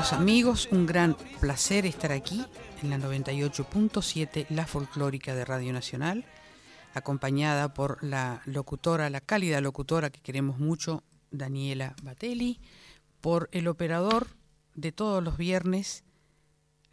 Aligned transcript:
Queridos 0.00 0.18
amigos, 0.18 0.68
un 0.72 0.86
gran 0.86 1.14
placer 1.40 1.84
estar 1.84 2.10
aquí 2.10 2.42
en 2.82 2.88
la 2.88 2.96
98.7, 2.96 4.46
la 4.48 4.66
folclórica 4.66 5.34
de 5.34 5.44
Radio 5.44 5.74
Nacional, 5.74 6.24
acompañada 6.94 7.74
por 7.74 8.02
la 8.02 8.40
locutora, 8.46 9.10
la 9.10 9.20
cálida 9.20 9.60
locutora 9.60 10.08
que 10.08 10.22
queremos 10.22 10.58
mucho, 10.58 11.02
Daniela 11.30 11.94
Batelli, 12.02 12.60
por 13.20 13.50
el 13.52 13.68
operador 13.68 14.28
de 14.74 14.90
todos 14.90 15.22
los 15.22 15.36
viernes, 15.36 16.02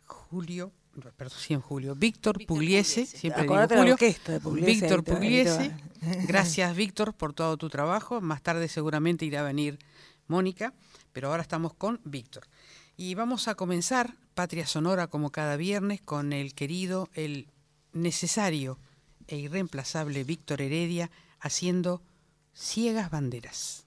Julio, 0.04 0.74
perdón, 1.16 1.40
sí, 1.40 1.56
Julio, 1.56 1.96
Víctor 1.96 2.46
Pugliese, 2.46 3.06
siempre 3.06 3.44
digo 3.44 3.56
Julio, 3.70 3.96
Víctor 4.66 5.06
Pugliese, 5.06 5.72
gracias 6.28 6.76
Víctor 6.76 7.14
por 7.14 7.32
todo 7.32 7.56
tu 7.56 7.70
trabajo, 7.70 8.20
más 8.20 8.42
tarde 8.42 8.68
seguramente 8.68 9.24
irá 9.24 9.40
a 9.40 9.44
venir 9.44 9.80
Mónica, 10.28 10.74
pero 11.14 11.30
ahora 11.30 11.42
estamos 11.42 11.74
con 11.74 12.02
Víctor. 12.03 12.44
Y 13.00 13.14
vamos 13.14 13.48
a 13.48 13.53
comenzar 13.53 14.16
Patria 14.34 14.66
Sonora 14.66 15.06
como 15.06 15.31
cada 15.31 15.56
viernes 15.56 16.02
con 16.02 16.34
el 16.34 16.56
querido, 16.56 17.09
el 17.14 17.48
necesario 17.94 18.80
e 19.28 19.38
irreemplazable 19.38 20.23
Víctor 20.23 20.64
Heredia 20.64 21.12
haciendo 21.40 22.02
Ciegas 22.56 23.12
Banderas. 23.12 23.87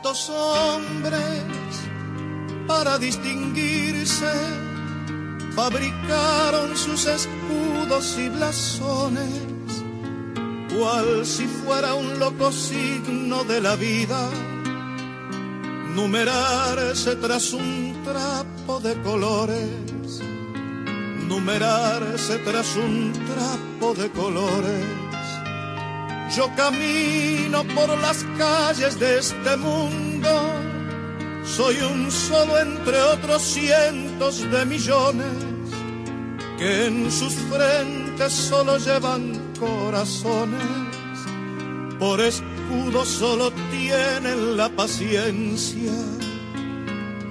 Ciertos 0.00 0.30
hombres 0.30 1.42
para 2.66 2.98
distinguirse 2.98 4.32
fabricaron 5.54 6.76
sus 6.76 7.06
escudos 7.06 8.16
y 8.18 8.28
blasones, 8.30 9.84
cual 10.74 11.26
si 11.26 11.46
fuera 11.46 11.94
un 11.94 12.18
loco 12.18 12.50
signo 12.50 13.44
de 13.44 13.60
la 13.60 13.76
vida, 13.76 14.30
numerarse 15.94 17.16
tras 17.16 17.52
un 17.52 18.02
trapo 18.02 18.80
de 18.80 18.94
colores, 19.02 20.22
numerarse 21.28 22.38
tras 22.38 22.76
un 22.76 23.12
trapo 23.12 23.94
de 23.94 24.10
colores 24.10 24.99
yo 26.36 26.48
camino 26.54 27.64
por 27.74 27.98
las 27.98 28.24
calles 28.38 28.98
de 29.00 29.18
este 29.18 29.56
mundo, 29.56 30.28
soy 31.44 31.76
un 31.80 32.10
solo 32.10 32.58
entre 32.58 33.00
otros 33.02 33.42
cientos 33.42 34.48
de 34.50 34.64
millones 34.64 35.34
que 36.58 36.86
en 36.86 37.10
sus 37.10 37.34
frentes 37.34 38.32
solo 38.32 38.78
llevan 38.78 39.54
corazones, 39.58 40.60
por 41.98 42.20
escudo 42.20 43.04
solo 43.04 43.50
tienen 43.70 44.56
la 44.56 44.68
paciencia 44.68 45.92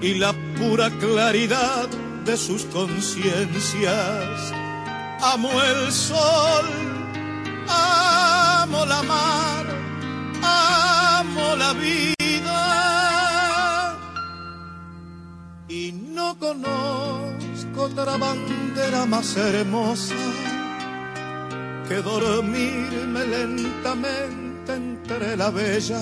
y 0.02 0.16
la 0.16 0.34
pura 0.58 0.90
claridad 1.00 1.88
de 2.26 2.36
sus 2.36 2.66
conciencias. 2.66 4.54
Amo 5.22 5.50
el 5.62 5.92
sol 5.92 6.89
amo 7.70 8.86
la 8.86 9.02
mar, 9.04 9.66
amo 10.42 11.56
la 11.56 11.74
vida 11.74 12.62
y 15.68 15.92
no 15.92 16.38
conozco 16.38 17.84
otra 17.84 18.18
bandera 18.18 19.06
más 19.06 19.38
hermosa 19.38 20.16
que 21.88 21.96
dormirme 22.02 23.26
lentamente 23.26 24.74
entre 24.74 25.38
la 25.38 25.50
bella 25.50 26.02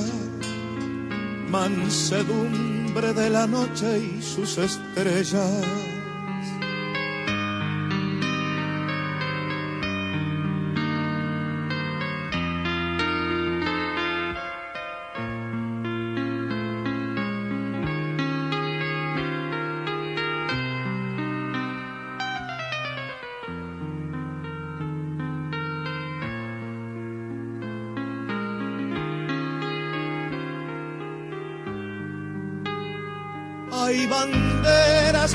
mansedumbre 1.50 3.14
de 3.14 3.30
la 3.30 3.48
noche 3.48 4.00
y 4.00 4.22
sus 4.22 4.58
estrellas. 4.58 5.97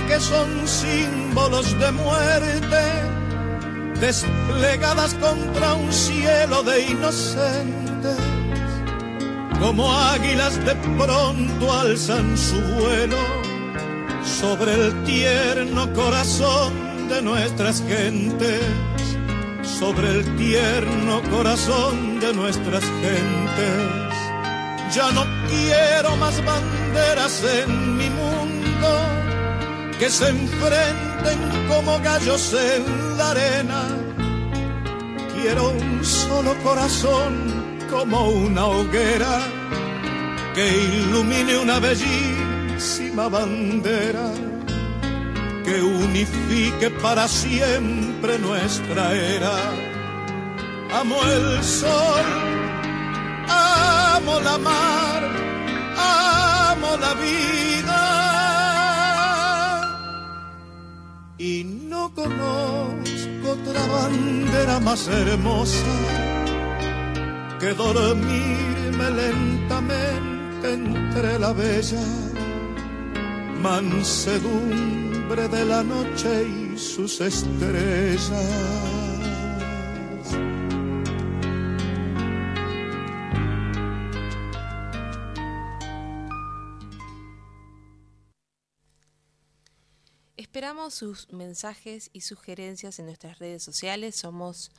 Que 0.00 0.18
son 0.20 0.66
símbolos 0.66 1.78
de 1.78 1.92
muerte, 1.92 2.82
desplegadas 4.00 5.14
contra 5.14 5.74
un 5.74 5.92
cielo 5.92 6.62
de 6.62 6.86
inocentes, 6.86 8.16
como 9.60 9.92
águilas 9.92 10.64
de 10.64 10.74
pronto 10.96 11.72
alzan 11.72 12.36
su 12.38 12.60
vuelo 12.60 13.18
sobre 14.24 14.72
el 14.72 15.04
tierno 15.04 15.92
corazón 15.92 17.08
de 17.08 17.20
nuestras 17.20 17.82
gentes, 17.86 18.62
sobre 19.62 20.08
el 20.08 20.36
tierno 20.36 21.20
corazón 21.30 22.18
de 22.18 22.32
nuestras 22.32 22.82
gentes. 23.02 23.92
Ya 24.94 25.10
no 25.12 25.24
quiero 25.48 26.16
más 26.16 26.42
banderas 26.44 27.42
en 27.44 27.96
mi 27.96 28.10
que 30.02 30.10
se 30.10 30.30
enfrenten 30.30 31.38
como 31.68 32.00
gallos 32.00 32.52
en 32.54 33.16
la 33.16 33.30
arena. 33.30 33.82
Quiero 35.32 35.70
un 35.70 36.04
solo 36.04 36.56
corazón 36.64 37.32
como 37.88 38.30
una 38.30 38.66
hoguera 38.66 39.38
que 40.56 40.66
ilumine 40.66 41.56
una 41.56 41.78
bellísima 41.78 43.28
bandera 43.28 44.28
que 45.64 45.80
unifique 45.80 46.90
para 47.00 47.28
siempre 47.28 48.40
nuestra 48.40 49.14
era. 49.14 49.56
Amo 50.98 51.18
el 51.36 51.62
sol, 51.62 52.26
amo 53.46 54.40
la 54.40 54.58
mar, 54.58 55.22
amo 55.96 56.96
la 56.96 57.14
vida 57.14 57.71
y 61.42 61.64
no 61.64 62.14
conozco 62.14 63.50
otra 63.50 63.84
bandera 63.88 64.78
más 64.78 65.08
hermosa 65.08 65.92
que 67.58 67.74
dormirme 67.74 69.10
lentamente 69.10 70.74
entre 70.74 71.40
la 71.40 71.52
bella 71.52 72.06
mansedumbre 73.60 75.48
de 75.48 75.64
la 75.64 75.82
noche 75.82 76.46
y 76.46 76.78
sus 76.78 77.20
estrellas. 77.20 79.01
Esperamos 90.62 90.94
sus 90.94 91.32
mensajes 91.32 92.08
y 92.12 92.20
sugerencias 92.20 93.00
en 93.00 93.06
nuestras 93.06 93.40
redes 93.40 93.64
sociales. 93.64 94.14
Somos 94.14 94.70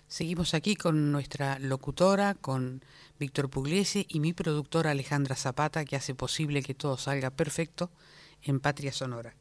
Seguimos 0.09 0.55
aquí 0.55 0.77
con 0.77 1.13
nuestra 1.13 1.59
locutora, 1.59 2.35
con 2.35 2.83
Víctor 3.19 3.51
Pugliese 3.51 4.07
y 4.09 4.21
mi 4.21 4.33
productora 4.33 4.93
Alejandra 4.93 5.35
Zapata, 5.35 5.85
que 5.85 5.97
hace 5.97 6.15
posible 6.15 6.63
que 6.63 6.75
todo 6.75 6.97
salga 6.97 7.31
perfecto 7.31 7.91
en 8.43 8.61
Patria 8.61 8.93
Sonora. 8.93 9.35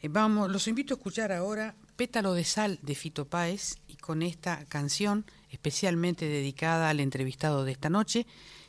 Eh, 0.00 0.08
vamos, 0.08 0.50
los 0.50 0.68
invito 0.68 0.94
a 0.94 0.98
escuchar 0.98 1.32
ahora 1.32 1.74
Pétalo 1.98 2.32
de 2.34 2.44
Sal 2.44 2.78
de 2.80 2.94
Fito 2.94 3.24
Páez 3.24 3.74
y 3.88 3.96
con 3.96 4.22
esta 4.22 4.64
canción 4.66 5.26
especialmente 5.50 6.28
dedicada 6.28 6.90
al 6.90 7.00
entrevistado 7.00 7.64
de 7.64 7.72
esta 7.72 7.90
noche, 7.90 8.24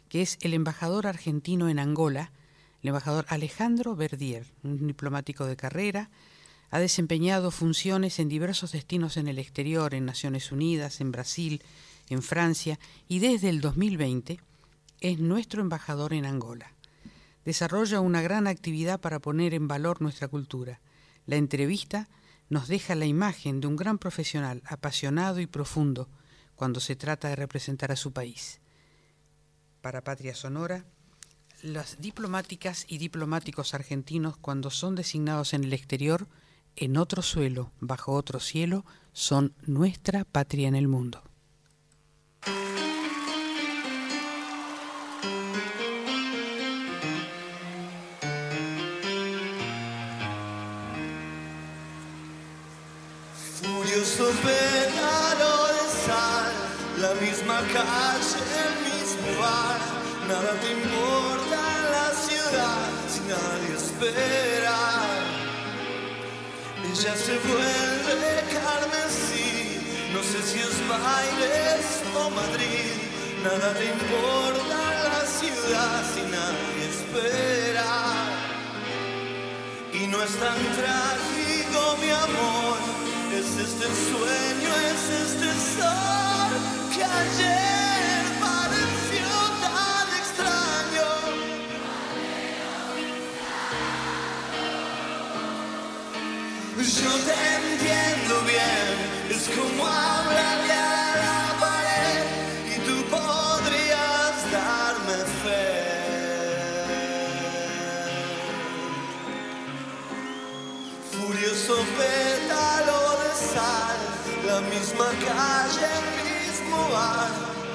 que 0.09 0.23
es 0.23 0.39
el 0.41 0.55
embajador 0.55 1.05
argentino 1.05 1.69
en 1.69 1.77
Angola, 1.77 2.31
el 2.81 2.87
embajador 2.87 3.27
Alejandro 3.29 3.95
Verdier, 3.95 4.47
un 4.63 4.87
diplomático 4.87 5.45
de 5.45 5.55
carrera, 5.55 6.09
ha 6.71 6.79
desempeñado 6.79 7.51
funciones 7.51 8.17
en 8.17 8.29
diversos 8.29 8.71
destinos 8.71 9.15
en 9.15 9.27
el 9.27 9.37
exterior, 9.37 9.93
en 9.93 10.07
Naciones 10.07 10.51
Unidas, 10.51 10.99
en 10.99 11.11
Brasil, 11.11 11.61
en 12.09 12.23
Francia 12.23 12.79
y 13.07 13.19
desde 13.19 13.49
el 13.49 13.61
2020 13.61 14.39
es 15.01 15.19
nuestro 15.19 15.61
embajador 15.61 16.13
en 16.13 16.25
Angola. 16.25 16.73
Desarrolla 17.45 17.99
una 17.99 18.23
gran 18.23 18.47
actividad 18.47 18.99
para 18.99 19.19
poner 19.19 19.53
en 19.53 19.67
valor 19.67 20.01
nuestra 20.01 20.27
cultura. 20.29 20.81
La 21.27 21.35
entrevista 21.35 22.09
nos 22.50 22.68
deja 22.68 22.96
la 22.96 23.06
imagen 23.06 23.62
de 23.62 23.68
un 23.68 23.75
gran 23.75 23.98
profesional, 23.98 24.62
apasionado 24.66 25.40
y 25.40 25.48
profundo, 25.48 26.10
cuando 26.56 26.80
se 26.80 26.96
trata 26.96 27.30
de 27.30 27.36
representar 27.36 27.92
a 27.92 27.96
su 27.96 28.12
país. 28.12 28.60
Para 29.81 30.04
Patria 30.04 30.36
Sonora, 30.36 30.84
las 31.62 32.01
diplomáticas 32.01 32.86
y 32.88 32.98
diplomáticos 32.98 33.74
argentinos, 33.74 34.38
cuando 34.38 34.69
son 34.69 34.96
designados 34.96 35.54
en 35.54 35.63
el 35.63 35.74
exterior, 35.74 36.28
en 36.75 36.98
otro 36.98 37.22
suelo, 37.22 37.72
bajo 37.80 38.13
otro 38.13 38.40
cielo, 38.40 38.86
son 39.13 39.54
nuestra 39.66 40.25
patria 40.25 40.68
en 40.68 40.75
el 40.75 40.88
mundo. 40.88 41.24
Pétalo 54.19 55.68
de 55.75 55.86
sal, 56.04 56.51
la 57.00 57.13
misma 57.21 57.60
calle, 57.71 58.42
el 58.66 58.74
mismo 58.83 59.30
bar, 59.39 59.80
nada 60.27 60.51
te 60.60 60.71
importa 60.74 61.62
la 61.95 62.07
ciudad 62.27 62.89
si 63.07 63.21
nadie 63.31 63.75
espera. 63.77 64.80
Ella 66.83 67.16
se 67.16 67.39
vuelve 67.48 68.44
carmesí, 68.51 70.12
no 70.13 70.22
sé 70.22 70.39
si 70.44 70.60
es 70.60 70.77
bailes 70.89 71.86
o 72.13 72.30
Madrid, 72.30 72.92
nada 73.42 73.74
te 73.74 73.86
importa 73.86 74.80
la 75.13 75.24
ciudad 75.39 76.04
si 76.13 76.22
nadie 76.36 76.83
espera. 76.94 77.92
Y 79.94 80.07
no 80.07 80.22
es 80.22 80.33
tan 80.36 80.60
trágico 80.75 81.98
mi 82.01 82.12
amor, 82.12 83.08
es 83.33 83.45
este 83.57 83.85
sueño, 83.85 84.71
es 84.91 85.03
este 85.25 85.49
sol 85.77 86.51
que 86.93 87.03
ayer 87.03 88.23
pareció 88.39 89.29
tan 89.61 90.07
extraño. 90.21 91.09
Yo 97.01 97.13
te 97.27 97.35
entiendo 97.59 98.41
bien, 98.45 98.85
es 99.29 99.43
como 99.55 99.85
hablarle 99.85 100.73
a 100.73 101.08
la 114.59 114.69
misma 114.69 115.06
calle, 115.25 115.88
el 116.00 116.07
mismo 116.23 116.77
bar, 116.91 117.29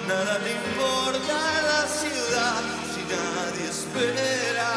nada 0.08 0.38
te 0.40 0.50
importa 0.52 1.36
la 1.70 1.82
ciudad 2.00 2.62
si 2.92 3.00
nadie 3.14 3.64
espera. 3.76 4.72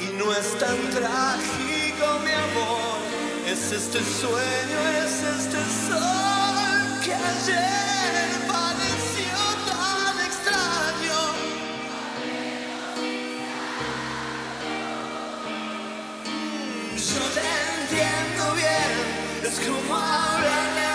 Y 0.00 0.06
no 0.18 0.32
es 0.32 0.58
tan 0.58 0.78
trágico, 0.90 2.06
mi 2.24 2.34
amor. 2.48 2.98
Es 3.46 3.72
este 3.72 3.98
sueño, 3.98 4.78
es 5.04 5.14
este 5.36 5.60
sol 5.88 7.00
que 7.04 7.12
ayer 7.12 7.99
bien, 19.60 20.89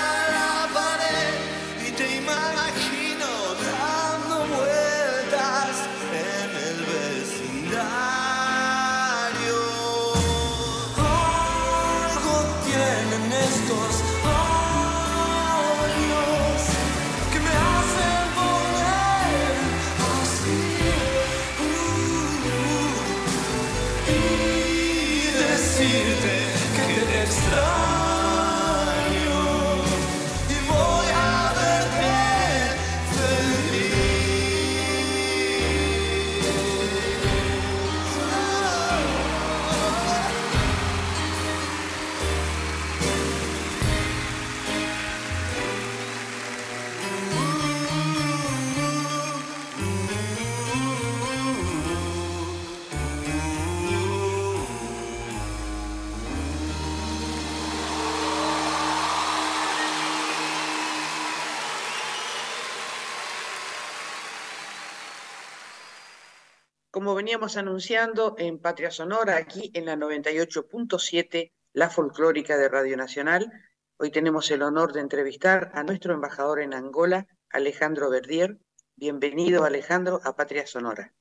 Como 66.95 67.13
veníamos 67.13 67.57
anunciando 67.57 68.35
en 68.37 68.57
Patria 68.57 68.89
Sonora, 68.89 69.35
aquí 69.35 69.69
en 69.73 69.85
la 69.85 69.97
98.7, 69.97 71.51
la 71.73 71.89
folclórica 71.89 72.55
de 72.55 72.69
Radio 72.69 72.95
Nacional, 72.95 73.51
hoy 73.97 74.11
tenemos 74.11 74.49
el 74.49 74.61
honor 74.61 74.93
de 74.93 75.01
entrevistar 75.01 75.71
a 75.73 75.83
nuestro 75.83 76.13
embajador 76.13 76.61
en 76.61 76.73
Angola, 76.73 77.27
Alejandro 77.49 78.09
Verdier. 78.09 78.59
Bienvenido, 78.95 79.65
Alejandro, 79.65 80.21
a 80.23 80.37
Patria 80.37 80.65
Sonora. 80.65 81.13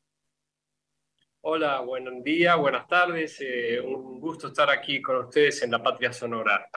Hola, 1.41 1.81
buen 1.81 2.23
día, 2.23 2.55
buenas 2.55 2.87
tardes. 2.87 3.41
eh, 3.41 3.81
un 3.81 4.21
gusto 4.21 4.47
estar 4.47 4.71
aquí 4.71 5.03
con 5.03 5.25
ustedes 5.25 5.61
en 5.65 5.73
la 5.73 5.83
Patria 5.83 6.13
Sonora. 6.13 6.71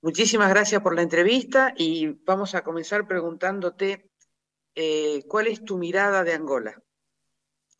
Muchísimas 0.00 0.50
gracias 0.50 0.80
por 0.80 0.94
la 0.94 1.02
entrevista 1.02 1.74
y 1.76 2.06
vamos 2.24 2.54
a 2.54 2.62
comenzar 2.62 3.08
preguntándote 3.08 4.12
eh, 4.76 5.24
cuál 5.26 5.48
es 5.48 5.64
tu 5.64 5.76
mirada 5.76 6.22
de 6.22 6.34
Angola. 6.34 6.80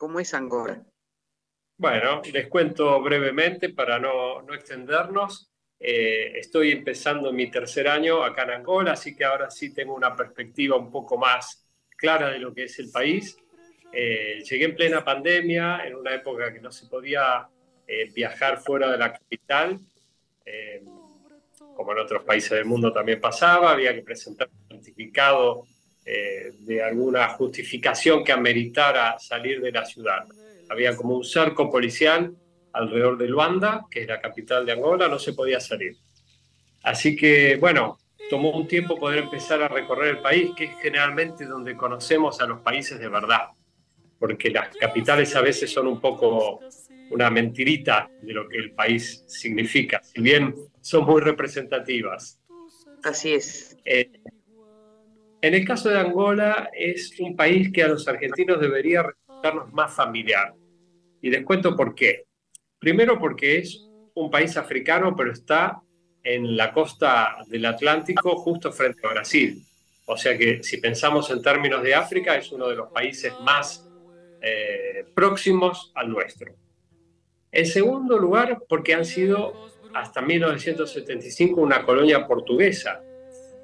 ¿Cómo 0.01 0.19
es 0.19 0.33
Angola? 0.33 0.83
Bueno, 1.77 2.23
les 2.33 2.47
cuento 2.47 2.99
brevemente 3.03 3.69
para 3.69 3.99
no, 3.99 4.41
extendernos. 4.51 5.51
Eh, 5.79 6.39
estoy 6.39 6.71
empezando 6.71 7.31
mi 7.31 7.51
tercer 7.51 7.87
año 7.87 8.23
acá 8.23 8.45
en 8.45 8.49
Angola, 8.49 8.93
así 8.93 9.15
que 9.15 9.25
ahora 9.25 9.51
sí 9.51 9.75
tengo 9.75 9.93
una 9.93 10.15
perspectiva 10.15 10.75
un 10.75 10.89
poco 10.89 11.19
más 11.19 11.67
clara 11.95 12.31
de 12.31 12.39
lo 12.39 12.51
que 12.51 12.63
es 12.63 12.79
el 12.79 12.89
país. 12.89 13.37
Eh, 13.93 14.41
llegué 14.43 14.65
en 14.65 14.75
plena 14.75 15.05
pandemia, 15.05 15.85
en 15.85 15.93
una 15.93 16.15
época 16.15 16.51
que 16.51 16.61
no 16.61 16.71
se 16.71 16.87
podía 16.87 17.47
viajar 18.15 18.57
fuera 18.57 18.89
de 18.89 18.97
la 18.97 19.13
capital 19.13 19.79
como 21.75 21.93
en 21.93 21.99
otros 21.99 22.23
países 22.23 22.51
del 22.51 22.65
mundo 22.65 22.93
también 22.93 23.19
pasaba, 23.19 23.71
había 23.71 23.93
que 23.93 24.03
presentar 24.03 24.49
un 24.49 24.83
certificado 24.83 25.65
eh, 26.05 26.53
de 26.59 26.83
alguna 26.83 27.29
justificación 27.29 28.23
que 28.23 28.31
ameritara 28.31 29.19
salir 29.19 29.61
de 29.61 29.71
la 29.71 29.85
ciudad. 29.85 30.25
Había 30.69 30.95
como 30.95 31.15
un 31.15 31.23
cerco 31.23 31.69
policial 31.69 32.33
alrededor 32.73 33.17
de 33.17 33.27
Luanda, 33.27 33.85
que 33.89 34.01
es 34.01 34.07
la 34.07 34.19
capital 34.19 34.65
de 34.65 34.71
Angola, 34.71 35.07
no 35.07 35.19
se 35.19 35.33
podía 35.33 35.59
salir. 35.59 35.97
Así 36.83 37.15
que, 37.15 37.57
bueno, 37.57 37.99
tomó 38.29 38.51
un 38.51 38.67
tiempo 38.67 38.97
poder 38.97 39.19
empezar 39.19 39.61
a 39.61 39.67
recorrer 39.67 40.15
el 40.15 40.21
país, 40.21 40.51
que 40.55 40.65
es 40.65 40.71
generalmente 40.81 41.45
donde 41.45 41.75
conocemos 41.75 42.41
a 42.41 42.47
los 42.47 42.61
países 42.61 42.99
de 42.99 43.09
verdad, 43.09 43.49
porque 44.17 44.49
las 44.49 44.75
capitales 44.75 45.35
a 45.35 45.41
veces 45.41 45.71
son 45.71 45.87
un 45.87 45.99
poco 45.99 46.61
una 47.11 47.29
mentirita 47.29 48.09
de 48.21 48.33
lo 48.33 48.47
que 48.47 48.57
el 48.57 48.71
país 48.71 49.23
significa, 49.27 50.01
si 50.01 50.21
bien 50.21 50.55
son 50.79 51.05
muy 51.05 51.21
representativas. 51.21 52.39
Así 53.03 53.33
es. 53.33 53.77
Eh, 53.83 54.09
en 55.41 55.55
el 55.55 55.65
caso 55.65 55.89
de 55.89 55.99
Angola, 55.99 56.69
es 56.71 57.19
un 57.19 57.35
país 57.35 57.71
que 57.71 57.83
a 57.83 57.87
los 57.87 58.07
argentinos 58.07 58.59
debería 58.59 59.03
resultarnos 59.03 59.73
más 59.73 59.93
familiar. 59.93 60.53
Y 61.19 61.31
les 61.31 61.43
cuento 61.43 61.75
por 61.75 61.95
qué. 61.95 62.25
Primero 62.77 63.17
porque 63.19 63.57
es 63.57 63.89
un 64.13 64.29
país 64.29 64.55
africano, 64.57 65.15
pero 65.15 65.31
está 65.31 65.81
en 66.23 66.55
la 66.55 66.71
costa 66.71 67.37
del 67.47 67.65
Atlántico, 67.65 68.35
justo 68.37 68.71
frente 68.71 69.05
a 69.07 69.11
Brasil. 69.11 69.63
O 70.05 70.15
sea 70.15 70.37
que 70.37 70.63
si 70.63 70.77
pensamos 70.77 71.31
en 71.31 71.41
términos 71.41 71.81
de 71.81 71.95
África, 71.95 72.35
es 72.35 72.51
uno 72.51 72.67
de 72.67 72.75
los 72.75 72.91
países 72.91 73.33
más 73.43 73.89
eh, 74.41 75.05
próximos 75.15 75.91
al 75.95 76.09
nuestro. 76.09 76.53
En 77.51 77.65
segundo 77.65 78.17
lugar, 78.19 78.59
porque 78.69 78.93
han 78.93 79.05
sido 79.05 79.69
hasta 79.93 80.21
1975 80.21 81.59
una 81.59 81.83
colonia 81.83 82.27
portuguesa 82.27 83.01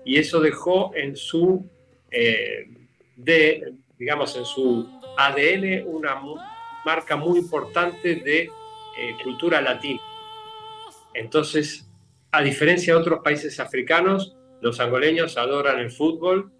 y 0.07 0.17
eso 0.17 0.39
dejó 0.39 0.95
en 0.95 1.17
su, 1.17 1.69
eh, 2.09 2.69
digamos, 3.97 4.37
en 4.37 4.45
su 4.45 4.87
ADN 5.17 5.83
una 5.85 6.21
marca 6.85 7.17
muy 7.17 7.39
importante 7.39 8.15
de 8.15 8.43
eh, 8.43 8.49
cultura 9.21 9.59
latina. 9.59 9.99
Entonces, 11.13 11.89
a 12.31 12.41
diferencia 12.41 12.93
de 12.93 13.01
otros 13.01 13.19
países 13.21 13.59
africanos, 13.59 14.37
los 14.61 14.79
angoleños 14.79 15.35
adoran 15.35 15.77
el 15.79 15.91
fútbol, 15.91 16.53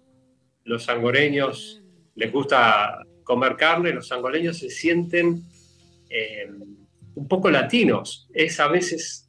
los 0.64 0.86
angoleños 0.90 1.82
les 2.16 2.30
gusta 2.30 3.02
comer 3.24 3.56
carne, 3.56 3.94
los 3.94 4.12
angoleños 4.12 4.58
se 4.58 4.68
sienten 4.68 5.42
eh, 6.10 6.50
un 7.14 7.26
poco 7.26 7.50
latinos. 7.50 8.28
Es 8.34 8.60
a 8.60 8.68
veces 8.68 9.24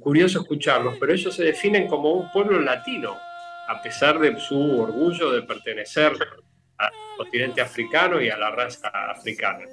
curioso 0.00 0.40
escucharlos, 0.40 0.96
pero 1.00 1.14
ellos 1.14 1.34
se 1.34 1.42
definen 1.42 1.88
como 1.88 2.12
un 2.12 2.30
pueblo 2.32 2.60
latino, 2.60 3.16
a 3.68 3.82
pesar 3.82 4.18
de 4.18 4.38
su 4.38 4.80
orgullo 4.80 5.32
de 5.32 5.42
pertenecer 5.42 6.12
al 6.76 6.90
continente 7.16 7.60
africano 7.60 8.20
y 8.20 8.28
a 8.28 8.36
la 8.36 8.50
raza 8.50 8.88
africana. 8.88 9.64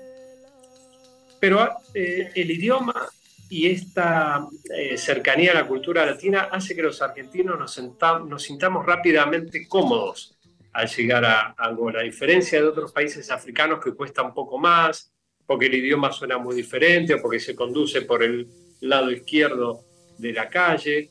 Pero 1.40 1.70
eh, 1.94 2.32
el 2.36 2.52
idioma 2.52 3.10
y 3.50 3.68
esta 3.70 4.48
eh, 4.74 4.98
cercanía 4.98 5.52
a 5.52 5.56
la 5.56 5.68
cultura 5.68 6.06
latina 6.06 6.48
hace 6.52 6.76
que 6.76 6.84
los 6.84 7.02
argentinos 7.02 7.60
nos, 7.60 8.44
sintamos 8.44 8.86
rápidamente 8.86 9.68
cómodos 9.68 10.38
al 10.72 10.88
llegar 10.88 11.26
a 11.26 11.54
Angola, 11.58 12.00
a 12.00 12.04
diferencia 12.04 12.62
de 12.62 12.68
otros 12.68 12.94
países 12.94 13.30
africanos 13.30 13.84
que 13.84 13.94
cuesta 13.94 14.22
un 14.22 14.34
poco 14.34 14.58
más, 14.58 15.12
porque 15.46 15.66
el 15.66 15.76
idioma 15.76 16.14
suena 16.14 16.38
muy 16.38 16.56
diferente 16.56 17.16
o 17.16 17.22
porque 17.22 17.42
se 17.42 17.54
conduce 17.54 18.04
por 18.04 18.24
el 18.24 18.48
lado 18.80 19.12
izquierdo 19.12 19.82
de 20.18 20.32
la 20.32 20.48
calle. 20.48 21.10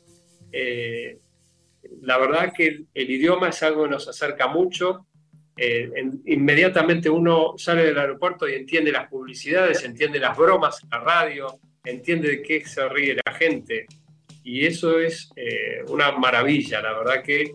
Eh, 0.51 1.19
la 2.03 2.19
verdad 2.19 2.53
que 2.57 2.85
el, 2.95 3.11
idioma 3.11 3.49
es 3.49 3.63
algo 3.63 3.85
que 3.85 3.91
nos 3.91 4.09
acerca 4.09 4.49
mucho. 4.49 5.07
Eh, 5.57 5.91
inmediatamente 6.27 7.11
uno 7.11 7.55
sale 7.59 7.85
del 7.85 7.99
aeropuerto 7.99 8.49
y 8.49 8.55
entiende 8.55 8.93
las 8.93 9.09
publicidades, 9.09 9.85
entiende 9.85 10.19
las 10.19 10.37
bromas 10.37 10.83
en 10.83 10.89
la 10.91 11.01
radio, 11.01 11.59
entiende 11.85 12.29
de 12.29 12.43
qué 12.43 12.65
se 12.65 12.89
ríe 12.89 13.17
la 13.25 13.33
gente. 13.33 13.87
Y 14.43 14.65
eso 14.65 14.99
es 14.99 15.31
eh, 15.37 15.83
una 15.89 16.13
maravilla. 16.13 16.81
La 16.81 16.97
verdad 16.97 17.23
que 17.23 17.55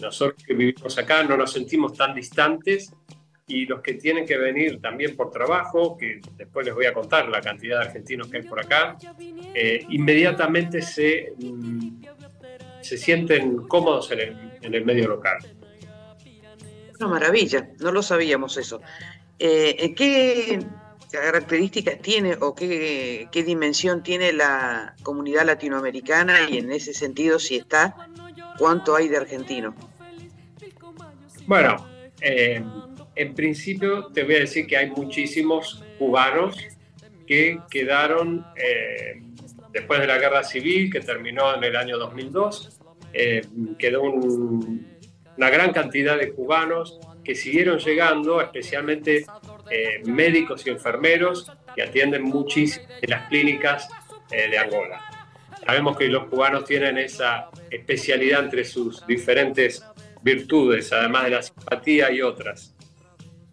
nosotros 0.00 0.44
que 0.44 0.52
vivimos 0.52 0.98
acá 0.98 1.22
no 1.24 1.38
nos 1.38 1.52
sentimos 1.52 1.94
tan 1.94 2.14
distantes 2.14 2.92
y 3.46 3.66
los 3.66 3.80
que 3.82 3.94
tienen 3.94 4.24
que 4.24 4.38
venir 4.38 4.80
también 4.80 5.16
por 5.16 5.30
trabajo, 5.30 5.96
que 5.98 6.20
después 6.36 6.64
les 6.64 6.74
voy 6.74 6.86
a 6.86 6.94
contar 6.94 7.28
la 7.28 7.40
cantidad 7.40 7.80
de 7.80 7.86
argentinos 7.86 8.28
que 8.28 8.38
hay 8.38 8.42
por 8.44 8.58
acá, 8.58 8.96
eh, 9.54 9.84
inmediatamente 9.90 10.80
se, 10.80 11.32
mm, 11.38 12.02
se 12.84 12.98
sienten 12.98 13.66
cómodos 13.66 14.10
en 14.12 14.20
el, 14.20 14.52
en 14.60 14.74
el, 14.74 14.84
medio 14.84 15.08
local. 15.08 15.38
Una 17.00 17.08
maravilla, 17.08 17.70
no 17.80 17.90
lo 17.90 18.02
sabíamos 18.02 18.56
eso. 18.56 18.80
Eh, 19.38 19.94
¿Qué 19.96 20.60
características 21.10 22.00
tiene 22.00 22.36
o 22.40 22.54
qué, 22.54 23.28
qué 23.32 23.42
dimensión 23.42 24.02
tiene 24.02 24.32
la 24.32 24.94
comunidad 25.02 25.46
latinoamericana 25.46 26.48
y 26.48 26.58
en 26.58 26.72
ese 26.72 26.92
sentido, 26.92 27.38
si 27.38 27.56
está, 27.56 27.94
cuánto 28.58 28.94
hay 28.96 29.08
de 29.08 29.16
argentinos? 29.16 29.74
Bueno, 31.46 31.86
eh, 32.20 32.62
en 33.14 33.34
principio 33.34 34.06
te 34.06 34.24
voy 34.24 34.36
a 34.36 34.40
decir 34.40 34.66
que 34.66 34.76
hay 34.76 34.90
muchísimos 34.90 35.82
cubanos 35.98 36.56
que 37.26 37.58
quedaron 37.70 38.44
eh, 38.56 39.22
después 39.74 40.00
de 40.00 40.06
la 40.06 40.16
guerra 40.16 40.42
civil 40.42 40.90
que 40.90 41.00
terminó 41.00 41.54
en 41.54 41.62
el 41.64 41.76
año 41.76 41.98
2002. 41.98 42.80
Eh, 43.12 43.42
quedó 43.78 44.02
una 44.02 45.50
gran 45.50 45.72
cantidad 45.72 46.16
de 46.16 46.32
cubanos 46.32 46.98
que 47.22 47.34
siguieron 47.34 47.78
llegando, 47.78 48.40
especialmente 48.40 49.26
eh, 49.70 50.02
médicos 50.06 50.66
y 50.66 50.70
enfermeros 50.70 51.52
que 51.74 51.82
atienden 51.82 52.22
muchísimas 52.22 53.00
de 53.02 53.08
las 53.08 53.28
clínicas 53.28 53.88
de 54.30 54.58
Angola. 54.58 55.00
Sabemos 55.64 55.96
que 55.96 56.08
los 56.08 56.26
cubanos 56.26 56.64
tienen 56.64 56.98
esa 56.98 57.50
especialidad 57.70 58.44
entre 58.44 58.64
sus 58.64 59.06
diferentes 59.06 59.84
virtudes, 60.22 60.92
además 60.92 61.24
de 61.24 61.30
la 61.30 61.42
simpatía 61.42 62.10
y 62.10 62.22
otras. 62.22 62.74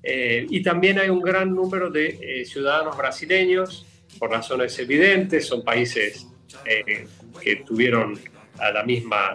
Eh, 0.04 0.48
y 0.50 0.64
también 0.64 1.00
hay 1.00 1.10
un 1.10 1.22
gran 1.22 1.54
número 1.54 1.90
de 1.90 2.18
eh, 2.22 2.46
ciudadanos 2.46 2.98
brasileños, 2.98 3.86
por 4.22 4.30
razones 4.30 4.78
evidentes, 4.78 5.48
son 5.48 5.64
países 5.64 6.28
eh, 6.64 7.08
que 7.42 7.56
tuvieron 7.58 8.20
a 8.60 8.70
la 8.70 8.84
misma 8.84 9.34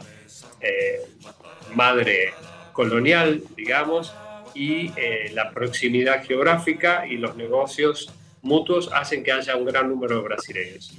madre 1.75 2.33
colonial, 2.73 3.43
digamos, 3.57 4.15
y 4.55 4.93
la 5.33 5.51
proximidad 5.51 6.25
geográfica 6.25 7.05
y 7.05 7.17
los 7.17 7.37
negocios 7.37 8.13
mutuos 8.43 8.91
hacen 8.93 9.25
que 9.25 9.33
haya 9.33 9.57
un 9.57 9.65
gran 9.65 9.89
número 9.89 10.17
de 10.17 10.23
brasileños. 10.23 10.97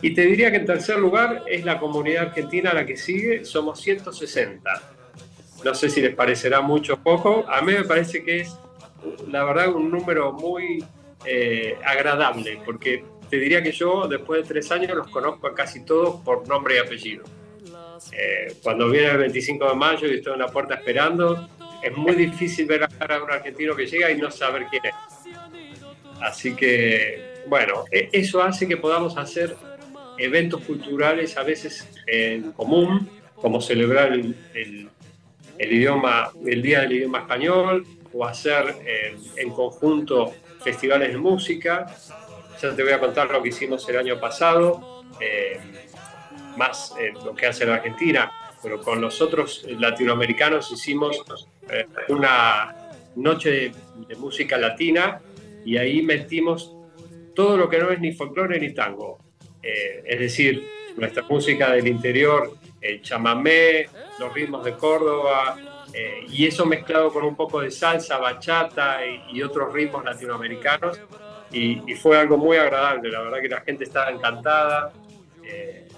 Y 0.00 0.14
te 0.14 0.22
diría 0.22 0.52
que 0.52 0.58
en 0.58 0.66
tercer 0.66 0.98
lugar 0.98 1.42
es 1.46 1.64
la 1.64 1.80
comunidad 1.80 2.28
argentina 2.28 2.72
la 2.72 2.86
que 2.86 2.96
sigue, 2.96 3.44
somos 3.44 3.80
160. 3.80 4.70
No 5.64 5.74
sé 5.74 5.90
si 5.90 6.00
les 6.00 6.14
parecerá 6.14 6.60
mucho 6.60 6.94
o 6.94 6.96
poco, 6.98 7.44
a 7.48 7.60
mí 7.60 7.72
me 7.72 7.84
parece 7.84 8.22
que 8.22 8.42
es 8.42 8.56
la 9.28 9.44
verdad, 9.44 9.74
un 9.74 9.90
número 9.90 10.32
muy 10.32 10.84
eh, 11.24 11.76
agradable, 11.84 12.60
porque 12.64 13.04
te 13.28 13.38
diría 13.38 13.62
que 13.62 13.72
yo, 13.72 14.08
después 14.08 14.42
de 14.42 14.48
tres 14.48 14.70
años, 14.72 14.96
los 14.96 15.08
conozco 15.08 15.46
a 15.46 15.54
casi 15.54 15.84
todos 15.84 16.22
por 16.22 16.48
nombre 16.48 16.76
y 16.76 16.78
apellido. 16.78 17.24
Eh, 18.12 18.54
cuando 18.62 18.88
viene 18.88 19.10
el 19.10 19.18
25 19.18 19.68
de 19.68 19.74
mayo 19.74 20.08
y 20.08 20.14
estoy 20.14 20.32
en 20.32 20.38
la 20.38 20.48
puerta 20.48 20.74
esperando, 20.74 21.48
es 21.82 21.94
muy 21.96 22.14
difícil 22.14 22.66
ver 22.66 22.84
a 22.84 23.22
un 23.22 23.30
argentino 23.30 23.76
que 23.76 23.86
llega 23.86 24.10
y 24.10 24.16
no 24.16 24.30
saber 24.30 24.66
quién 24.70 24.86
es. 24.86 24.94
Así 26.22 26.56
que, 26.56 27.42
bueno, 27.46 27.84
e, 27.90 28.08
eso 28.12 28.42
hace 28.42 28.66
que 28.66 28.78
podamos 28.78 29.16
hacer 29.18 29.56
eventos 30.16 30.62
culturales 30.62 31.36
a 31.36 31.42
veces 31.42 31.86
en 32.06 32.52
común, 32.52 33.10
como 33.34 33.60
celebrar 33.60 34.12
el, 34.12 34.34
idioma, 35.58 36.30
el 36.46 36.62
Día 36.62 36.80
del 36.80 36.92
Idioma 36.92 37.20
Español, 37.20 37.86
o 38.12 38.24
hacer 38.24 38.74
en 39.36 39.50
conjunto 39.50 40.34
festivales 40.62 41.12
de 41.12 41.18
música. 41.18 41.86
Ya 42.60 42.74
te 42.74 42.82
voy 42.82 42.92
a 42.92 43.00
contar 43.00 43.30
lo 43.30 43.42
que 43.42 43.48
hicimos 43.48 43.88
el 43.88 43.98
año 43.98 44.20
pasado. 44.20 45.04
Eh, 45.20 45.58
más 46.56 46.94
lo 47.24 47.34
que 47.34 47.46
hace 47.46 47.64
la 47.64 47.76
Argentina, 47.76 48.30
pero 48.62 48.80
con 48.80 49.00
los 49.00 49.20
otros 49.20 49.64
latinoamericanos 49.66 50.70
hicimos 50.72 51.24
una 52.08 52.90
noche 53.16 53.72
de, 54.08 54.16
música 54.16 54.58
latina 54.58 55.20
y 55.64 55.76
ahí 55.76 56.02
metimos 56.02 56.74
todo 57.34 57.56
lo 57.56 57.68
que 57.68 57.78
no 57.78 57.90
es 57.90 58.00
ni 58.00 58.12
folclore 58.12 58.58
ni 58.60 58.74
tango. 58.74 59.18
es 59.62 60.18
decir, 60.18 60.66
nuestra 60.96 61.22
música 61.28 61.72
del 61.72 61.86
interior, 61.86 62.56
el 62.80 63.02
chamamé, 63.02 63.88
los 64.18 64.32
ritmos 64.32 64.64
de 64.64 64.74
Córdoba, 64.74 65.56
eh, 65.92 66.24
y 66.28 66.46
eso 66.46 66.66
mezclado 66.66 67.12
con 67.12 67.24
un 67.24 67.34
poco 67.34 67.60
de 67.60 67.70
salsa, 67.70 68.18
bachata 68.18 69.00
y, 69.06 69.42
otros 69.42 69.72
ritmos 69.72 70.04
latinoamericanos, 70.04 71.00
y, 71.52 71.94
fue 71.94 72.16
algo 72.16 72.36
muy 72.36 72.56
agradable, 72.56 73.10
la 73.10 73.22
verdad 73.22 73.40
que 73.40 73.48
la 73.48 73.60
gente 73.62 73.84
estaba 73.84 74.10
encantada, 74.10 74.92
eh, 75.42 75.88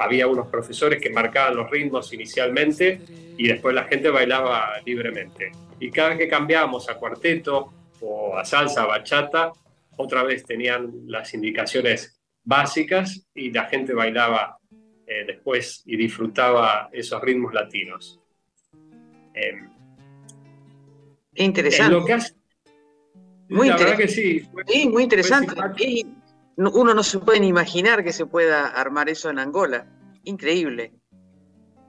había 0.00 0.26
unos 0.26 0.48
profesores 0.48 1.00
que 1.00 1.10
marcaban 1.10 1.56
los 1.56 1.70
ritmos 1.70 2.12
inicialmente 2.12 3.00
y 3.36 3.48
después 3.48 3.74
la 3.74 3.84
gente 3.84 4.08
bailaba 4.10 4.80
libremente. 4.84 5.52
Y 5.80 5.90
cada 5.90 6.10
vez 6.10 6.18
que 6.18 6.28
cambiábamos 6.28 6.88
a 6.88 6.94
cuarteto 6.94 7.72
o 8.00 8.36
a 8.36 8.44
salsa, 8.44 8.86
bachata, 8.86 9.52
otra 9.96 10.22
vez 10.22 10.44
tenían 10.44 10.92
las 11.06 11.34
indicaciones 11.34 12.20
básicas 12.42 13.26
y 13.34 13.50
la 13.50 13.64
gente 13.64 13.94
bailaba 13.94 14.58
eh, 15.06 15.24
después 15.26 15.82
y 15.86 15.96
disfrutaba 15.96 16.88
esos 16.92 17.20
ritmos 17.20 17.52
latinos. 17.52 18.20
Eh, 19.34 19.60
interesante. 21.36 21.96
muy 23.48 23.68
la 23.68 23.76
verdad 23.76 23.96
que 23.96 24.08
sí. 24.08 24.48
sí, 24.66 24.88
muy 24.88 25.02
interesante. 25.02 25.54
uno 26.56 26.94
no 26.94 27.02
se 27.02 27.18
puede 27.18 27.40
ni 27.40 27.48
imaginar 27.48 28.04
que 28.04 28.12
se 28.12 28.26
pueda 28.26 28.68
armar 28.68 29.08
eso 29.08 29.30
en 29.30 29.38
Angola. 29.38 29.86
Increíble. 30.24 30.92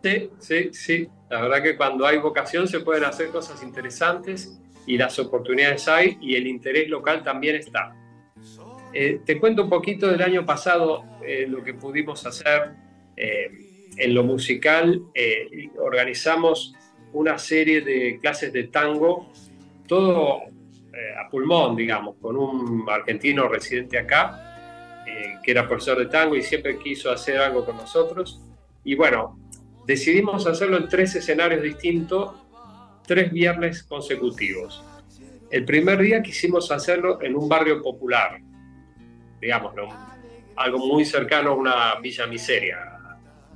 Sí, 0.04 0.30
sí, 0.40 0.70
sí. 0.74 1.10
La 1.30 1.42
verdad 1.42 1.64
que 1.64 1.78
cuando 1.78 2.06
hay 2.06 2.20
vocación 2.20 2.68
se 2.68 2.80
pueden 2.82 3.06
hacer 3.06 3.30
cosas 3.30 3.64
interesantes 3.64 4.60
y 4.86 4.98
las 4.98 5.18
oportunidades 5.18 5.88
hay 5.88 6.18
y 6.22 6.36
el 6.36 6.48
interés 6.48 6.90
local 6.90 7.24
también 7.24 7.56
está. 7.56 7.96
Eh, 8.94 9.20
te 9.26 9.40
cuento 9.40 9.64
un 9.64 9.70
poquito 9.70 10.08
del 10.08 10.22
año 10.22 10.46
pasado 10.46 11.04
eh, 11.26 11.48
lo 11.50 11.64
que 11.64 11.74
pudimos 11.74 12.26
hacer 12.26 12.72
eh, 13.18 13.52
en 13.98 14.14
lo 14.14 14.24
musical. 14.24 15.02
organizamos 15.80 16.76
una 17.16 17.38
serie 17.40 17.82
de 17.82 18.20
clases 18.22 18.52
de 18.52 18.66
tango, 18.66 19.32
todo 19.88 20.44
a 21.18 21.30
pulmón, 21.30 21.76
digamos, 21.76 22.16
con 22.22 22.38
un 22.38 22.86
argentino 22.90 23.48
residente 23.48 23.98
acá, 23.98 25.04
que 25.44 25.52
era 25.52 25.68
profesor 25.68 25.98
de 26.00 26.08
tango 26.08 26.36
y 26.36 26.42
siempre 26.42 26.78
quiso 26.80 27.12
hacer 27.12 27.38
algo 27.38 27.66
con 27.66 27.78
nosotros. 27.78 28.42
Y 28.84 28.96
bueno, 28.96 29.40
decidimos 29.86 30.46
hacerlo 30.48 30.78
en 30.78 30.88
tres 30.88 31.16
escenarios 31.16 31.62
distintos, 31.62 32.34
tres 33.06 33.32
viernes 33.32 33.84
consecutivos. 33.84 34.84
El 35.52 35.64
primer 35.66 36.00
día 36.00 36.22
quisimos 36.22 36.72
hacerlo 36.72 37.22
en 37.22 37.36
un 37.36 37.48
barrio 37.48 37.82
popular, 37.82 38.40
digamos, 39.40 39.74
algo 40.56 40.80
muy 40.80 41.06
cercano 41.06 41.52
a 41.52 41.56
una 41.56 41.96
villa 42.02 42.26
miseria, 42.28 42.78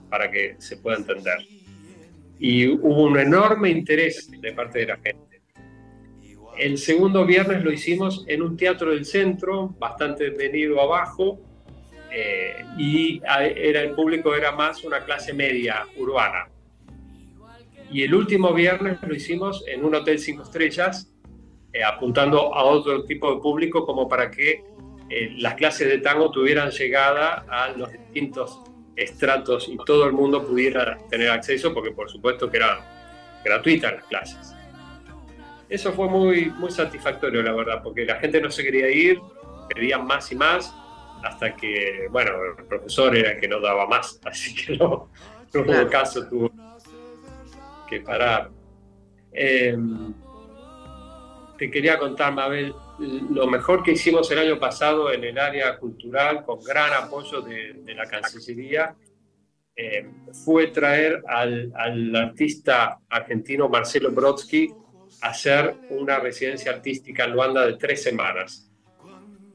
para 0.10 0.30
que 0.30 0.56
se 0.60 0.78
pueda 0.78 0.98
entender. 0.98 1.40
Y 2.40 2.68
hubo 2.68 3.04
un 3.04 3.20
enorme 3.20 3.70
interés 3.70 4.32
de 4.32 4.54
parte 4.54 4.80
de 4.80 4.86
la 4.88 4.98
gente. 4.98 5.42
El 6.58 6.78
segundo 6.78 7.26
viernes 7.26 7.64
lo 7.64 7.72
hicimos 7.72 8.26
en 8.28 8.42
un 8.42 8.58
teatro 8.58 8.92
del 8.92 9.06
centro, 9.06 9.76
bastante 9.80 10.30
venido 10.30 10.82
abajo, 10.82 11.40
eh, 12.12 12.66
y 12.78 13.22
era, 13.24 13.82
el 13.82 13.92
público 13.92 14.36
era 14.36 14.52
más 14.52 14.84
una 14.84 15.04
clase 15.06 15.34
media 15.34 15.86
urbana. 15.98 16.50
Y 17.92 18.04
el 18.04 18.14
último 18.14 18.54
viernes 18.54 18.98
lo 19.02 19.16
hicimos 19.16 19.64
en 19.68 19.86
un 19.86 19.96
hotel 19.96 20.20
cinco 20.20 20.44
estrellas, 20.44 21.12
eh, 21.72 21.84
apuntando 21.84 22.54
a 22.54 22.64
otro 22.64 23.06
tipo 23.06 23.34
de 23.34 23.42
público 23.42 23.86
como 23.86 24.08
para 24.08 24.30
que 24.30 24.64
eh, 25.10 25.34
las 25.38 25.56
clases 25.56 25.88
de 25.88 26.00
tango 26.00 26.30
tuvieran 26.30 26.72
llegada 26.72 27.46
a 27.48 27.70
los 27.72 27.92
distintos 27.92 28.60
estratos 29.04 29.68
y 29.68 29.78
todo 29.86 30.06
el 30.06 30.14
mundo 30.14 30.46
pudiera 30.46 30.98
tener 31.10 31.30
acceso, 31.30 31.74
porque 31.74 31.92
por 31.92 32.10
supuesto 32.10 32.50
que 32.50 32.58
eran 32.58 32.80
gratuitas 33.44 33.94
las 33.94 34.04
clases. 34.06 34.56
Eso 35.70 35.94
fue 35.94 36.10
muy, 36.10 36.50
muy 36.52 36.72
satisfactorio, 36.72 37.44
la 37.44 37.54
verdad, 37.54 37.82
porque 37.84 38.06
la 38.06 38.16
gente 38.16 38.42
no 38.42 38.50
se 38.50 38.64
quería 38.64 38.90
ir, 38.90 39.20
pedían 39.74 40.06
más 40.06 40.32
y 40.32 40.36
más, 40.36 40.74
hasta 41.24 41.56
que, 41.56 42.08
bueno, 42.10 42.32
el 42.58 42.66
profesor 42.66 43.16
era 43.16 43.32
el 43.32 43.40
que 43.40 43.48
no 43.48 43.60
daba 43.60 43.86
más, 43.88 44.20
así 44.26 44.56
que 44.56 44.78
no, 44.78 45.10
no 45.54 45.62
hubo 45.62 45.90
caso, 45.90 46.28
tuvo 46.28 46.52
que 47.88 48.02
parar. 48.02 48.50
Em, 49.32 50.14
te 51.58 51.70
quería 51.70 51.98
contar, 51.98 52.34
Mabel, 52.34 52.74
lo 53.00 53.48
mejor 53.48 53.84
que 53.84 53.94
hicimos 53.94 54.30
el 54.32 54.40
año 54.40 54.60
pasado 54.60 55.12
en 55.12 55.24
el 55.24 55.40
área 55.40 55.78
cultural, 55.78 56.44
con 56.44 56.62
gran 56.62 56.94
apoyo 56.94 57.42
de, 57.42 57.94
la 57.96 58.06
Cancillería, 58.06 58.96
eh, 59.76 60.06
fue 60.44 60.68
traer 60.68 61.24
al, 61.28 62.16
artista 62.16 63.00
argentino 63.10 63.70
Marcelo 63.70 64.12
Brodsky 64.12 64.70
a 65.22 65.30
hacer 65.30 65.76
una 65.92 66.20
residencia 66.20 66.72
artística 66.72 67.24
en 67.24 67.32
Luanda 67.32 67.66
de 67.66 67.78
tres 67.78 68.04
semanas. 68.04 68.70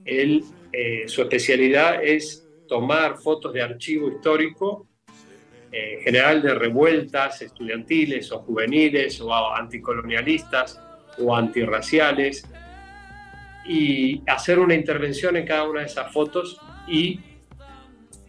Él, 0.05 0.43
eh, 0.73 1.05
su 1.07 1.23
especialidad 1.23 2.03
es 2.03 2.49
tomar 2.67 3.19
fotos 3.19 3.53
de 3.53 3.63
archivo 3.63 4.09
histórico, 4.09 4.89
eh, 5.71 5.97
en 5.99 6.01
general 6.03 6.41
de 6.41 6.55
revueltas 6.55 7.43
estudiantiles 7.43 8.33
o 8.33 8.39
juveniles 8.41 9.21
o 9.21 9.55
anticolonialistas 9.55 10.81
o 11.19 11.35
antirraciales, 11.37 12.47
y 13.66 14.22
hacer 14.27 14.59
una 14.59 14.74
intervención 14.74 15.37
en 15.37 15.46
cada 15.46 15.68
una 15.68 15.81
de 15.81 15.87
esas 15.87 16.12
fotos 16.12 16.61
y 16.87 17.20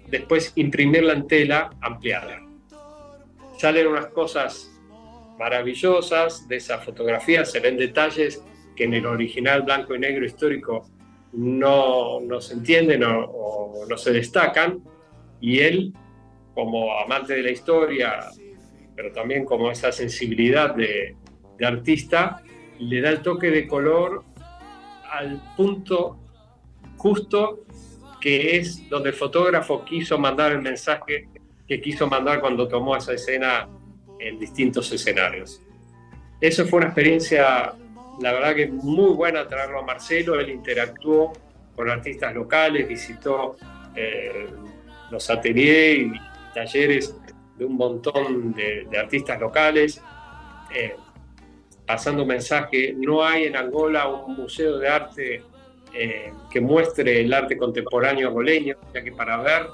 después 0.08 0.54
imprimirla 0.56 1.14
en 1.14 1.28
tela 1.28 1.72
ampliada. 1.82 2.42
Salen 3.58 3.88
unas 3.88 4.08
cosas 4.08 4.72
maravillosas 5.38 6.48
de 6.48 6.58
esa 6.58 6.80
fotografía, 6.80 7.46
se 7.46 7.60
ven 7.60 7.78
detalles 7.78 8.44
que 8.76 8.86
en 8.86 8.94
el 8.94 9.06
original 9.06 9.64
blanco 9.64 9.96
y 9.96 10.00
negro 10.00 10.26
histórico 10.26 10.90
no, 11.34 12.20
no 12.22 12.40
se 12.40 12.54
entienden 12.54 13.04
o, 13.04 13.86
no 13.90 13.98
se 13.98 14.12
destacan, 14.12 14.82
y 15.42 15.60
él, 15.60 15.94
como 16.54 16.98
amante 16.98 17.34
de 17.34 17.44
la 17.44 17.52
historia, 17.52 18.30
pero 18.96 19.12
también 19.12 19.46
como 19.46 19.70
esa 19.70 19.92
sensibilidad 19.92 20.74
de, 20.74 21.16
de 21.58 21.66
artista, 21.66 22.42
le 22.80 23.02
da 23.02 23.10
el 23.10 23.22
toque 23.22 23.52
de 23.52 23.68
color 23.68 24.24
al 25.18 25.42
punto 25.56 26.18
justo 26.98 27.66
que 28.20 28.58
es 28.58 28.90
donde 28.90 29.10
el 29.10 29.16
fotógrafo 29.16 29.86
quiso 29.86 30.18
mandar 30.18 30.52
el 30.52 30.62
mensaje 30.62 31.30
que 31.68 31.82
quiso 31.82 32.08
mandar 32.08 32.42
cuando 32.42 32.68
tomó 32.68 32.96
esa 32.96 33.14
escena 33.14 33.68
en 34.20 34.40
distintos 34.40 34.92
escenarios. 34.92 35.62
Eso 36.42 36.66
fue 36.66 36.78
una 36.78 36.88
experiencia, 36.88 37.74
la 38.20 38.34
verdad 38.34 38.56
que 38.56 38.68
muy 38.68 39.14
buena 39.14 39.48
traerlo 39.48 39.80
a 39.80 39.84
Marcelo, 39.84 40.40
él 40.40 40.50
interactuó 40.50 41.34
con 41.76 41.90
artistas 41.90 42.34
locales, 42.34 42.88
visitó 42.88 43.58
eh, 43.96 44.48
los 45.12 45.30
ateliers 45.30 46.00
y 46.00 46.54
talleres 46.54 47.16
de 47.58 47.66
un 47.66 47.76
montón 47.76 48.54
de, 48.54 48.88
artistas 48.98 49.40
locales. 49.40 50.02
Eh, 50.74 50.96
pasando 51.86 52.24
un 52.24 52.30
mensaje, 52.30 52.94
no 52.98 53.24
hay 53.24 53.46
en 53.46 53.56
Angola 53.56 54.08
un 54.08 54.36
museo 54.36 54.78
de 54.78 54.88
arte 54.88 55.44
eh, 55.94 56.34
que 56.52 56.60
muestre 56.60 57.22
el 57.22 57.34
arte 57.34 57.58
contemporáneo 57.58 58.28
angoleño, 58.28 58.76
ya 58.94 59.04
que 59.04 59.12
para 59.12 59.38
ver 59.38 59.68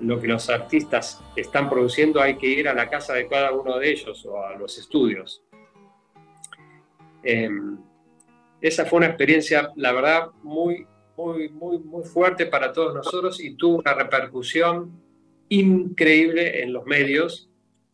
lo 0.00 0.20
que 0.20 0.26
los 0.26 0.50
artistas 0.50 1.22
están 1.36 1.70
produciendo 1.70 2.20
hay 2.20 2.36
que 2.36 2.46
ir 2.46 2.68
a 2.68 2.74
la 2.74 2.90
casa 2.90 3.14
de 3.14 3.28
cada 3.28 3.52
uno 3.52 3.78
de 3.78 3.90
ellos 3.90 4.24
o 4.26 4.44
a 4.44 4.54
los 4.56 4.76
estudios. 4.78 5.42
Em, 7.22 7.78
esa 8.60 8.84
fue 8.84 8.98
una 8.98 9.06
experiencia, 9.06 9.70
la 9.76 9.92
verdad, 9.92 10.30
muy, 10.42 10.86
muy, 11.16 11.48
muy, 11.48 11.78
muy 11.78 12.04
fuerte 12.04 12.46
para 12.46 12.72
todos 12.72 12.94
nosotros 12.94 13.40
y 13.40 13.54
tuvo 13.56 13.78
una 13.78 13.94
repercusión 13.94 15.00
increíble 15.48 16.62
en 16.62 16.72
los 16.72 16.84
medios. 16.84 17.48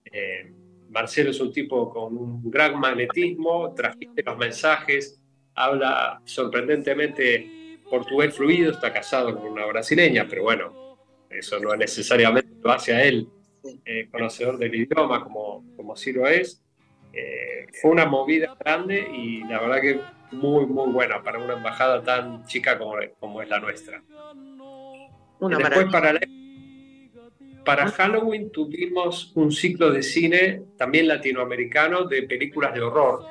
Em, 0.04 0.59
Marcelo 0.90 1.30
es 1.30 1.40
un 1.40 1.52
tipo 1.52 1.90
con 1.90 2.16
un 2.16 2.50
gran 2.50 2.78
magnetismo, 2.78 3.72
transmite 3.74 4.22
los 4.22 4.36
mensajes, 4.36 5.20
habla 5.54 6.20
sorprendentemente 6.24 7.78
portugués 7.88 8.34
fluido, 8.34 8.72
está 8.72 8.92
casado 8.92 9.34
con 9.34 9.52
una 9.52 9.66
brasileña, 9.66 10.26
pero 10.28 10.44
bueno, 10.44 10.98
eso 11.28 11.58
no 11.58 11.74
necesariamente 11.76 12.50
lo 12.62 12.70
hace 12.72 12.94
a 12.94 13.04
él 13.04 13.28
eh, 13.84 14.08
conocedor 14.10 14.58
del 14.58 14.74
idioma 14.74 15.22
como, 15.22 15.64
como 15.76 15.96
Ciro 15.96 16.26
es. 16.26 16.62
Eh, 17.12 17.66
fue 17.80 17.90
una 17.90 18.06
movida 18.06 18.56
grande 18.58 19.06
y 19.12 19.42
la 19.44 19.60
verdad 19.60 19.80
que 19.80 20.00
muy, 20.32 20.66
muy 20.66 20.92
buena 20.92 21.22
para 21.22 21.38
una 21.38 21.54
embajada 21.54 22.02
tan 22.02 22.44
chica 22.46 22.78
como, 22.78 22.94
como 23.18 23.42
es 23.42 23.48
la 23.48 23.60
nuestra. 23.60 24.02
Una 25.40 25.58
Después, 25.58 25.86
para 25.90 26.18
para 27.64 27.90
Halloween 27.90 28.50
tuvimos 28.50 29.32
un 29.34 29.52
ciclo 29.52 29.90
de 29.90 30.02
cine 30.02 30.62
también 30.76 31.08
latinoamericano 31.08 32.04
de 32.04 32.22
películas 32.22 32.74
de 32.74 32.80
horror. 32.80 33.24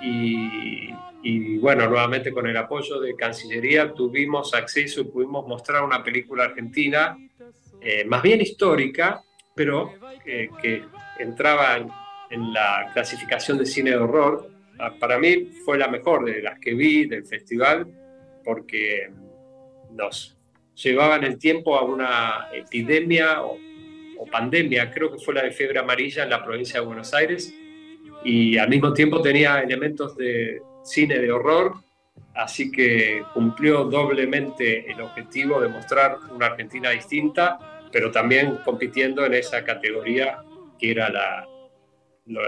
Y, 0.00 1.58
bueno, 1.58 1.88
nuevamente 1.88 2.30
con 2.30 2.46
el 2.46 2.56
apoyo 2.56 3.00
de 3.00 3.16
Cancillería 3.16 3.92
tuvimos 3.92 4.54
acceso 4.54 5.00
y 5.00 5.04
pudimos 5.04 5.46
mostrar 5.46 5.82
una 5.82 6.04
película 6.04 6.44
argentina, 6.44 7.16
eh, 7.80 8.04
más 8.04 8.22
bien 8.22 8.40
histórica, 8.40 9.22
pero 9.54 9.92
eh, 10.24 10.48
que 10.62 10.84
entraba 11.18 11.76
en, 11.76 12.52
la 12.52 12.90
clasificación 12.92 13.58
de 13.58 13.66
cine 13.66 13.90
de 13.90 13.96
horror. 13.96 14.50
Ah, 14.78 14.92
para 14.98 15.18
mí 15.18 15.50
fue 15.64 15.78
la 15.78 15.88
mejor 15.88 16.24
de 16.24 16.42
las 16.42 16.60
que 16.60 16.74
vi 16.74 17.06
del 17.06 17.26
festival, 17.26 17.86
porque 18.44 19.10
nos 19.90 20.35
llevaban 20.76 21.24
el 21.24 21.38
tiempo 21.38 21.76
a 21.76 21.84
una 21.84 22.48
epidemia 22.52 23.42
o, 23.42 23.58
pandemia, 24.30 24.90
creo 24.90 25.12
que 25.12 25.18
fue 25.18 25.34
la 25.34 25.44
de 25.44 25.52
fiebre 25.52 25.78
amarilla 25.78 26.24
en 26.24 26.30
la 26.30 26.44
provincia 26.44 26.80
de 26.80 26.86
Buenos 26.86 27.14
Aires, 27.14 27.54
y 28.24 28.58
al 28.58 28.68
mismo 28.68 28.92
tiempo 28.92 29.22
tenía 29.22 29.60
elementos 29.60 30.16
de 30.16 30.60
cine 30.82 31.20
de 31.20 31.30
horror, 31.30 31.74
así 32.34 32.72
que 32.72 33.22
cumplió 33.34 33.84
doblemente 33.84 34.90
el 34.90 35.00
objetivo 35.00 35.60
de 35.60 35.68
mostrar 35.68 36.16
una 36.34 36.46
Argentina 36.46 36.90
distinta, 36.90 37.58
pero 37.92 38.10
también 38.10 38.58
compitiendo 38.64 39.24
en 39.24 39.34
esa 39.34 39.62
categoría 39.62 40.38
que 40.78 40.90
era 40.90 41.08
la, 41.08 41.46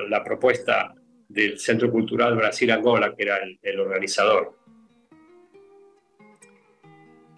la, 0.09 0.25
propuesta 0.25 0.95
del 1.29 1.61
Centro 1.61 1.93
Cultural 1.93 2.35
Brasil-Angola, 2.35 3.14
que 3.14 3.23
era 3.23 3.38
el 3.62 3.79
organizador. 3.79 4.59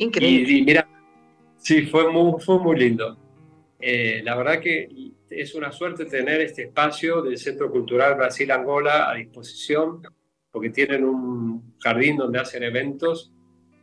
Increíble. 0.00 0.52
Y, 0.52 0.62
mira, 0.62 0.88
sí, 1.58 1.82
fue 1.82 2.10
muy, 2.10 2.40
fue 2.40 2.58
muy 2.58 2.78
lindo. 2.78 3.18
Eh, 3.78 4.22
la 4.24 4.34
verdad 4.34 4.58
que 4.58 4.88
es 5.28 5.54
una 5.54 5.70
suerte 5.72 6.06
tener 6.06 6.40
este 6.40 6.64
espacio 6.64 7.20
del 7.22 7.36
Centro 7.36 7.70
Cultural 7.70 8.14
Brasil-Angola 8.14 9.10
a 9.10 9.14
disposición, 9.14 10.02
porque 10.50 10.70
tienen 10.70 11.04
un 11.04 11.76
jardín 11.78 12.16
donde 12.16 12.40
hacen 12.40 12.62
eventos, 12.62 13.30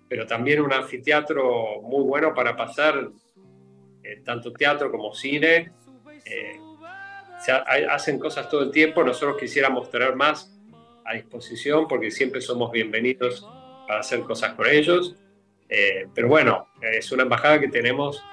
pero 0.10 0.25
también 0.25 0.62
un 0.62 0.73
anfiteatro 0.73 1.82
muy 1.84 2.03
bueno 2.03 2.34
para 2.34 2.56
pasar 2.56 3.10
eh, 4.03 4.21
tanto 4.25 4.51
teatro 4.51 4.91
como 4.91 5.13
cine. 5.13 5.71
Eh, 6.25 6.60
hacen 7.89 8.17
cosas 8.17 8.49
todo 8.49 8.63
el 8.63 8.71
tiempo, 8.71 9.03
nosotros 9.03 9.38
quisiéramos 9.39 9.91
tener 9.91 10.15
más 10.15 10.51
a 11.06 11.13
disposición 11.13 11.88
porque 11.88 12.10
siempre 12.10 12.41
somos 12.41 12.71
bienvenidos 12.71 13.47
para 13.88 13.99
hacer 13.99 14.21
cosas 14.21 14.53
con 14.53 14.67
ellos. 14.67 15.15
Eh, 15.69 16.08
pero 16.13 16.27
bueno, 16.27 16.69
es 16.82 17.12
una 17.12 17.23
embajada 17.23 17.60
que 17.60 17.67
tenemos 17.67 18.23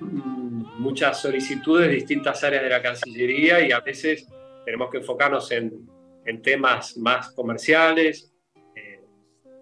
mm, 0.00 0.80
muchas 0.80 1.20
solicitudes 1.20 1.88
de 1.88 1.94
distintas 1.94 2.42
áreas 2.42 2.62
de 2.62 2.70
la 2.70 2.82
Cancillería 2.82 3.60
y 3.60 3.72
a 3.72 3.80
veces 3.80 4.26
tenemos 4.64 4.90
que 4.90 4.98
enfocarnos 4.98 5.50
en, 5.52 5.88
en 6.24 6.42
temas 6.42 6.96
más 6.96 7.32
comerciales. 7.32 8.32
Eh, 8.74 9.04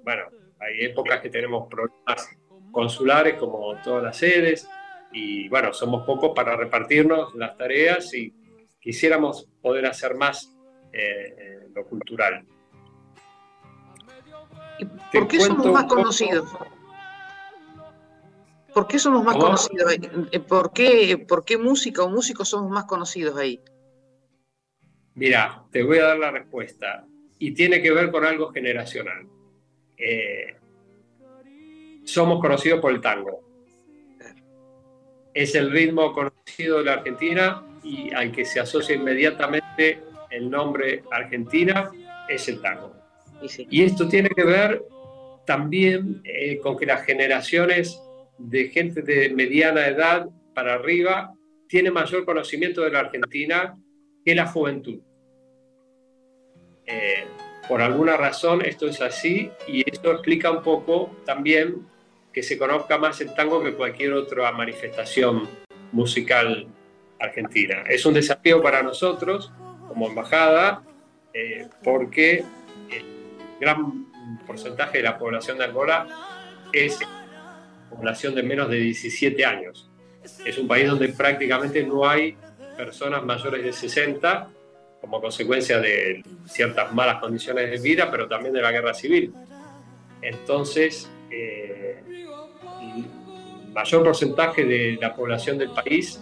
bueno, 0.05 0.25
hay 0.61 0.85
épocas 0.85 1.21
que 1.21 1.31
tenemos 1.31 1.69
problemas 1.69 2.29
consulares 2.71 3.35
como 3.35 3.77
todas 3.83 4.03
las 4.03 4.17
sedes 4.17 4.69
y 5.13 5.49
bueno, 5.49 5.73
somos 5.73 6.05
pocos 6.05 6.33
para 6.35 6.57
repartirnos 6.57 7.35
las 7.35 7.57
tareas 7.57 8.13
y 8.15 8.33
quisiéramos 8.81 9.49
poder 9.63 9.87
hacer 9.87 10.15
más 10.15 10.55
eh, 10.93 11.69
lo 11.75 11.85
cultural. 11.87 12.45
¿Por 15.13 15.27
qué 15.27 15.41
somos 15.41 15.67
más 15.73 15.85
conocidos? 15.85 16.49
¿Por 18.79 18.87
qué 18.87 19.01
somos 19.01 19.25
más 19.25 19.35
conocidos 19.35 19.91
ahí? 19.91 19.99
Eh, 20.31 20.39
¿Por 20.39 20.73
qué, 20.73 21.19
¿Por 21.27 21.45
qué 21.45 21.59
música 21.59 22.05
o 22.05 22.09
músicos 22.09 22.51
somos 22.51 22.71
más 22.71 22.85
conocidos 22.85 23.37
ahí? 23.37 23.61
Mira, 25.17 25.65
te 25.73 25.83
voy 25.83 25.99
a 25.99 26.05
dar 26.05 26.19
la 26.19 26.31
respuesta. 26.31 27.05
Y 27.41 27.55
tiene 27.55 27.83
que 27.83 27.91
ver 27.91 28.13
con 28.13 28.25
algo 28.25 28.53
generacional. 28.53 29.27
Eh, 29.97 30.55
somos 32.05 32.41
conocidos 32.41 32.79
por 32.79 32.93
el 32.93 33.01
tango. 33.01 33.41
Es 35.35 35.57
el 35.57 35.73
ritmo 35.73 36.13
conocido 36.13 36.79
de 36.79 36.85
la 36.85 36.93
Argentina 36.93 37.67
y 37.83 38.15
al 38.15 38.31
que 38.31 38.45
se 38.45 38.61
asocia 38.61 38.95
inmediatamente 38.95 40.05
el 40.31 40.49
nombre 40.49 41.03
Argentina 41.11 41.91
es 42.29 42.47
el 42.49 42.61
tango. 42.61 42.95
Y, 43.71 43.83
esto 43.83 44.07
tiene 44.07 44.29
que 44.29 44.45
ver 44.45 44.85
también 45.45 46.21
eh, 46.23 46.61
con 46.61 46.77
que 46.77 46.87
las 46.87 47.05
generaciones 47.05 48.01
de 48.39 48.69
gente 48.69 49.03
de 49.03 49.31
mediana 49.31 49.87
edad 49.87 50.29
para 50.55 50.75
arriba 50.75 51.35
tiene 51.69 51.91
mayor 51.91 52.25
conocimiento 52.25 52.83
de 52.83 52.91
la 52.91 53.01
Argentina 53.01 53.77
que 54.25 54.35
la 54.35 54.47
juventud. 54.47 55.01
Eh, 56.87 57.25
por 57.69 57.83
alguna 57.83 58.17
razón 58.17 58.65
esto 58.65 58.87
es 58.89 59.01
así 59.03 59.51
y 59.67 59.89
esto 59.91 60.11
explica 60.13 60.51
un 60.51 60.63
poco 60.63 61.15
también 61.27 61.87
que 62.33 62.43
se 62.43 62.57
conozca 62.57 62.97
más 62.97 63.21
el 63.21 63.35
tango 63.35 63.63
que 63.63 63.75
cualquier 63.75 64.15
otra 64.15 64.51
manifestación 64.53 65.49
musical 65.93 66.67
argentina. 67.19 67.83
Es 67.89 68.07
un 68.07 68.15
desafío 68.15 68.63
para 68.63 68.83
nosotros 68.83 69.53
como 69.89 70.09
embajada 70.09 70.83
eh, 71.35 71.67
porque 71.83 72.45
el 72.91 73.05
gran 73.61 74.07
porcentaje 74.47 74.99
de 74.99 75.05
la 75.05 75.19
población 75.19 75.59
de 75.59 75.65
Angola 75.65 76.07
es 76.73 76.99
población 77.91 78.35
de 78.35 78.43
menos 78.43 78.69
de 78.71 78.79
17 78.79 79.45
años. 79.45 79.91
Es 80.45 80.59
un 80.59 80.69
país 80.69 80.89
donde 80.89 81.09
prácticamente 81.09 81.83
no 81.85 82.09
hay 82.09 82.37
personas 82.77 83.25
mayores 83.25 83.65
de 83.65 83.73
60 83.73 84.49
como 85.01 85.21
consecuencia 85.21 85.81
de 85.81 86.23
ciertas 86.47 86.93
malas 86.93 87.21
condiciones 87.21 87.71
de 87.71 87.79
vida, 87.79 88.11
pero 88.11 88.29
también 88.29 88.53
de 88.53 88.63
la 88.63 88.73
guerra 88.73 88.95
civil. 88.95 89.33
Entonces, 90.21 91.09
eh, 91.31 92.03
el 92.83 93.73
mayor 93.73 94.03
porcentaje 94.05 94.65
de 94.65 94.99
la 95.01 95.15
población 95.15 95.59
del 95.59 95.71
país 95.71 96.21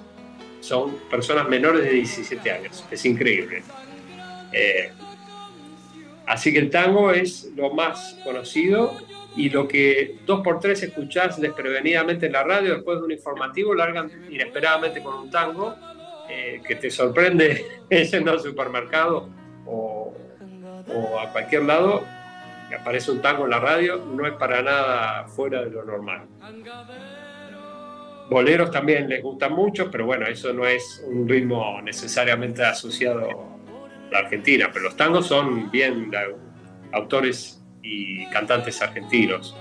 son 0.61 0.99
personas 1.11 1.49
menores 1.49 1.85
de 1.85 1.91
17 1.91 2.51
años. 2.51 2.85
Es 2.91 3.05
increíble. 3.05 3.63
Eh, 4.53 4.91
así 6.27 6.53
que 6.53 6.59
el 6.59 6.71
tango 6.71 7.13
es 7.13 7.51
lo 7.57 7.73
más 7.73 8.19
conocido 8.25 8.97
y 9.37 9.51
lo 9.51 9.69
que 9.69 10.19
dos 10.25 10.41
por 10.41 10.59
tres 10.61 10.83
escuchás 10.83 11.41
desprevenidamente 11.41 12.27
en 12.27 12.33
la 12.33 12.43
radio, 12.43 12.75
después 12.75 12.99
de 12.99 13.05
un 13.05 13.13
informativo, 13.13 13.75
largan 13.75 14.11
inesperadamente 14.31 15.03
con 15.03 15.15
un 15.15 15.31
tango 15.31 15.75
eh, 16.29 16.63
que 16.67 16.77
te 16.77 16.91
sorprende 16.91 17.65
yendo 17.91 18.33
al 18.33 18.41
supermercado 18.41 19.29
o, 19.67 20.15
a 21.21 21.31
cualquier 21.33 21.65
lado, 21.65 22.05
que 22.69 22.77
aparece 22.77 23.11
un 23.11 23.21
tango 23.21 23.45
en 23.45 23.51
la 23.51 23.61
radio, 23.61 23.97
no 23.97 24.27
es 24.27 24.35
para 24.35 24.63
nada 24.63 25.27
fuera 25.27 25.63
de 25.63 25.71
lo 25.71 25.85
normal. 25.85 26.27
Boleros 28.31 28.71
también 28.71 29.09
les 29.09 29.23
gustan 29.23 29.53
mucho, 29.53 29.91
pero 29.91 30.07
bueno, 30.07 30.27
eso 30.27 30.53
no 30.53 30.65
es 30.67 31.05
un 31.07 31.29
ritmo 31.29 31.81
necesariamente 31.83 32.65
asociado 32.65 33.29
a 33.31 34.13
la 34.13 34.19
Argentina, 34.21 34.71
pero 34.73 34.87
los 34.87 34.97
tangos 34.97 35.27
son 35.27 35.71
bien 35.71 36.11
autores 36.93 37.56
y 37.87 38.27
cantantes 38.27 38.83
argentinos. 38.83 39.57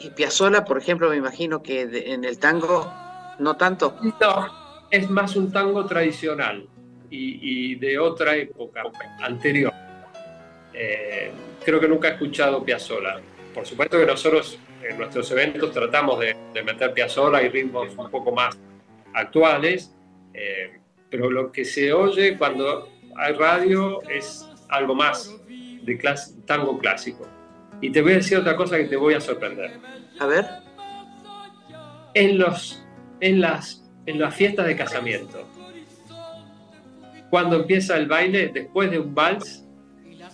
Y 0.00 0.10
Piazzolla, 0.10 0.64
por 0.64 0.78
ejemplo, 0.78 1.10
me 1.10 1.16
imagino 1.16 1.62
que 1.62 1.82
en 1.82 2.24
el 2.24 2.38
tango 2.38 2.92
no 3.38 3.56
tanto. 3.56 3.96
No, 4.20 4.86
es 4.90 5.10
más 5.10 5.36
un 5.36 5.52
tango 5.52 5.84
tradicional 5.86 6.66
y, 7.10 7.76
de 7.76 7.98
otra 7.98 8.36
época 8.36 8.82
anterior. 9.20 9.72
Eh, 10.72 11.30
creo 11.64 11.80
que 11.80 11.88
nunca 11.88 12.08
he 12.08 12.12
escuchado 12.12 12.64
Piazzolla. 12.64 13.20
Por 13.54 13.66
supuesto 13.66 13.98
que 13.98 14.06
nosotros 14.06 14.58
en 14.82 14.98
nuestros 14.98 15.30
eventos 15.30 15.72
tratamos 15.72 16.20
de, 16.20 16.34
meter 16.62 16.92
Piazzolla 16.92 17.42
y 17.42 17.48
ritmos 17.48 17.96
un 17.96 18.10
poco 18.10 18.32
más 18.32 18.58
actuales, 19.14 19.94
eh, 20.32 20.80
pero 21.08 21.30
lo 21.30 21.52
que 21.52 21.64
se 21.64 21.92
oye 21.92 22.36
cuando 22.36 22.88
hay 23.16 23.32
radio 23.34 24.02
es 24.10 24.48
algo 24.68 24.94
más 24.94 25.34
de 25.84 25.98
tango 26.46 26.78
clásico. 26.78 27.26
Y 27.80 27.90
te 27.90 28.00
voy 28.02 28.12
a 28.12 28.16
decir 28.16 28.38
otra 28.38 28.56
cosa 28.56 28.76
que 28.76 28.84
te 28.84 28.96
voy 28.96 29.14
a 29.14 29.20
sorprender. 29.20 29.78
A 30.18 30.26
ver. 30.26 30.46
En, 32.14 32.38
los, 32.38 32.84
en, 33.20 33.40
las, 33.40 33.84
en 34.06 34.20
las 34.20 34.34
fiestas 34.34 34.66
de 34.66 34.76
casamiento, 34.76 35.48
cuando 37.30 37.56
empieza 37.56 37.96
el 37.96 38.06
baile, 38.06 38.48
después 38.48 38.90
de 38.90 39.00
un 39.00 39.14
vals, 39.14 39.64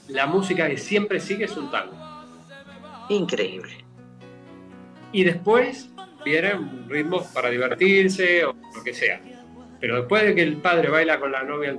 la 0.09 0.27
música 0.27 0.69
que 0.69 0.77
siempre 0.77 1.19
sigue 1.21 1.47
es 1.47 1.57
un 1.57 1.71
tango. 1.71 1.97
Increíble. 3.09 3.85
Y 5.13 5.25
después 5.25 5.91
vienen 6.25 6.89
ritmos 6.89 7.27
para 7.29 7.49
divertirse 7.49 8.45
o 8.45 8.55
lo 8.75 8.85
que 8.85 8.93
sea. 8.93 9.21
Pero 9.81 9.97
después 9.97 10.25
de 10.25 10.35
que 10.35 10.43
el 10.43 10.59
padre 10.59 10.91
baila 10.91 11.19
con 11.19 11.33
la 11.33 11.43
novia 11.43 11.71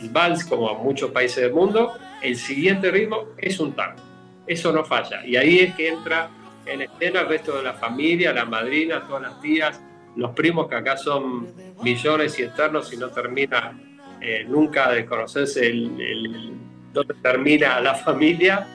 el 0.00 0.10
vals, 0.10 0.44
como 0.44 0.70
en 0.70 0.82
muchos 0.82 1.10
países 1.10 1.42
del 1.42 1.52
mundo, 1.52 1.92
el 2.24 2.36
siguiente 2.36 2.90
ritmo 2.90 3.28
es 3.36 3.60
un 3.60 3.74
tango. 3.74 4.02
Eso 4.46 4.72
no 4.72 4.84
falla. 4.84 5.24
Y 5.26 5.36
ahí 5.36 5.60
es 5.60 5.74
que 5.74 5.88
entra 5.88 6.30
en 6.66 6.82
escena 6.82 7.20
el 7.20 7.28
resto 7.28 7.56
de 7.56 7.62
la 7.62 7.74
familia, 7.74 8.32
la 8.32 8.46
madrina, 8.46 9.06
todas 9.06 9.22
las 9.22 9.40
tías, 9.40 9.80
los 10.16 10.30
primos 10.30 10.68
que 10.68 10.74
acá 10.74 10.96
son 10.96 11.48
millones 11.82 12.38
y 12.38 12.44
eternos 12.44 12.92
y 12.92 12.96
no 12.96 13.10
termina 13.10 13.78
eh, 14.20 14.44
nunca 14.48 14.90
de 14.90 15.04
conocerse 15.04 15.66
el, 15.66 16.52
dónde 16.92 17.14
termina 17.22 17.78
la 17.80 17.94
familia. 17.94 18.66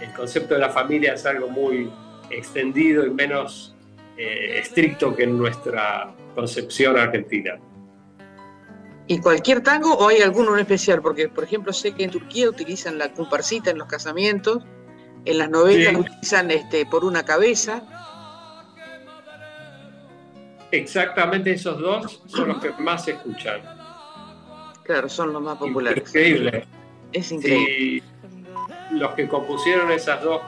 El 0.00 0.12
concepto 0.12 0.54
de 0.54 0.60
la 0.60 0.70
familia 0.70 1.14
es 1.14 1.24
algo 1.26 1.48
muy 1.48 1.88
extendido 2.28 3.06
y 3.06 3.10
menos 3.10 3.76
eh, 4.16 4.58
estricto 4.58 5.14
que 5.14 5.24
en 5.24 5.38
nuestra 5.38 6.12
concepción 6.34 6.98
argentina. 6.98 7.56
¿Y 9.08 9.20
cualquier 9.20 9.62
tango 9.62 9.94
o 9.94 10.08
hay 10.08 10.20
alguno 10.20 10.54
en 10.54 10.60
especial? 10.60 11.00
Porque, 11.00 11.28
por 11.28 11.44
ejemplo, 11.44 11.72
sé 11.72 11.92
que 11.92 12.04
en 12.04 12.10
Turquía 12.10 12.48
utilizan 12.48 12.98
la 12.98 13.12
comparsita 13.12 13.70
en 13.70 13.78
los 13.78 13.86
casamientos, 13.86 14.64
en 15.24 15.38
las 15.38 15.48
novelas 15.48 15.94
utilizan 15.94 16.50
este, 16.50 16.86
por 16.86 17.04
una 17.04 17.24
cabeza. 17.24 17.82
Exactamente 20.72 21.52
esos 21.52 21.78
dos 21.78 22.22
son 22.26 22.48
los 22.48 22.58
que 22.58 22.70
más 22.78 23.04
se 23.04 23.12
escuchan. 23.12 23.60
Claro, 24.82 25.08
son 25.08 25.32
los 25.32 25.42
más 25.42 25.56
populares. 25.58 26.08
Increíble. 26.08 26.66
Es 27.12 27.30
increíble. 27.30 28.02
Si 28.90 28.96
los 28.96 29.14
que 29.14 29.28
compusieron 29.28 29.90
esas 29.92 30.22
dos 30.22 30.40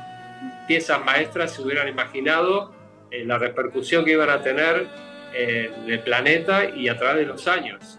piezas 0.67 1.05
maestras 1.05 1.53
se 1.53 1.63
hubieran 1.63 1.89
imaginado 1.89 2.73
eh, 3.11 3.25
la 3.25 3.39
repercusión 3.39 4.05
que 4.05 4.13
iban 4.13 4.31
a 4.31 4.43
tener 4.43 4.89
en 5.35 5.91
el 5.91 6.01
planeta 6.01 6.69
y 6.69 6.89
a 6.89 6.99
través 6.99 7.27
de 7.27 7.27
los 7.27 7.47
años. 7.47 7.99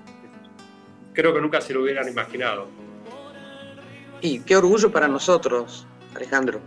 Creo 1.14 1.34
que 1.34 1.42
nunca 1.42 1.62
se 1.62 1.74
lo 1.74 1.82
hubieran 1.84 2.08
imaginado. 2.08 2.68
Y 4.22 4.42
qué 4.42 4.56
orgullo 4.56 4.92
para 4.92 5.08
nosotros, 5.08 5.88
Alejandro. 6.16 6.60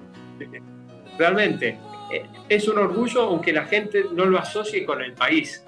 Realmente, 1.18 1.78
eh, 2.10 2.26
es 2.48 2.66
un 2.68 2.78
orgullo 2.78 3.22
aunque 3.22 3.52
la 3.52 3.64
gente 3.64 4.06
no 4.12 4.24
lo 4.24 4.38
asocie 4.38 4.84
con 4.84 5.02
el 5.02 5.12
país. 5.12 5.64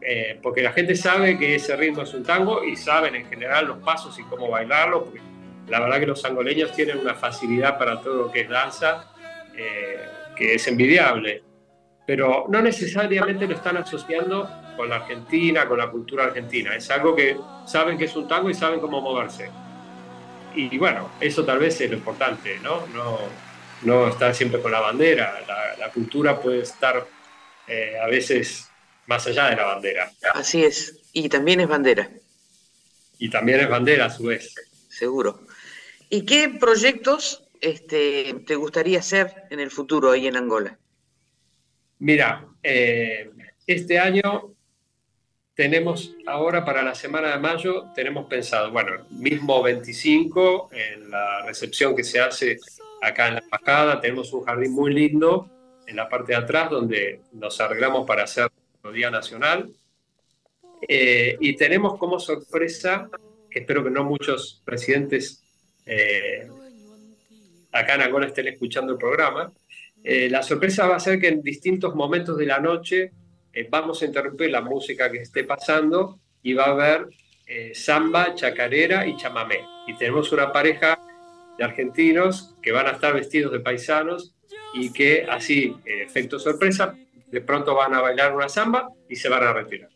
Eh, 0.00 0.38
porque 0.42 0.62
la 0.62 0.72
gente 0.72 0.94
sabe 0.94 1.38
que 1.38 1.54
ese 1.54 1.74
ritmo 1.76 2.02
es 2.02 2.12
un 2.12 2.22
tango 2.22 2.62
y 2.62 2.76
saben 2.76 3.14
en 3.14 3.26
general 3.26 3.66
los 3.66 3.78
pasos 3.78 4.18
y 4.18 4.22
cómo 4.24 4.50
bailarlo. 4.50 5.12
la 5.68 5.80
verdad 5.80 5.98
que 5.98 6.06
los 6.06 6.22
angoleños 6.26 6.72
tienen 6.72 6.98
una 6.98 7.14
facilidad 7.14 7.78
para 7.78 8.00
todo 8.02 8.26
lo 8.26 8.30
que 8.30 8.42
es 8.42 8.48
danza 8.50 9.10
que 10.36 10.54
es 10.56 10.68
envidiable 10.68 11.42
pero 12.06 12.46
no 12.48 12.60
necesariamente 12.60 13.46
lo 13.46 13.54
están 13.54 13.76
asociando 13.76 14.48
con 14.76 14.88
la 14.88 14.96
Argentina, 14.96 15.66
con 15.66 15.78
la 15.78 15.90
cultura 15.90 16.24
argentina. 16.24 16.74
Es 16.74 16.90
algo 16.90 17.14
que 17.14 17.36
saben 17.66 17.98
que 17.98 18.04
es 18.04 18.16
un 18.16 18.28
tango 18.28 18.50
y 18.50 18.54
saben 18.54 18.80
cómo 18.80 19.00
moverse. 19.00 19.50
Y, 20.54 20.78
bueno, 20.78 21.10
eso 21.20 21.44
tal 21.44 21.58
vez 21.58 21.80
es 21.80 21.90
lo 21.90 21.96
importante, 21.96 22.58
¿no? 22.60 22.86
No, 22.88 23.18
no 23.82 24.08
estar 24.08 24.34
siempre 24.34 24.60
con 24.62 24.70
la 24.70 24.80
bandera. 24.80 25.40
La, 25.78 25.90
cultura 25.90 26.40
puede 26.40 26.60
estar 26.60 27.06
eh, 27.68 27.96
a 28.02 28.06
veces 28.06 28.68
más 29.06 29.26
allá 29.26 29.50
de 29.50 29.56
la 29.56 29.64
bandera. 29.64 30.10
Así 30.32 30.64
es. 30.64 31.02
Y 31.12 31.28
también 31.28 31.60
es 31.60 31.68
bandera. 31.68 32.08
Y 33.18 33.30
también 33.30 33.60
es 33.60 33.68
bandera 33.68 34.06
a 34.06 34.10
su 34.10 34.24
vez. 34.24 34.54
Seguro. 34.88 35.40
¿Y 36.08 36.24
qué 36.24 36.48
proyectos 36.60 37.44
este, 37.60 38.34
te 38.46 38.54
gustaría 38.54 39.00
hacer 39.00 39.44
en 39.50 39.60
el 39.60 39.70
futuro 39.70 40.10
ahí 40.10 40.26
en 40.26 40.36
Angola? 40.36 40.78
Mira, 41.98 42.46
eh, 42.62 43.30
este 43.66 43.98
año 43.98 44.53
tenemos 45.54 46.16
ahora 46.26 46.64
para 46.64 46.82
la 46.82 46.94
semana 46.94 47.32
de 47.32 47.38
mayo, 47.38 47.86
tenemos 47.94 48.26
pensado, 48.26 48.72
bueno, 48.72 49.04
mismo 49.10 49.62
25, 49.62 50.70
en 50.72 51.10
la 51.10 51.42
recepción 51.46 51.94
que 51.94 52.02
se 52.02 52.20
hace 52.20 52.58
acá 53.00 53.28
en 53.28 53.34
la 53.34 53.40
embajada, 53.40 54.00
tenemos 54.00 54.32
un 54.32 54.44
jardín 54.44 54.72
muy 54.72 54.92
lindo 54.92 55.48
en 55.86 55.96
la 55.96 56.08
parte 56.08 56.32
de 56.32 56.38
atrás 56.38 56.70
donde 56.70 57.20
nos 57.32 57.60
arreglamos 57.60 58.06
para 58.06 58.24
hacer 58.24 58.50
el 58.82 58.92
Día 58.92 59.10
Nacional. 59.10 59.70
Eh, 60.88 61.36
y 61.40 61.54
tenemos 61.56 61.98
como 61.98 62.18
sorpresa, 62.18 63.08
espero 63.48 63.84
que 63.84 63.90
no 63.90 64.04
muchos 64.04 64.60
presidentes 64.64 65.42
eh, 65.86 66.48
acá 67.70 67.94
en 67.94 68.02
Angola 68.02 68.26
estén 68.26 68.48
escuchando 68.48 68.92
el 68.92 68.98
programa, 68.98 69.52
eh, 70.02 70.28
la 70.28 70.42
sorpresa 70.42 70.86
va 70.86 70.96
a 70.96 71.00
ser 71.00 71.20
que 71.20 71.28
en 71.28 71.42
distintos 71.42 71.94
momentos 71.94 72.36
de 72.36 72.46
la 72.46 72.58
noche 72.58 73.12
eh, 73.54 73.66
vamos 73.70 74.02
a 74.02 74.06
interrumpir 74.06 74.50
la 74.50 74.60
música 74.60 75.10
que 75.10 75.18
esté 75.18 75.44
pasando 75.44 76.18
y 76.42 76.54
va 76.54 76.64
a 76.64 76.70
haber 76.70 77.08
eh, 77.46 77.72
samba, 77.74 78.34
chacarera 78.34 79.06
y 79.06 79.16
chamamé. 79.16 79.64
Y 79.86 79.94
tenemos 79.94 80.32
una 80.32 80.52
pareja 80.52 80.98
de 81.56 81.64
argentinos 81.64 82.56
que 82.62 82.72
van 82.72 82.86
a 82.86 82.92
estar 82.92 83.14
vestidos 83.14 83.52
de 83.52 83.60
paisanos 83.60 84.34
y 84.74 84.92
que 84.92 85.26
así, 85.28 85.76
efecto 85.84 86.38
sorpresa, 86.38 86.96
de 87.30 87.40
pronto 87.40 87.74
van 87.74 87.94
a 87.94 88.00
bailar 88.00 88.34
una 88.34 88.48
samba 88.48 88.88
y 89.08 89.16
se 89.16 89.28
van 89.28 89.42
a 89.42 89.52
retirar. 89.52 89.90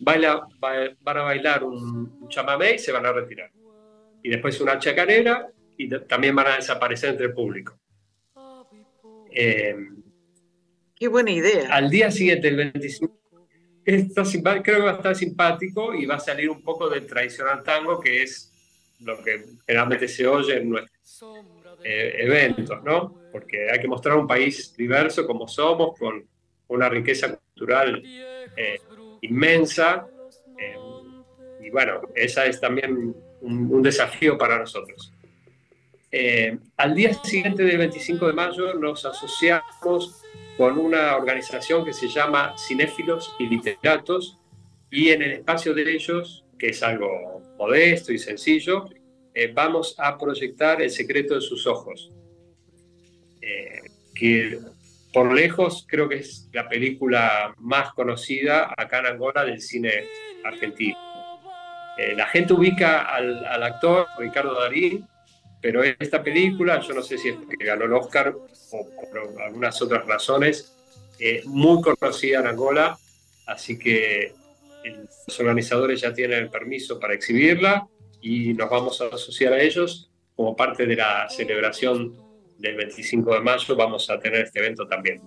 Baila, 0.00 0.46
van 0.60 1.16
a 1.18 1.22
bailar 1.22 1.64
un 1.64 2.28
chamamé 2.28 2.74
y 2.74 2.78
se 2.78 2.92
van 2.92 3.06
a 3.06 3.12
retirar. 3.12 3.50
Y 4.22 4.28
después 4.28 4.60
una 4.60 4.78
chacarera 4.78 5.48
y 5.76 5.88
también 5.88 6.34
van 6.34 6.48
a 6.48 6.56
desaparecer 6.56 7.10
entre 7.10 7.26
el 7.26 7.32
público. 7.32 7.78
Eh, 9.30 9.76
Qué 10.94 11.08
buena 11.08 11.30
idea. 11.30 11.74
Al 11.74 11.90
día 11.90 12.10
siguiente, 12.10 12.48
el 12.48 12.56
25, 12.56 13.18
creo 13.84 14.62
que 14.62 14.78
va 14.78 14.92
a 14.92 14.96
estar 14.96 15.16
simpático 15.16 15.94
y 15.94 16.06
va 16.06 16.16
a 16.16 16.20
salir 16.20 16.50
un 16.50 16.62
poco 16.62 16.88
del 16.88 17.06
tradicional 17.06 17.62
tango, 17.62 18.00
que 18.00 18.22
es 18.22 18.52
lo 19.00 19.22
que 19.22 19.44
generalmente 19.66 20.08
se 20.08 20.26
oye 20.26 20.56
en 20.58 20.70
nuestros 20.70 21.34
eh, 21.82 22.14
eventos, 22.18 22.82
¿no? 22.82 23.14
Porque 23.32 23.70
hay 23.70 23.80
que 23.80 23.88
mostrar 23.88 24.16
un 24.16 24.26
país 24.26 24.74
diverso 24.76 25.26
como 25.26 25.48
somos, 25.48 25.98
con 25.98 26.24
una 26.68 26.88
riqueza 26.88 27.36
cultural 27.36 28.02
eh, 28.04 28.80
inmensa. 29.22 30.06
y 31.60 31.70
bueno, 31.70 32.02
esa 32.14 32.46
es 32.46 32.60
también 32.60 33.14
un 33.40 33.82
desafío 33.82 34.38
para 34.38 34.58
nosotros. 34.58 35.12
Eh, 36.16 36.56
al 36.76 36.94
día 36.94 37.12
siguiente 37.12 37.64
del 37.64 37.76
25 37.76 38.28
de 38.28 38.32
mayo 38.34 38.74
nos 38.74 39.04
asociamos 39.04 40.22
con 40.56 40.78
una 40.78 41.16
organización 41.16 41.84
que 41.84 41.92
se 41.92 42.08
llama 42.08 42.54
Cinéfilos 42.56 43.34
y 43.38 43.46
Literatos 43.46 44.38
y 44.90 45.10
en 45.10 45.22
el 45.22 45.32
espacio 45.32 45.74
de 45.74 45.90
ellos, 45.92 46.44
que 46.58 46.68
es 46.68 46.82
algo 46.82 47.42
modesto 47.58 48.12
y 48.12 48.18
sencillo, 48.18 48.88
eh, 49.34 49.50
vamos 49.52 49.96
a 49.98 50.16
proyectar 50.16 50.80
El 50.80 50.90
secreto 50.90 51.34
de 51.34 51.40
sus 51.40 51.66
ojos, 51.66 52.12
eh, 53.40 53.80
que 54.14 54.60
por 55.12 55.32
lejos 55.32 55.86
creo 55.88 56.08
que 56.08 56.16
es 56.16 56.48
la 56.52 56.68
película 56.68 57.54
más 57.58 57.92
conocida 57.94 58.72
acá 58.76 59.00
en 59.00 59.06
Angola 59.06 59.44
del 59.44 59.60
cine 59.60 60.04
argentino. 60.44 60.98
la 62.16 62.26
gente 62.26 62.52
ubica 62.52 63.02
al, 63.02 63.44
al 63.44 63.62
actor 63.62 64.06
Ricardo 64.18 64.60
Darín 64.60 65.06
pero 65.64 65.82
esta 65.82 66.22
película, 66.22 66.78
yo 66.80 66.92
no 66.92 67.00
sé 67.00 67.16
si 67.16 67.30
es 67.30 67.36
porque 67.36 67.64
ganó 67.64 67.86
el 67.86 67.94
Oscar 67.94 68.34
o 68.36 68.90
por 68.90 69.42
algunas 69.42 69.80
otras 69.80 70.04
razones, 70.04 70.76
es 71.18 71.46
muy 71.46 71.80
conocida 71.80 72.40
en 72.40 72.48
Angola, 72.48 72.98
así 73.46 73.78
que 73.78 74.34
los 75.26 75.40
organizadores 75.40 76.02
ya 76.02 76.12
tienen 76.12 76.40
el 76.40 76.50
permiso 76.50 77.00
para 77.00 77.14
exhibirla 77.14 77.88
y 78.20 78.52
nos 78.52 78.68
vamos 78.68 79.00
a 79.00 79.06
asociar 79.06 79.54
a 79.54 79.62
ellos 79.62 80.10
como 80.36 80.54
parte 80.54 80.84
de 80.84 80.96
la 80.96 81.30
celebración 81.30 82.14
del 82.58 82.76
25 82.76 83.32
de 83.32 83.40
mayo, 83.40 83.74
vamos 83.74 84.10
a 84.10 84.18
tener 84.18 84.44
este 84.44 84.58
evento 84.58 84.86
también. 84.86 85.22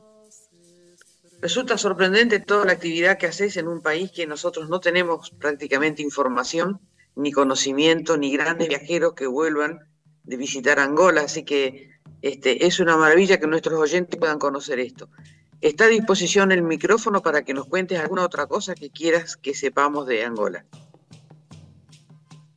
Resulta 1.42 1.80
sorprendente 1.80 2.42
toda 2.42 2.66
la 2.66 2.74
actividad 2.74 3.18
que 3.18 3.26
haces 3.26 3.58
en 3.58 3.68
un 3.68 3.82
país 3.82 4.12
que 4.12 4.28
nosotros 4.28 4.70
no 4.70 4.82
tenemos 4.82 5.32
prácticamente 5.32 6.04
información, 6.04 6.80
ni 7.16 7.32
conocimiento, 7.32 8.18
ni 8.18 8.32
grandes 8.32 8.68
viajeros 8.68 9.16
que 9.16 9.26
vuelvan 9.26 9.80
de 10.28 10.38
visitar 10.38 10.78
Angola, 10.80 11.22
así 11.22 11.44
que 11.44 11.90
este, 12.22 12.66
es 12.66 12.80
una 12.80 12.98
maravilla 12.98 13.40
que 13.40 13.48
nuestros 13.48 13.80
oyentes 13.80 14.20
puedan 14.20 14.38
conocer 14.38 14.80
esto. 14.80 15.10
Está 15.62 15.86
a 15.86 15.88
disposición 15.88 16.52
el 16.52 16.62
micrófono 16.62 17.22
para 17.22 17.44
que 17.44 17.54
nos 17.54 17.66
cuentes 17.66 18.00
alguna 18.00 18.24
otra 18.24 18.46
cosa 18.46 18.76
que 18.76 18.92
quieras 18.92 19.38
que 19.38 19.54
sepamos 19.54 20.06
de 20.06 20.24
Angola. 20.24 20.66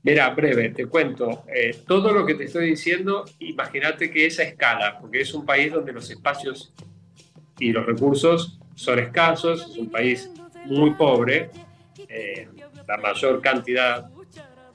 Mira, 0.02 0.30
breve, 0.30 0.70
te 0.70 0.86
cuento. 0.86 1.44
Eh, 1.54 1.82
todo 1.86 2.12
lo 2.12 2.26
que 2.26 2.34
te 2.34 2.44
estoy 2.44 2.70
diciendo, 2.70 3.24
imagínate 3.38 4.10
que 4.10 4.26
esa 4.26 4.42
escala, 4.42 4.98
porque 4.98 5.20
es 5.20 5.32
un 5.32 5.46
país 5.46 5.72
donde 5.72 5.92
los 5.92 6.10
espacios 6.10 6.72
y 7.58 7.72
los 7.72 7.86
recursos 7.86 8.58
son 8.74 8.98
escasos, 8.98 9.68
es 9.70 9.76
un 9.76 9.90
país 9.90 10.30
muy 10.64 10.94
pobre, 10.94 11.50
eh, 12.08 12.48
la 12.88 12.96
mayor 12.96 13.40
cantidad 13.40 14.10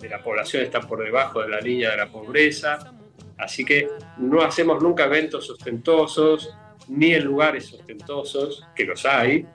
de 0.05 0.09
la 0.09 0.23
población 0.23 0.63
está 0.63 0.81
por 0.81 1.03
debajo 1.03 1.41
de 1.41 1.49
la 1.49 1.59
línea 1.59 1.91
de 1.91 1.97
la 1.97 2.07
pobreza, 2.07 2.93
así 3.37 3.65
que 3.65 3.87
no 4.17 4.41
hacemos 4.41 4.81
nunca 4.81 5.05
eventos 5.05 5.49
ostentosos, 5.49 6.55
ni 6.87 7.13
en 7.13 7.23
lugares 7.23 7.73
ostentosos, 7.73 8.63
que 8.75 8.85
los 8.85 9.05
hay. 9.05 9.45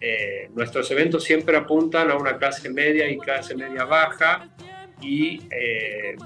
Eh, 0.00 0.50
nuestros 0.54 0.90
eventos 0.90 1.24
siempre 1.24 1.56
apuntan 1.56 2.10
a 2.10 2.16
una 2.16 2.36
clase 2.36 2.68
media 2.68 3.08
y 3.08 3.18
clase 3.18 3.54
media 3.54 3.84
baja 3.84 4.48
y 5.00 5.42
eh, 5.50 6.16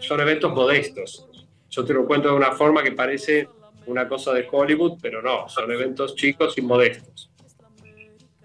son 0.00 0.20
eventos 0.20 0.52
modestos. 0.52 1.28
Yo 1.70 1.84
te 1.84 1.94
lo 1.94 2.06
cuento 2.06 2.28
de 2.28 2.34
una 2.34 2.52
forma 2.52 2.82
que 2.82 2.92
parece 2.92 3.48
una 3.86 4.08
cosa 4.08 4.32
de 4.32 4.46
Hollywood, 4.50 4.98
pero 5.00 5.22
no, 5.22 5.48
son 5.48 5.70
eventos 5.70 6.16
chicos 6.16 6.58
y 6.58 6.62
modestos. 6.62 7.30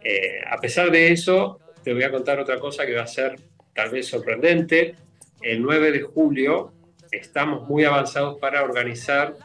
Eh, 0.04 0.42
a 0.48 0.58
pesar 0.58 0.92
de 0.92 1.12
eso, 1.12 1.60
te 1.84 1.94
voy 1.94 2.04
a 2.04 2.12
contar 2.12 2.40
otra 2.40 2.60
cosa 2.60 2.86
que 2.86 2.96
va 2.96 3.04
a 3.04 3.08
ser 3.08 3.36
tal 3.74 3.90
vez 3.90 4.08
sorprendente. 4.08 4.96
El 5.42 5.62
9 5.62 5.92
de 5.92 6.02
julio 6.02 6.74
estamos 7.12 7.68
muy 7.68 7.84
avanzados 7.84 8.38
para 8.40 8.64
organizar 8.64 9.36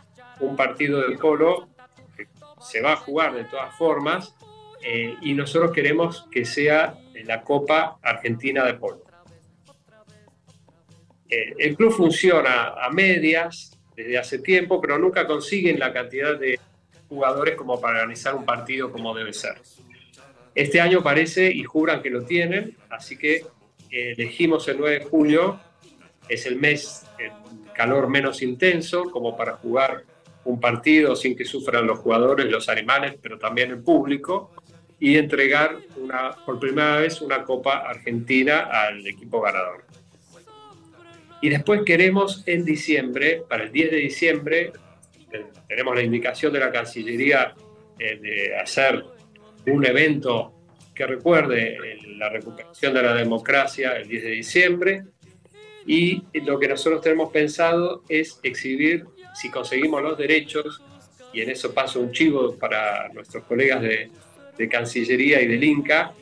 un 0.40 0.56
partido 0.56 1.00
del 1.00 1.18
Colo 1.18 1.68
que 2.16 2.28
se 2.60 2.80
va 2.80 2.92
a 2.92 2.96
jugar 2.96 3.34
de 3.34 3.44
todas 3.44 3.74
formas 3.76 4.34
eh, 4.82 5.14
y 5.22 5.34
nosotros 5.34 5.72
queremos 5.72 6.28
que 6.30 6.44
sea 6.44 6.98
la 7.24 7.42
Copa 7.42 7.98
Argentina 8.02 8.64
de 8.64 8.74
Polo. 8.74 9.02
Eh, 11.28 11.54
el 11.58 11.76
club 11.76 11.92
funciona 11.92 12.74
a 12.80 12.90
medias 12.90 13.76
desde 13.96 14.18
hace 14.18 14.38
tiempo, 14.38 14.80
pero 14.80 14.98
nunca 14.98 15.26
consiguen 15.26 15.78
la 15.78 15.92
cantidad 15.92 16.38
de 16.38 16.60
jugadores 17.08 17.56
como 17.56 17.80
para 17.80 18.00
organizar 18.00 18.34
un 18.34 18.44
partido 18.44 18.92
como 18.92 19.14
debe 19.14 19.32
ser. 19.32 19.54
Este 20.54 20.80
año 20.80 21.02
parece 21.02 21.50
y 21.50 21.64
juran 21.64 22.02
que 22.02 22.10
lo 22.10 22.24
tienen, 22.24 22.76
así 22.90 23.16
que 23.16 23.44
elegimos 23.90 24.66
el 24.68 24.78
9 24.78 24.98
de 24.98 25.04
julio, 25.04 25.60
es 26.28 26.46
el 26.46 26.56
mes, 26.56 27.06
el 27.18 27.32
calor 27.72 28.08
menos 28.08 28.42
intenso, 28.42 29.10
como 29.10 29.36
para 29.36 29.54
jugar 29.54 30.04
un 30.44 30.60
partido 30.60 31.16
sin 31.16 31.36
que 31.36 31.44
sufran 31.44 31.86
los 31.86 31.98
jugadores, 31.98 32.46
los 32.46 32.68
animales, 32.68 33.16
pero 33.20 33.38
también 33.38 33.70
el 33.70 33.82
público, 33.82 34.52
y 34.98 35.16
entregar 35.16 35.76
una, 35.96 36.30
por 36.46 36.58
primera 36.58 36.96
vez 36.96 37.20
una 37.20 37.44
Copa 37.44 37.78
Argentina 37.78 38.68
al 38.70 39.06
equipo 39.06 39.40
ganador. 39.40 39.84
Y 41.42 41.50
después 41.50 41.82
queremos 41.84 42.42
en 42.46 42.64
diciembre, 42.64 43.42
para 43.48 43.64
el 43.64 43.72
10 43.72 43.90
de 43.90 43.96
diciembre, 43.98 44.72
eh, 45.32 45.44
tenemos 45.68 45.94
la 45.94 46.02
indicación 46.02 46.52
de 46.52 46.60
la 46.60 46.72
Cancillería 46.72 47.54
eh, 47.98 48.16
de 48.16 48.56
hacer 48.56 49.04
un 49.66 49.84
evento 49.84 50.55
que 50.96 51.06
recuerde 51.06 51.78
la 52.16 52.30
recuperación 52.30 52.94
de 52.94 53.02
la 53.02 53.14
democracia 53.14 53.92
el 53.92 54.08
10 54.08 54.22
de 54.22 54.30
diciembre. 54.30 55.04
Y 55.86 56.22
lo 56.40 56.58
que 56.58 56.66
nosotros 56.66 57.00
tenemos 57.02 57.30
pensado 57.30 58.02
es 58.08 58.40
exhibir, 58.42 59.04
si 59.34 59.50
conseguimos 59.50 60.02
los 60.02 60.18
derechos, 60.18 60.82
y 61.32 61.42
en 61.42 61.50
eso 61.50 61.72
paso 61.74 62.00
un 62.00 62.10
chivo 62.10 62.56
para 62.56 63.08
nuestros 63.10 63.44
colegas 63.44 63.82
de, 63.82 64.10
de 64.56 64.68
Cancillería 64.68 65.40
y 65.42 65.46
del 65.46 65.62
Inca, 65.62 66.12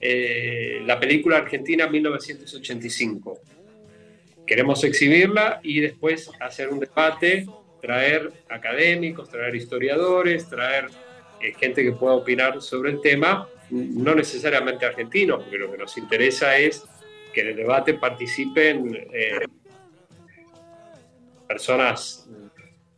eh, 0.00 0.82
la 0.84 0.98
película 0.98 1.38
Argentina 1.38 1.86
1985. 1.86 3.40
Queremos 4.46 4.82
exhibirla 4.84 5.60
y 5.62 5.80
después 5.80 6.30
hacer 6.40 6.70
un 6.70 6.80
debate, 6.80 7.46
traer 7.80 8.32
académicos, 8.48 9.28
traer 9.28 9.54
historiadores, 9.54 10.48
traer 10.48 10.86
eh, 11.40 11.54
gente 11.58 11.82
que 11.82 11.92
pueda 11.92 12.14
opinar 12.14 12.60
sobre 12.60 12.90
el 12.90 13.00
tema, 13.00 13.48
no 13.70 14.14
necesariamente 14.14 14.86
argentinos, 14.86 15.42
porque 15.42 15.58
lo 15.58 15.70
que 15.70 15.78
nos 15.78 15.96
interesa 15.96 16.56
es 16.56 16.84
que 17.32 17.40
en 17.40 17.48
el 17.48 17.56
debate 17.56 17.94
participen 17.94 19.08
eh, 19.12 19.46
personas 21.48 22.28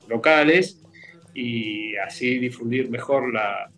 locales 0.08 0.82
y 1.34 1.96
así 1.96 2.38
difundir 2.38 2.90
mejor 2.90 3.32
la, 3.32 3.70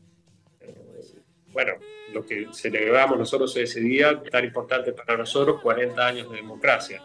bueno, 1.53 1.73
lo 2.13 2.25
que 2.25 2.47
celebramos 2.53 3.19
nosotros 3.19 3.57
ese 3.57 3.81
día, 3.81 4.23
tan 4.31 4.45
importante 4.45 4.93
para 4.93 5.17
nosotros, 5.17 5.61
40 5.61 6.07
años 6.07 6.31
de 6.31 6.37
democracia. 6.37 7.03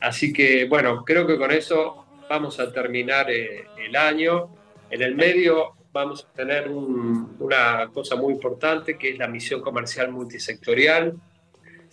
Así 0.00 0.32
que, 0.32 0.66
bueno, 0.66 1.04
creo 1.04 1.26
que 1.26 1.38
con 1.38 1.50
eso 1.50 2.06
vamos 2.28 2.60
a 2.60 2.72
terminar 2.72 3.30
eh, 3.30 3.64
el 3.78 3.96
año. 3.96 4.54
En 4.90 5.02
el 5.02 5.14
medio 5.14 5.72
vamos 5.96 6.24
a 6.24 6.32
tener 6.32 6.68
una 6.68 7.90
cosa 7.92 8.16
muy 8.16 8.34
importante, 8.34 8.96
que 8.96 9.10
es 9.10 9.18
la 9.18 9.28
misión 9.28 9.60
comercial 9.60 10.12
multisectorial. 10.12 11.14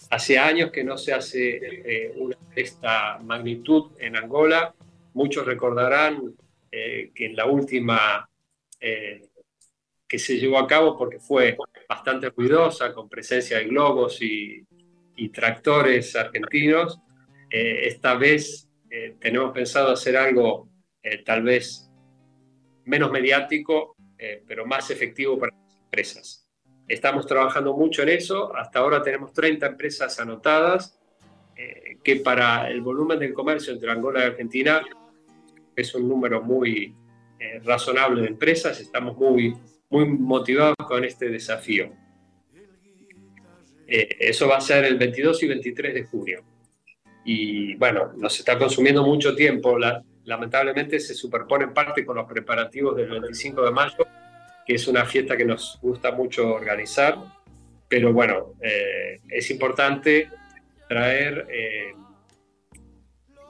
Hace 0.09 0.37
años 0.37 0.71
que 0.71 0.83
no 0.83 0.97
se 0.97 1.13
hace 1.13 1.57
eh, 1.61 2.13
una 2.17 2.37
esta 2.55 3.17
magnitud 3.19 3.91
en 3.99 4.15
Angola. 4.15 4.75
Muchos 5.13 5.45
recordarán 5.45 6.35
eh, 6.71 7.11
que 7.15 7.25
en 7.27 7.35
la 7.35 7.45
última 7.45 8.29
que 10.13 10.19
se 10.19 10.37
llevó 10.37 10.59
a 10.59 10.67
cabo 10.67 10.95
porque 10.95 11.19
fue 11.19 11.57
bastante 11.89 12.29
ruidosa, 12.29 12.93
con 12.93 13.09
presencia 13.09 13.57
de 13.57 13.63
globos 13.65 14.21
y, 14.21 14.63
tractores 15.31 16.15
argentinos. 16.15 16.99
Eh, 17.49 17.87
esta 17.87 18.13
vez 18.13 18.69
eh, 18.91 19.15
tenemos 19.19 19.51
pensado 19.53 19.91
hacer 19.91 20.15
algo 20.15 20.69
eh, 21.01 21.23
tal 21.23 21.41
vez 21.41 21.89
menos 22.85 23.09
mediático, 23.09 23.92
pero 24.47 24.65
más 24.65 24.89
efectivo 24.89 25.37
para 25.37 25.55
las 25.55 25.75
empresas. 25.83 26.49
Estamos 26.87 27.25
trabajando 27.25 27.73
mucho 27.75 28.03
en 28.03 28.09
eso. 28.09 28.55
Hasta 28.55 28.79
ahora 28.79 29.01
tenemos 29.01 29.33
30 29.33 29.65
empresas 29.65 30.19
anotadas, 30.19 30.99
que 32.03 32.15
para 32.17 32.69
el 32.69 32.81
volumen 32.81 33.19
del 33.19 33.33
comercio 33.33 33.73
entre 33.73 33.89
Angola 33.89 34.21
y 34.21 34.23
Argentina 34.23 34.81
es 35.75 35.95
un 35.95 36.09
número 36.09 36.41
muy 36.41 36.93
razonable 37.63 38.23
de 38.23 38.27
empresas. 38.27 38.79
Estamos 38.79 39.15
muy 39.17 39.55
muy 39.93 40.07
motivados 40.07 40.75
con 40.87 41.05
este 41.05 41.29
desafío. 41.29 41.91
Eh, 43.87 44.17
eso 44.19 44.47
va 44.47 44.57
a 44.57 44.61
ser 44.61 44.85
el 44.85 44.97
22 44.97 45.43
y 45.43 45.47
23 45.47 45.93
de 45.93 46.03
junio. 46.03 46.43
Y 47.23 47.75
bueno, 47.75 48.11
nos 48.17 48.39
está 48.39 48.57
consumiendo 48.57 49.03
mucho 49.05 49.35
tiempo. 49.35 49.77
Lamentablemente 50.25 50.99
se 50.99 51.13
superpone 51.13 51.65
en 51.65 51.73
parte 51.73 52.05
con 52.05 52.15
los 52.15 52.27
preparativos 52.27 52.95
del 52.95 53.09
25 53.09 53.63
de 53.63 53.71
mayo, 53.71 54.07
que 54.65 54.75
es 54.75 54.87
una 54.87 55.05
fiesta 55.05 55.35
que 55.35 55.45
nos 55.45 55.79
gusta 55.81 56.11
mucho 56.11 56.53
organizar. 56.53 57.17
Pero 57.87 58.13
bueno, 58.13 58.53
eh, 58.61 59.19
es 59.29 59.51
importante 59.51 60.29
traer 60.87 61.47
eh, 61.49 61.93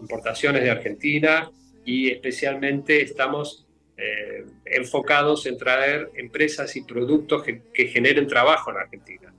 importaciones 0.02 0.64
de 0.64 0.72
Argentina 0.72 1.50
y 1.86 2.10
especialmente 2.12 3.02
estamos 3.02 3.68
eh, 3.96 4.46
enfocados 4.66 5.46
en 5.46 5.58
traer 5.58 6.10
empresas 6.16 6.76
y 6.76 6.82
productos 6.82 7.44
que, 7.44 7.88
generen 7.88 8.28
trabajo 8.28 8.72
en 8.72 8.78
Argentina. 8.78 9.34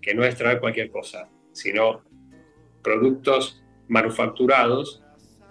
Que 0.00 0.14
no 0.14 0.24
es 0.24 0.36
traer 0.36 0.60
cualquier 0.60 0.88
cosa, 0.90 1.28
sino 1.52 2.02
productos 2.82 3.60
manufacturados 3.88 5.02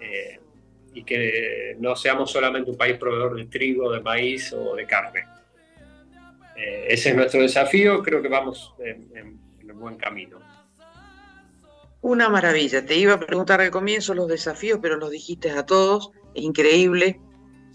eh, 0.06 0.40
y 0.94 1.04
que 1.04 1.76
no 1.78 1.94
seamos 1.94 2.30
solamente 2.30 2.70
un 2.70 2.76
país 2.76 2.96
proveedor 2.96 3.36
de 3.36 3.46
trigo, 3.46 3.92
de 3.92 4.00
maíz 4.00 4.52
o 4.52 4.74
de 4.74 4.86
carne. 4.86 5.24
ese 6.56 7.10
es 7.10 7.16
nuestro 7.16 7.42
desafío, 7.42 8.02
creo 8.02 8.22
que 8.22 8.28
vamos 8.28 8.74
en, 8.78 9.14
en, 9.14 9.40
en 9.60 9.78
buen 9.78 9.96
camino. 9.96 10.38
Una 12.00 12.28
maravilla. 12.28 12.86
Te 12.86 12.96
iba 12.96 13.14
a 13.14 13.20
preguntar 13.20 13.60
al 13.60 13.70
comienzo 13.70 14.14
los 14.14 14.28
desafíos, 14.28 14.78
pero 14.80 14.96
los 14.96 15.10
dijiste 15.10 15.50
a 15.50 15.66
todos 15.66 16.12
increíble 16.34 17.20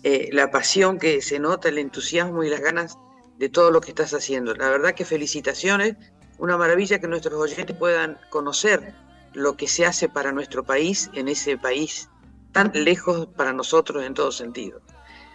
eh, 0.03 0.29
la 0.31 0.49
pasión 0.49 0.97
que 0.97 1.21
se 1.21 1.39
nota, 1.39 1.69
el 1.69 1.77
entusiasmo 1.77 2.43
y 2.43 2.49
las 2.49 2.61
ganas 2.61 2.97
de 3.37 3.49
todo 3.49 3.71
lo 3.71 3.81
que 3.81 3.89
estás 3.89 4.13
haciendo. 4.13 4.55
La 4.55 4.69
verdad 4.69 4.93
que 4.93 5.05
felicitaciones, 5.05 5.95
una 6.39 6.57
maravilla 6.57 6.99
que 6.99 7.07
nuestros 7.07 7.35
oyentes 7.35 7.75
puedan 7.75 8.17
conocer 8.29 8.93
lo 9.33 9.55
que 9.55 9.67
se 9.67 9.85
hace 9.85 10.09
para 10.09 10.31
nuestro 10.31 10.63
país, 10.63 11.09
en 11.13 11.27
ese 11.27 11.57
país 11.57 12.09
tan 12.51 12.71
lejos 12.73 13.27
para 13.27 13.53
nosotros 13.53 14.03
en 14.03 14.13
todo 14.13 14.31
sentido. 14.31 14.81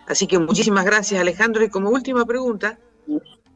Así 0.06 0.26
que 0.26 0.38
muchísimas 0.38 0.84
gracias 0.84 1.20
Alejandro 1.20 1.64
y 1.64 1.68
como 1.68 1.90
última 1.90 2.24
pregunta, 2.24 2.78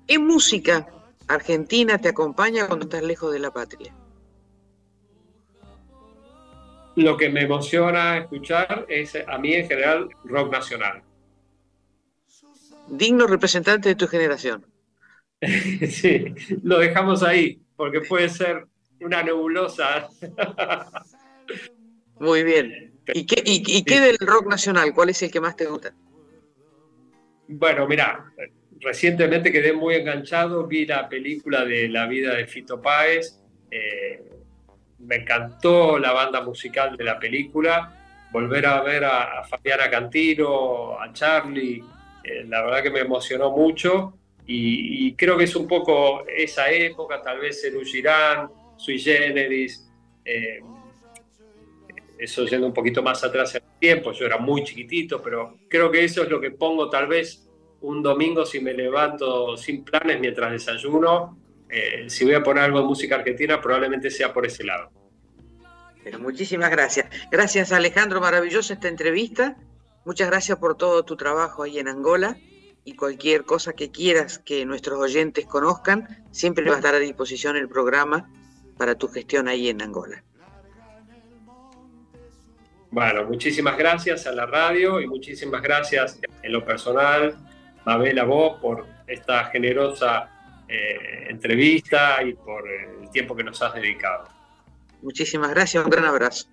¿qué 0.06 0.18
música 0.18 0.88
argentina 1.28 1.98
te 1.98 2.08
acompaña 2.08 2.66
cuando 2.66 2.84
estás 2.84 3.02
lejos 3.02 3.32
de 3.32 3.38
la 3.38 3.50
patria? 3.50 3.94
lo 6.96 7.16
que 7.16 7.28
me 7.28 7.42
emociona 7.42 8.18
escuchar 8.18 8.86
es 8.88 9.16
a 9.26 9.38
mí 9.38 9.54
en 9.54 9.66
general 9.66 10.08
rock 10.24 10.52
nacional. 10.52 11.02
Digno 12.88 13.26
representante 13.26 13.88
de 13.88 13.94
tu 13.94 14.06
generación. 14.06 14.66
sí, 15.40 16.34
lo 16.62 16.78
dejamos 16.78 17.22
ahí, 17.22 17.60
porque 17.76 18.00
puede 18.00 18.28
ser 18.28 18.66
una 19.00 19.22
nebulosa. 19.22 20.08
Muy 22.18 22.42
bien. 22.42 22.89
¿Y 23.14 23.26
qué, 23.26 23.42
y, 23.44 23.84
qué 23.84 24.00
del 24.00 24.18
rock 24.18 24.46
nacional? 24.46 24.92
¿Cuál 24.94 25.10
es 25.10 25.22
el 25.22 25.30
que 25.30 25.40
más 25.40 25.56
te 25.56 25.66
gusta? 25.66 25.92
Bueno, 27.48 27.86
mira, 27.86 28.32
recientemente 28.80 29.52
quedé 29.52 29.72
muy 29.72 29.94
enganchado, 29.94 30.66
vi 30.66 30.86
la 30.86 31.08
película 31.08 31.64
de 31.64 31.88
la 31.88 32.06
vida 32.06 32.34
de 32.34 32.46
Fito 32.46 32.80
Páez, 32.80 33.40
eh, 33.70 34.22
me 34.98 35.16
encantó 35.16 35.98
la 35.98 36.12
banda 36.12 36.42
musical 36.42 36.96
de 36.96 37.04
la 37.04 37.18
película, 37.18 38.28
volver 38.32 38.66
a 38.66 38.80
ver 38.82 39.04
a, 39.04 39.44
Fabiana 39.44 39.90
Cantino, 39.90 41.00
a 41.00 41.12
Charlie, 41.12 41.82
eh, 42.22 42.44
la 42.46 42.62
verdad 42.62 42.82
que 42.82 42.90
me 42.90 43.00
emocionó 43.00 43.50
mucho 43.50 44.14
y, 44.46 45.14
creo 45.14 45.36
que 45.36 45.44
es 45.44 45.54
un 45.54 45.68
poco 45.68 46.24
esa 46.26 46.70
época, 46.70 47.22
tal 47.22 47.38
vez 47.38 47.62
el 47.64 47.84
Girán, 47.84 48.48
Sui 48.76 48.98
Generis, 48.98 49.88
eh, 50.24 50.60
eso 52.20 52.44
yendo 52.44 52.66
un 52.66 52.74
poquito 52.74 53.02
más 53.02 53.24
atrás 53.24 53.54
en 53.54 53.62
tiempo, 53.78 54.12
yo 54.12 54.26
era 54.26 54.36
muy 54.36 54.62
chiquitito, 54.62 55.22
pero 55.22 55.58
creo 55.68 55.90
que 55.90 56.04
eso 56.04 56.22
es 56.22 56.28
lo 56.28 56.40
que 56.40 56.50
pongo 56.50 56.90
tal 56.90 57.06
vez 57.06 57.48
un 57.80 58.02
domingo 58.02 58.44
si 58.44 58.60
me 58.60 58.74
levanto 58.74 59.56
sin 59.56 59.84
planes 59.84 60.20
mientras 60.20 60.52
desayuno, 60.52 61.38
eh, 61.68 62.04
si 62.08 62.24
voy 62.24 62.34
a 62.34 62.42
poner 62.42 62.64
algo 62.64 62.80
de 62.80 62.84
música 62.84 63.14
argentina, 63.14 63.60
probablemente 63.60 64.10
sea 64.10 64.32
por 64.32 64.44
ese 64.44 64.64
lado. 64.64 64.90
Pero 66.04 66.18
muchísimas 66.18 66.70
gracias. 66.70 67.06
Gracias 67.30 67.72
Alejandro, 67.72 68.20
maravillosa 68.20 68.74
esta 68.74 68.88
entrevista. 68.88 69.56
Muchas 70.04 70.28
gracias 70.28 70.58
por 70.58 70.76
todo 70.76 71.04
tu 71.04 71.16
trabajo 71.16 71.62
ahí 71.62 71.78
en 71.78 71.88
Angola 71.88 72.36
y 72.84 72.96
cualquier 72.96 73.44
cosa 73.44 73.72
que 73.72 73.90
quieras 73.90 74.38
que 74.38 74.64
nuestros 74.66 74.98
oyentes 74.98 75.46
conozcan, 75.46 76.26
siempre 76.32 76.64
va 76.68 76.74
a 76.74 76.78
estar 76.78 76.94
a 76.94 76.98
disposición 76.98 77.56
el 77.56 77.68
programa 77.68 78.30
para 78.76 78.94
tu 78.94 79.08
gestión 79.08 79.48
ahí 79.48 79.68
en 79.68 79.82
Angola. 79.82 80.24
Bueno, 82.90 83.24
muchísimas 83.24 83.76
gracias 83.78 84.26
a 84.26 84.32
la 84.32 84.46
radio 84.46 85.00
y 85.00 85.06
muchísimas 85.06 85.62
gracias 85.62 86.18
en 86.42 86.52
lo 86.52 86.64
personal, 86.64 87.36
Mabel, 87.84 88.18
a 88.18 88.24
vos 88.24 88.60
por 88.60 88.84
esta 89.06 89.44
generosa 89.46 90.64
eh, 90.68 91.26
entrevista 91.28 92.22
y 92.22 92.34
por 92.34 92.68
el 92.68 93.08
tiempo 93.10 93.36
que 93.36 93.44
nos 93.44 93.62
has 93.62 93.74
dedicado. 93.74 94.28
Muchísimas 95.02 95.50
gracias, 95.50 95.84
un 95.84 95.90
gran 95.90 96.04
abrazo. 96.04 96.48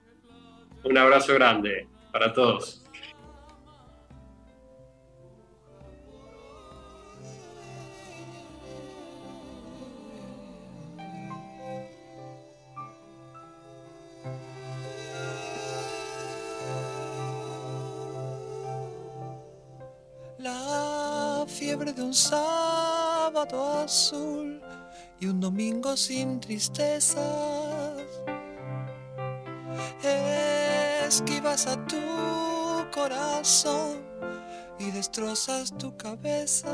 Un 0.83 0.97
abrazo 0.97 1.33
grande 1.33 1.87
para 2.11 2.31
todos. 2.33 2.86
Fiebre 21.67 21.91
de 21.91 22.01
un 22.01 22.13
sábado 22.13 23.61
azul 23.83 24.61
y 25.19 25.25
un 25.27 25.41
domingo 25.41 25.97
sin 25.97 26.39
tristezas. 26.39 27.17
Esquivas 31.05 31.67
a 31.67 31.75
tu 31.85 31.99
corazón 32.93 33.97
y 34.79 34.91
destrozas 34.91 35.77
tu 35.77 35.97
cabeza. 35.97 36.69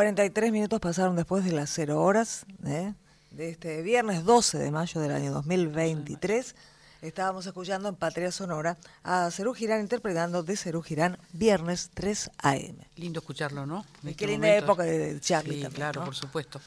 43 0.00 0.50
minutos 0.50 0.80
pasaron 0.80 1.14
después 1.14 1.44
de 1.44 1.52
las 1.52 1.68
0 1.74 2.00
horas 2.02 2.46
¿eh? 2.64 2.94
de 3.32 3.50
este 3.50 3.82
viernes 3.82 4.24
12 4.24 4.56
de 4.56 4.70
mayo 4.70 4.98
del 4.98 5.10
año 5.12 5.30
2023. 5.30 6.54
Estábamos 7.02 7.44
escuchando 7.44 7.90
en 7.90 7.96
Patria 7.96 8.32
Sonora 8.32 8.78
a 9.04 9.30
Cerú 9.30 9.52
Girán 9.52 9.82
interpretando 9.82 10.42
de 10.42 10.56
Cerú 10.56 10.80
Girán 10.80 11.18
Viernes 11.34 11.90
3 11.92 12.30
AM. 12.38 12.76
Lindo 12.96 13.20
escucharlo, 13.20 13.66
¿no? 13.66 13.84
En 14.02 14.08
Y 14.08 14.10
este 14.12 14.24
qué 14.24 14.26
linda 14.28 14.46
momento. 14.46 14.64
época 14.64 14.82
de 14.84 15.20
Charlie 15.20 15.56
Sí, 15.56 15.60
también, 15.64 15.72
claro, 15.76 16.00
¿no? 16.00 16.06
por 16.06 16.16
supuesto. 16.16 16.62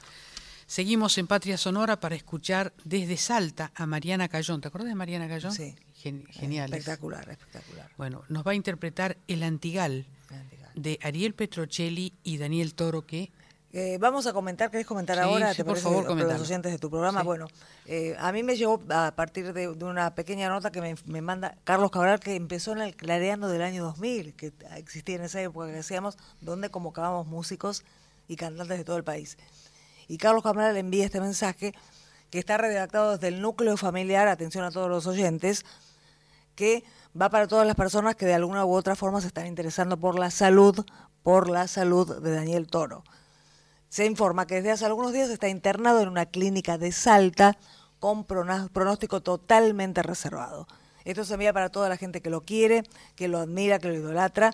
Seguimos 0.68 1.18
en 1.18 1.26
Patria 1.26 1.58
Sonora 1.58 2.00
para 2.00 2.14
escuchar 2.14 2.72
desde 2.84 3.18
Salta 3.18 3.72
a 3.74 3.88
Mariana 3.88 4.28
Cayón. 4.30 4.62
¿Te 4.62 4.68
acuerdas 4.68 4.90
de 4.90 4.96
Mariana 4.96 5.28
Cayón? 5.28 5.54
Sí. 5.54 5.76
geniales. 5.96 6.78
Espectacular, 6.82 7.28
espectacular. 7.28 7.90
Bueno, 7.98 8.22
nos 8.30 8.46
va 8.46 8.52
a 8.52 8.56
interpretar 8.56 9.18
El 9.28 9.42
Antigal, 9.42 10.06
de 10.76 11.00
Ariel 11.02 11.34
Petrocelli 11.34 12.14
y 12.24 12.38
Daniel 12.38 12.74
Toro, 12.74 13.06
que 13.06 13.32
eh, 13.76 13.98
vamos 14.00 14.28
a 14.28 14.34
comentar, 14.34 14.70
¿querés 14.70 14.86
comentar 14.86 15.18
ahora? 15.18 15.52
por 15.66 15.78
favor, 15.80 16.16
los 16.16 16.42
oyentes 16.42 16.72
de 16.72 16.78
tu 16.78 16.92
programa. 16.92 17.24
Bueno, 17.24 17.48
eh, 17.88 18.16
a 18.20 18.32
mí 18.32 18.44
me 18.44 18.56
llegó 18.56 18.80
a 18.90 19.12
partir 19.16 19.52
de, 19.52 19.68
una 19.68 20.14
pequeña 20.14 20.48
nota 20.48 20.72
que 20.72 20.80
me, 20.80 21.22
manda 21.22 21.58
Carlos 21.64 21.90
Cabral, 21.90 22.20
que 22.20 22.36
empezó 22.36 22.74
en 22.74 22.82
el 22.82 22.96
Clareando 22.96 23.48
del 23.48 23.64
año 23.64 23.84
2000, 23.84 24.36
que 24.36 24.54
existía 24.78 25.16
en 25.16 25.24
esa 25.24 25.42
época 25.42 25.66
que 25.66 25.74
decíamos, 25.74 26.20
donde 26.40 26.70
convocábamos 26.70 27.26
músicos 27.26 27.84
y 28.28 28.36
cantantes 28.36 28.78
de 28.78 28.84
todo 28.84 28.98
el 28.98 29.04
país. 29.04 29.40
Y 30.08 30.20
Carlos 30.20 30.44
Cabral 30.44 30.76
le 30.76 30.82
envía 30.82 31.06
este 31.06 31.20
mensaje 31.20 31.74
que 32.30 32.38
está 32.38 32.60
redactado 32.60 33.14
desde 33.14 33.30
el 33.30 33.42
núcleo 33.42 33.76
familiar, 33.76 34.28
atención 34.28 34.66
a 34.66 34.70
todos 34.70 34.88
los 34.88 35.08
oyentes, 35.08 35.66
que 36.56 36.84
va 37.20 37.30
para 37.30 37.48
todas 37.48 37.68
las 37.68 37.76
personas 37.76 38.16
que 38.16 38.26
de 38.26 38.34
alguna 38.34 38.66
u 38.66 38.74
otra 38.74 38.96
forma 38.96 39.22
se 39.22 39.28
están 39.28 39.48
interesando 39.48 39.98
por 39.98 40.18
la 40.18 40.32
salud, 40.32 40.86
por 41.22 41.50
la 41.50 41.68
salud 41.68 42.22
de 42.22 42.32
Daniel 42.32 42.68
Toro. 42.68 43.04
Se 43.90 44.06
informa 44.06 44.48
que 44.48 44.56
desde 44.56 44.72
hace 44.72 44.86
algunos 44.86 45.14
días 45.14 45.30
está 45.30 45.48
internado 45.50 46.02
en 46.02 46.10
una 46.10 46.26
clínica 46.26 46.78
de 46.78 46.92
Salta 46.92 47.58
con 48.00 48.26
pronóstico 48.26 49.22
totalmente 49.22 50.02
reservado. 50.02 50.68
Esto 51.06 51.24
se 51.26 51.34
envía 51.34 51.54
para 51.54 51.70
toda 51.70 51.90
la 51.90 51.98
gente 51.98 52.22
que 52.22 52.30
lo 52.30 52.42
quiere, 52.42 52.84
que 53.16 53.28
lo 53.28 53.40
admira, 53.40 53.80
que 53.80 53.90
lo 53.90 53.94
idolatra, 53.94 54.52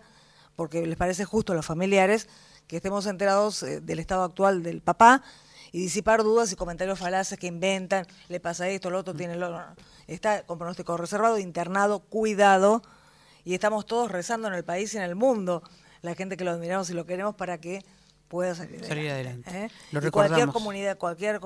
porque 0.55 0.85
les 0.85 0.97
parece 0.97 1.25
justo 1.25 1.53
a 1.53 1.55
los 1.55 1.65
familiares 1.65 2.27
que 2.67 2.75
estemos 2.75 3.05
enterados 3.05 3.63
eh, 3.63 3.81
del 3.81 3.99
estado 3.99 4.23
actual 4.23 4.61
del 4.61 4.81
papá 4.81 5.23
y 5.71 5.79
disipar 5.79 6.23
dudas 6.23 6.51
y 6.51 6.55
comentarios 6.55 6.99
falaces 6.99 7.37
que 7.39 7.47
inventan, 7.47 8.05
le 8.27 8.39
pasa 8.39 8.67
esto, 8.69 8.89
lo 8.89 8.99
otro 8.99 9.13
tiene 9.13 9.35
lo 9.35 9.47
otro 9.47 9.65
está 10.13 10.43
con 10.43 10.57
pronóstico 10.57 10.97
reservado, 10.97 11.37
internado, 11.37 11.99
cuidado, 11.99 12.81
y 13.43 13.53
estamos 13.53 13.85
todos 13.85 14.11
rezando 14.11 14.47
en 14.47 14.53
el 14.53 14.63
país 14.63 14.93
y 14.93 14.97
en 14.97 15.03
el 15.03 15.15
mundo, 15.15 15.63
la 16.01 16.15
gente 16.15 16.37
que 16.37 16.43
lo 16.43 16.51
admiramos 16.51 16.89
y 16.89 16.93
lo 16.93 17.05
queremos 17.05 17.35
para 17.35 17.59
que 17.59 17.83
pueda 18.27 18.55
salir, 18.55 18.75
adelante. 18.75 18.87
salir 18.87 19.11
adelante. 19.11 19.65
¿eh? 19.65 19.71
Lo 19.91 19.99
recordamos. 19.99 20.37
Cualquier 20.37 20.53
comunidad, 20.53 20.97
cualquier 20.97 21.41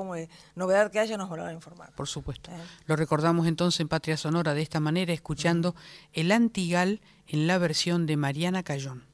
novedad 0.55 0.91
que 0.91 0.99
haya 0.99 1.17
nos 1.17 1.29
volverá 1.29 1.49
a 1.49 1.53
informar. 1.53 1.91
Por 1.95 2.07
supuesto. 2.07 2.51
¿Eh? 2.51 2.55
Lo 2.85 2.95
recordamos 2.95 3.47
entonces 3.47 3.79
en 3.79 3.87
Patria 3.87 4.17
Sonora 4.17 4.53
de 4.53 4.61
esta 4.61 4.79
manera, 4.79 5.13
escuchando 5.13 5.75
el 6.11 6.31
Antigal 6.31 7.01
en 7.27 7.47
la 7.47 7.57
versión 7.57 8.05
de 8.05 8.17
Mariana 8.17 8.63
Cayón. 8.63 9.05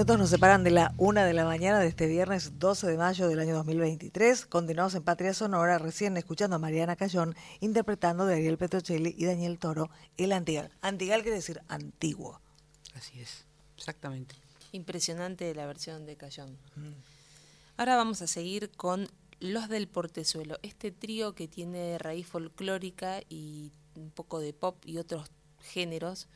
Minutos 0.00 0.18
nos 0.18 0.30
separan 0.30 0.64
de 0.64 0.70
la 0.70 0.94
una 0.96 1.26
de 1.26 1.34
la 1.34 1.44
mañana 1.44 1.78
de 1.78 1.86
este 1.86 2.06
viernes 2.06 2.58
12 2.58 2.86
de 2.86 2.96
mayo 2.96 3.28
del 3.28 3.38
año 3.38 3.54
2023. 3.56 4.46
Continuamos 4.46 4.94
en 4.94 5.02
Patria 5.02 5.34
Sonora, 5.34 5.76
recién 5.76 6.16
escuchando 6.16 6.56
a 6.56 6.58
Mariana 6.58 6.96
Cayón 6.96 7.36
interpretando 7.60 8.24
de 8.24 8.36
Ariel 8.36 8.56
Petrocelli 8.56 9.14
y 9.18 9.26
Daniel 9.26 9.58
Toro 9.58 9.90
el 10.16 10.32
Antigal. 10.32 10.72
Antigal 10.80 11.20
quiere 11.20 11.36
decir 11.36 11.60
antiguo. 11.68 12.40
Así 12.94 13.20
es, 13.20 13.44
exactamente. 13.76 14.36
Impresionante 14.72 15.54
la 15.54 15.66
versión 15.66 16.06
de 16.06 16.16
Cayón. 16.16 16.56
Mm. 16.76 16.94
Ahora 17.76 17.96
vamos 17.96 18.22
a 18.22 18.26
seguir 18.26 18.70
con 18.70 19.06
Los 19.38 19.68
del 19.68 19.86
Portezuelo, 19.86 20.58
este 20.62 20.92
trío 20.92 21.34
que 21.34 21.46
tiene 21.46 21.98
raíz 21.98 22.26
folclórica 22.26 23.20
y 23.28 23.70
un 23.96 24.10
poco 24.10 24.40
de 24.40 24.54
pop 24.54 24.82
y 24.86 24.96
otros 24.96 25.30
géneros 25.60 26.26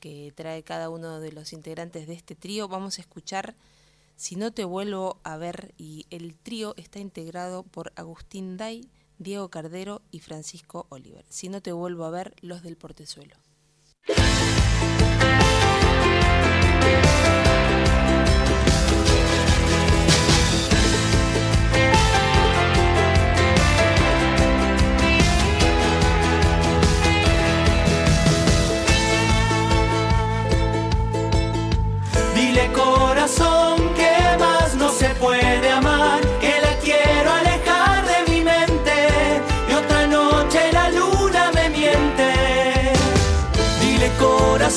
que 0.00 0.32
trae 0.34 0.62
cada 0.62 0.90
uno 0.90 1.20
de 1.20 1.32
los 1.32 1.52
integrantes 1.52 2.06
de 2.06 2.14
este 2.14 2.34
trío. 2.34 2.68
Vamos 2.68 2.98
a 2.98 3.02
escuchar 3.02 3.54
Si 4.16 4.34
no 4.36 4.52
te 4.52 4.64
vuelvo 4.64 5.20
a 5.22 5.36
ver 5.36 5.74
y 5.78 6.06
el 6.10 6.34
trío 6.34 6.74
está 6.76 6.98
integrado 6.98 7.62
por 7.62 7.92
Agustín 7.94 8.56
Day, 8.56 8.90
Diego 9.18 9.48
Cardero 9.48 10.02
y 10.10 10.20
Francisco 10.20 10.86
Oliver. 10.88 11.24
Si 11.28 11.48
no 11.48 11.60
te 11.60 11.72
vuelvo 11.72 12.04
a 12.04 12.10
ver, 12.10 12.34
los 12.40 12.62
del 12.62 12.76
Portezuelo. 12.76 13.36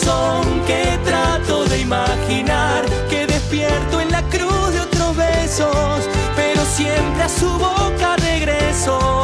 Corazón 0.01 0.61
que 0.65 0.99
trato 1.03 1.65
de 1.65 1.79
imaginar 1.79 2.85
que 3.09 3.27
despierto 3.27 4.01
en 4.01 4.11
la 4.11 4.21
cruz 4.23 4.73
de 4.73 4.81
otros 4.81 5.15
besos, 5.15 6.09
pero 6.35 6.63
siempre 6.65 7.23
a 7.23 7.29
su 7.29 7.49
boca 7.49 8.15
regreso. 8.17 9.20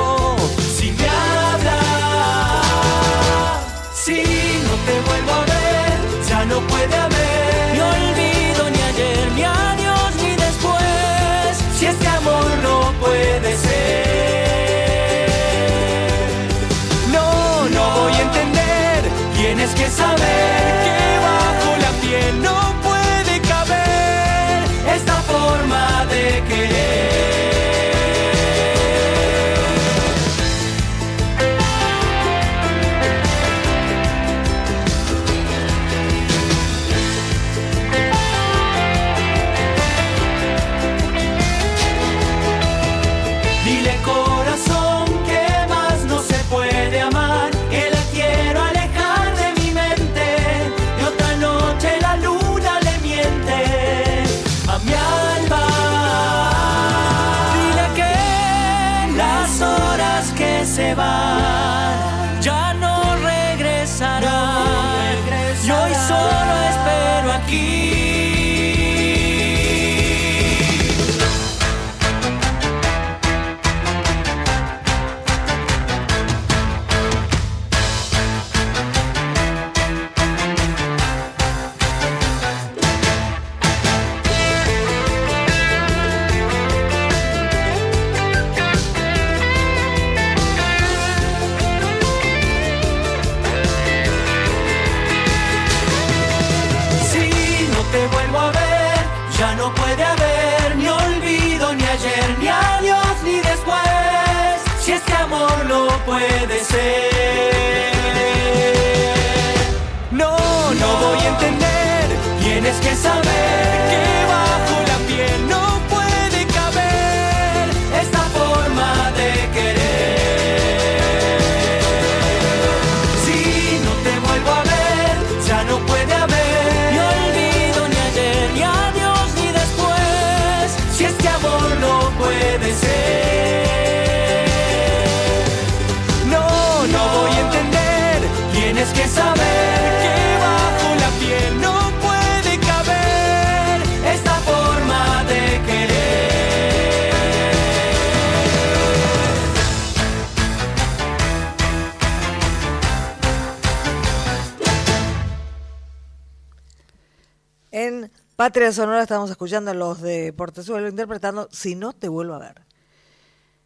Patria 158.48 158.72
Sonora 158.72 159.02
estamos 159.02 159.30
escuchando 159.30 159.72
a 159.72 159.74
los 159.74 160.00
de 160.00 160.32
Portezuelo 160.32 160.88
interpretando 160.88 161.50
Si 161.52 161.76
no 161.76 161.92
te 161.92 162.08
vuelvo 162.08 162.36
a 162.36 162.40
ver. 162.40 162.62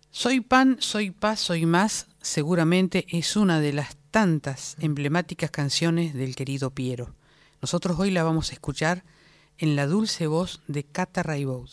Soy 0.10 0.42
pan, 0.42 0.78
soy 0.80 1.12
paz, 1.12 1.40
soy 1.40 1.68
más, 1.68 2.08
seguramente 2.20 3.06
es 3.12 3.36
una 3.36 3.60
de 3.60 3.74
las 3.74 3.96
tantas 4.10 4.78
emblemáticas 4.80 5.52
canciones 5.52 6.16
del 6.16 6.36
querido 6.36 6.72
Piero. 6.72 7.14
Nosotros 7.62 8.00
hoy 8.00 8.10
la 8.10 8.24
vamos 8.24 8.50
a 8.50 8.54
escuchar 8.54 9.04
en 9.60 9.76
la 9.76 9.86
dulce 9.86 10.26
voz 10.26 10.64
de 10.66 10.84
Cata 10.84 11.22
Raibaud. 11.22 11.70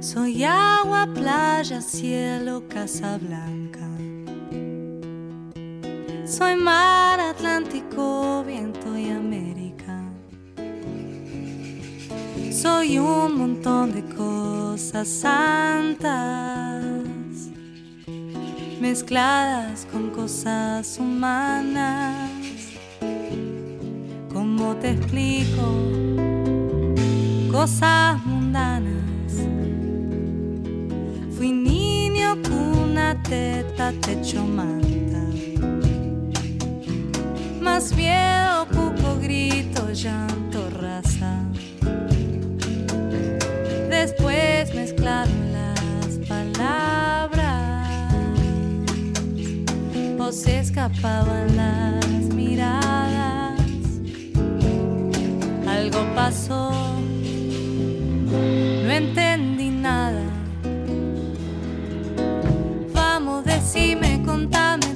Soy 0.00 0.42
agua, 0.42 1.08
playa, 1.14 1.80
cielo, 1.80 2.64
casa 2.68 3.16
blanca. 3.18 3.88
Soy 6.32 6.56
mar, 6.56 7.20
Atlántico, 7.20 8.42
viento 8.46 8.96
y 8.96 9.10
América. 9.10 10.02
Soy 12.50 12.96
un 12.96 13.36
montón 13.36 13.92
de 13.92 14.02
cosas 14.14 15.08
santas 15.08 16.82
mezcladas 18.80 19.86
con 19.92 20.08
cosas 20.08 20.96
humanas. 20.98 22.30
¿Cómo 24.32 24.74
te 24.76 24.92
explico? 24.92 25.66
Cosas 27.50 28.24
mundanas. 28.24 29.34
Fui 31.36 31.52
niño, 31.52 32.38
cuna, 32.42 33.22
teta, 33.22 33.92
techo, 34.00 34.42
manta 34.46 34.91
más 37.72 37.94
miedo, 37.94 38.66
poco 38.66 39.18
grito, 39.18 39.90
llanto, 39.92 40.68
raza. 40.78 41.32
Después 43.88 44.74
mezclaron 44.74 45.52
las 45.54 46.18
palabras 46.28 47.88
o 50.18 50.32
se 50.32 50.58
escapaban 50.58 51.56
las 51.56 52.24
miradas. 52.34 53.58
Algo 55.66 56.00
pasó, 56.14 56.72
no 58.84 58.90
entendí 58.90 59.70
nada. 59.70 60.24
Vamos, 62.92 63.46
decime, 63.46 64.22
contame. 64.26 64.91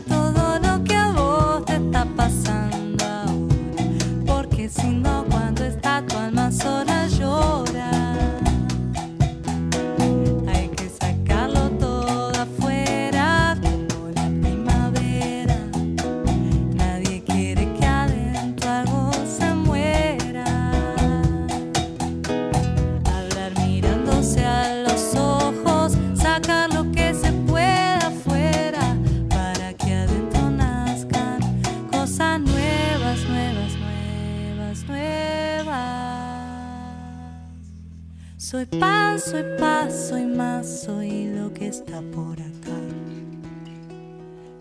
Soy 38.56 38.64
pan, 38.64 39.20
soy 39.20 39.44
paz, 39.58 40.08
soy 40.08 40.24
más, 40.24 40.80
soy 40.86 41.26
lo 41.26 41.52
que 41.52 41.66
está 41.68 42.00
por 42.00 42.40
acá. 42.40 42.78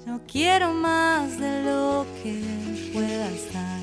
No 0.05 0.19
quiero 0.29 0.73
más 0.73 1.39
de 1.39 1.63
lo 1.63 2.05
que 2.21 2.43
pueda 2.91 3.29
estar. 3.29 3.79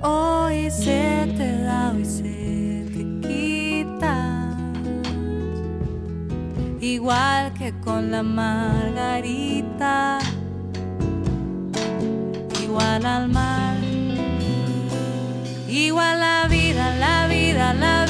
Hoy 0.00 0.70
se 0.70 1.30
te 1.36 1.60
da, 1.60 1.92
hoy 1.94 2.06
se 2.06 2.86
te 2.94 3.04
quita. 3.28 4.56
Igual 6.80 7.52
que 7.52 7.78
con 7.84 8.10
la 8.10 8.22
margarita. 8.22 10.20
Igual 12.62 13.04
al 13.04 13.28
mar. 13.28 13.76
Igual 15.68 16.20
la 16.20 16.46
vida, 16.48 16.96
la 16.96 17.26
vida, 17.28 17.74
la 17.74 17.90
vida. 18.00 18.05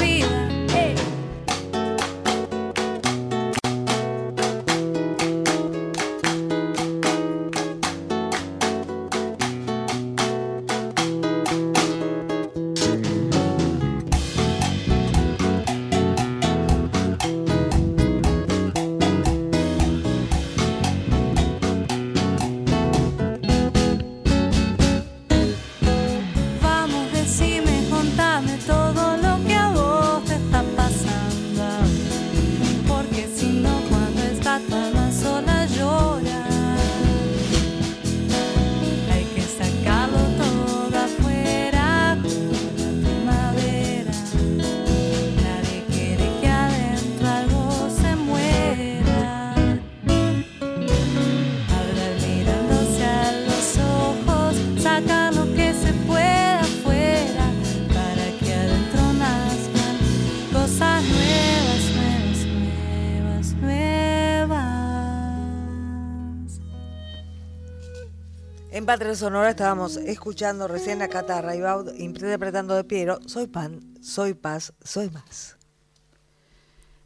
En 68.87 68.93
Patria 68.95 69.17
Sonora 69.17 69.51
estábamos 69.51 69.97
escuchando 69.97 70.69
recién 70.69 71.03
a 71.03 71.09
Cata 71.09 71.43
Raibaud 71.43 71.93
interpretando 71.99 72.77
de 72.77 72.85
Piero, 72.85 73.19
Soy 73.27 73.49
pan, 73.49 73.81
soy 74.01 74.35
paz, 74.35 74.75
soy 74.81 75.11
más. 75.11 75.57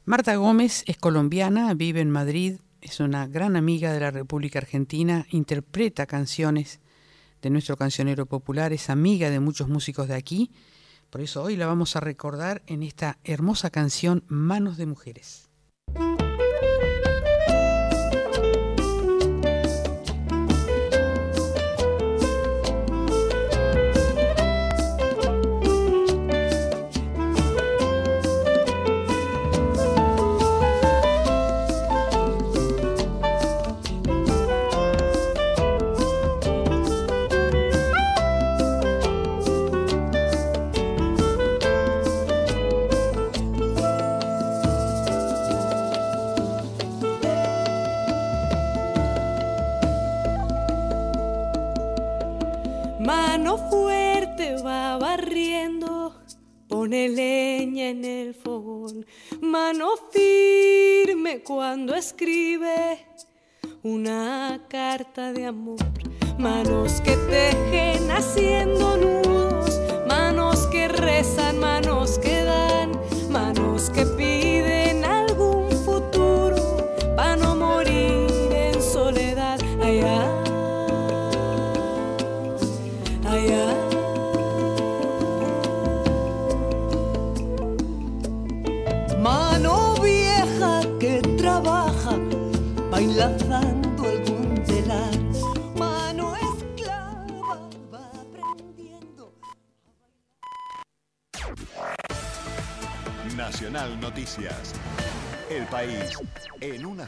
Marta 0.05 0.37
Gómez 0.37 0.85
es 0.87 0.99
colombiana, 0.99 1.73
vive 1.73 2.03
en 2.03 2.11
Madrid, 2.11 2.59
es 2.83 3.01
una 3.01 3.27
gran 3.27 3.57
amiga 3.57 3.95
de 3.95 4.01
la 4.01 4.11
República 4.11 4.59
Argentina, 4.59 5.25
interpreta 5.31 6.05
canciones 6.05 6.81
de 7.41 7.49
nuestro 7.49 7.79
cancionero 7.79 8.27
popular, 8.27 8.75
es 8.75 8.91
amiga 8.91 9.31
de 9.31 9.41
muchos 9.41 9.69
músicos 9.69 10.07
de 10.07 10.17
aquí, 10.17 10.51
por 11.09 11.23
eso 11.23 11.43
hoy 11.43 11.57
la 11.57 11.65
vamos 11.65 11.97
a 11.97 12.01
recordar 12.01 12.61
en 12.67 12.83
esta 12.83 13.17
hermosa 13.25 13.71
canción 13.71 14.23
Manos 14.29 14.77
de 14.77 14.85
Mujeres. 14.85 15.50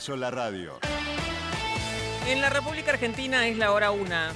Radio. 0.09 0.81
En 2.27 2.41
la 2.41 2.51
República 2.51 2.91
Argentina 2.91 3.47
es 3.47 3.57
la 3.57 3.71
hora 3.71 3.93
una. 3.93 4.33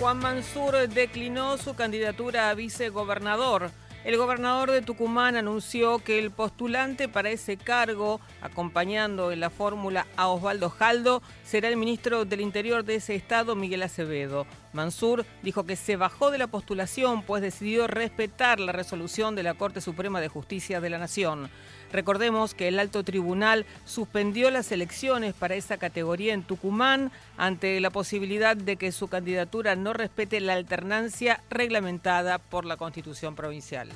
Juan 0.00 0.18
Mansur 0.18 0.88
declinó 0.88 1.56
su 1.56 1.74
candidatura 1.76 2.50
a 2.50 2.54
vicegobernador. 2.54 3.70
El 4.04 4.16
gobernador 4.16 4.72
de 4.72 4.82
Tucumán 4.82 5.36
anunció 5.36 6.00
que 6.00 6.18
el 6.18 6.32
postulante 6.32 7.08
para 7.08 7.30
ese 7.30 7.56
cargo, 7.56 8.20
acompañando 8.40 9.30
en 9.30 9.38
la 9.38 9.50
fórmula 9.50 10.06
a 10.16 10.28
Osvaldo 10.28 10.68
Jaldo, 10.68 11.22
será 11.44 11.68
el 11.68 11.76
ministro 11.76 12.24
del 12.24 12.40
Interior 12.40 12.84
de 12.84 12.96
ese 12.96 13.14
estado, 13.14 13.54
Miguel 13.54 13.84
Acevedo. 13.84 14.46
Mansur 14.72 15.24
dijo 15.42 15.64
que 15.64 15.76
se 15.76 15.96
bajó 15.96 16.32
de 16.32 16.38
la 16.38 16.48
postulación 16.48 17.22
pues 17.22 17.40
decidió 17.40 17.86
respetar 17.86 18.58
la 18.58 18.72
resolución 18.72 19.36
de 19.36 19.44
la 19.44 19.54
Corte 19.54 19.80
Suprema 19.80 20.20
de 20.20 20.28
Justicia 20.28 20.80
de 20.80 20.90
la 20.90 20.98
Nación. 20.98 21.50
Recordemos 21.92 22.54
que 22.54 22.68
el 22.68 22.78
alto 22.78 23.02
tribunal 23.04 23.66
suspendió 23.84 24.50
las 24.50 24.72
elecciones 24.72 25.34
para 25.34 25.54
esa 25.54 25.78
categoría 25.78 26.34
en 26.34 26.42
Tucumán 26.42 27.12
ante 27.36 27.80
la 27.80 27.90
posibilidad 27.90 28.56
de 28.56 28.76
que 28.76 28.92
su 28.92 29.08
candidatura 29.08 29.76
no 29.76 29.92
respete 29.92 30.40
la 30.40 30.54
alternancia 30.54 31.42
reglamentada 31.50 32.38
por 32.38 32.64
la 32.64 32.76
Constitución 32.76 33.34
provincial. 33.34 33.88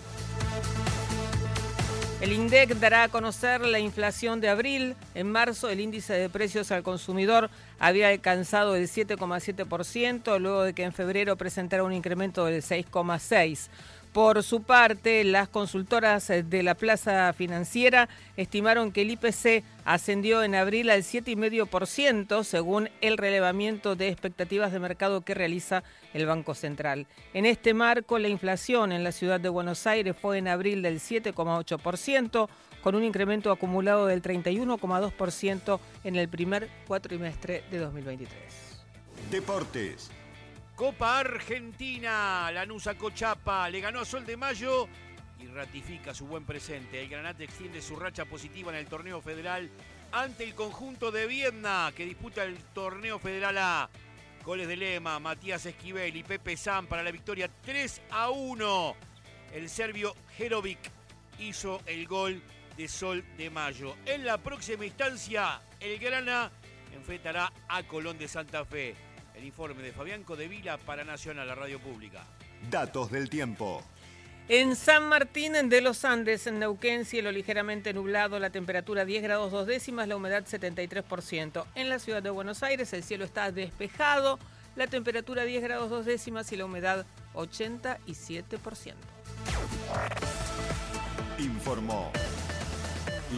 El 2.21 2.35
INDEC 2.35 2.75
dará 2.75 3.05
a 3.05 3.09
conocer 3.09 3.63
la 3.63 3.79
inflación 3.79 4.43
de 4.43 4.51
abril. 4.51 4.95
En 5.15 5.33
marzo 5.33 5.71
el 5.71 5.81
índice 5.81 6.13
de 6.13 6.29
precios 6.29 6.71
al 6.71 6.83
consumidor 6.83 7.49
había 7.79 8.09
alcanzado 8.11 8.77
el 8.77 8.89
7,7%, 8.89 10.39
luego 10.39 10.65
de 10.65 10.75
que 10.75 10.83
en 10.83 10.93
febrero 10.93 11.37
presentara 11.37 11.83
un 11.83 11.95
incremento 11.95 12.45
del 12.45 12.63
6,6%. 12.63 13.71
Por 14.13 14.43
su 14.43 14.63
parte, 14.63 15.23
las 15.23 15.49
consultoras 15.49 16.27
de 16.27 16.63
la 16.65 16.75
plaza 16.75 17.33
financiera 17.33 18.09
estimaron 18.37 18.91
que 18.91 19.03
el 19.03 19.13
IPC 19.13 19.63
ascendió 19.85 20.43
en 20.43 20.57
abril 20.57 20.91
al 20.91 21.05
7,5% 21.05 22.43
según 22.43 22.89
el 23.03 23.19
relevamiento 23.19 23.95
de 23.95 24.09
expectativas 24.09 24.73
de 24.73 24.81
mercado 24.81 25.21
que 25.21 25.35
realiza 25.35 25.85
el 26.13 26.27
Banco 26.27 26.57
Central. 26.57 27.07
En 27.35 27.47
este 27.47 27.73
marco, 27.73 28.19
la 28.19 28.29
inflación 28.29 28.91
en 28.91 29.05
la 29.05 29.13
ciudad 29.13 29.39
de 29.39 29.49
Buenos 29.49 29.87
Aires 29.87 30.17
fue 30.21 30.39
en 30.39 30.49
abril 30.49 30.83
del 30.83 30.99
7,8%, 30.99 32.49
con 32.83 32.95
un 32.97 33.05
incremento 33.05 33.53
acumulado 33.53 34.07
del 34.07 34.23
31,2% 34.23 35.79
en 36.03 36.17
el 36.17 36.29
primer 36.29 36.69
cuatrimestre 36.89 37.63
de 37.71 37.79
2023. 37.79 38.81
Deportes. 39.31 40.11
Copa 40.81 41.19
Argentina, 41.19 42.51
Lanusa 42.51 42.95
Cochapa 42.95 43.69
le 43.69 43.83
ganó 43.83 44.01
a 44.01 44.05
Sol 44.07 44.25
de 44.25 44.39
Mayo 44.39 44.89
y 45.39 45.47
ratifica 45.47 46.15
su 46.15 46.27
buen 46.27 46.47
presente. 46.47 47.03
El 47.03 47.11
Granate 47.11 47.45
extiende 47.45 47.83
su 47.83 47.97
racha 47.97 48.25
positiva 48.25 48.73
en 48.73 48.79
el 48.79 48.87
torneo 48.87 49.21
federal 49.21 49.71
ante 50.11 50.43
el 50.43 50.55
conjunto 50.55 51.11
de 51.11 51.27
Vietnam 51.27 51.93
que 51.93 52.07
disputa 52.07 52.45
el 52.45 52.57
torneo 52.73 53.19
federal 53.19 53.59
A. 53.59 53.91
Goles 54.43 54.69
de 54.69 54.77
Lema, 54.77 55.19
Matías 55.19 55.67
Esquivel 55.67 56.17
y 56.17 56.23
Pepe 56.23 56.57
San 56.57 56.87
para 56.87 57.03
la 57.03 57.11
victoria 57.11 57.51
3 57.61 58.01
a 58.13 58.31
1. 58.31 58.97
El 59.53 59.69
serbio 59.69 60.17
Jerovic 60.39 60.79
hizo 61.41 61.83
el 61.85 62.07
gol 62.07 62.43
de 62.79 62.89
Sol 62.89 63.23
de 63.37 63.51
Mayo. 63.51 63.97
En 64.07 64.25
la 64.25 64.39
próxima 64.39 64.87
instancia, 64.87 65.61
el 65.79 65.99
Grana 65.99 66.51
enfrentará 66.95 67.53
a 67.69 67.83
Colón 67.83 68.17
de 68.17 68.29
Santa 68.29 68.65
Fe. 68.65 69.10
El 69.41 69.47
informe 69.47 69.83
de 69.83 69.93
Fabián 69.93 70.23
Codevila 70.23 70.77
para 70.77 71.03
Nacional, 71.03 71.49
la 71.49 71.55
radio 71.55 71.81
pública. 71.81 72.27
Datos 72.71 73.11
del 73.11 73.31
tiempo. 73.31 73.83
En 74.49 74.77
San 74.77 75.09
Martín 75.09 75.55
de 75.71 75.81
los 75.81 76.05
Andes, 76.05 76.47
en 76.47 76.59
Neuquén, 76.59 77.07
cielo 77.07 77.33
ligeramente 77.33 77.95
nublado, 77.95 78.39
la 78.39 78.51
temperatura 78.51 79.07
10 79.07 79.23
grados 79.23 79.51
dos 79.51 79.67
décimas, 79.67 80.09
la 80.09 80.17
humedad 80.17 80.45
73%. 80.45 81.65
En 81.75 81.89
la 81.89 81.99
ciudad 81.99 82.23
de 82.23 82.29
Buenos 82.29 82.63
Aires 82.63 82.93
el 82.93 83.03
cielo 83.03 83.25
está 83.25 83.51
despejado, 83.51 84.39
la 84.77 84.89
temperatura 84.89 85.45
10 85.45 85.63
grados 85.63 85.89
dos 85.89 86.05
décimas 86.05 86.53
y 86.53 86.57
la 86.57 86.67
humedad 86.67 87.07
87%. 87.33 88.95
Informó 91.39 92.13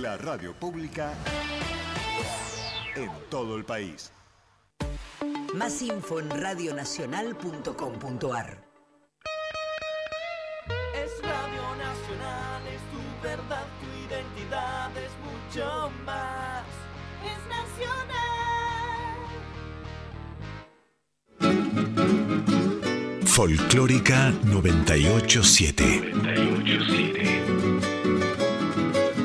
la 0.00 0.16
radio 0.16 0.52
pública 0.52 1.14
en 2.96 3.08
todo 3.30 3.56
el 3.56 3.64
país. 3.64 4.10
Más 5.54 5.82
info 5.82 6.18
en 6.18 6.30
radionacional.com.ar. 6.30 8.64
Es 10.94 11.10
Radio 11.22 11.76
Nacional, 11.76 12.66
es 12.68 12.80
tu 12.90 13.02
verdad, 13.22 13.66
tu 13.80 13.86
identidad, 14.08 14.90
es 14.96 15.12
mucho 15.28 15.92
más. 16.06 16.64
Es 17.22 17.38
nacional. 17.48 19.18
Folclórica 23.26 24.32
987. 24.44 26.12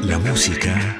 La 0.04 0.20
música 0.20 1.00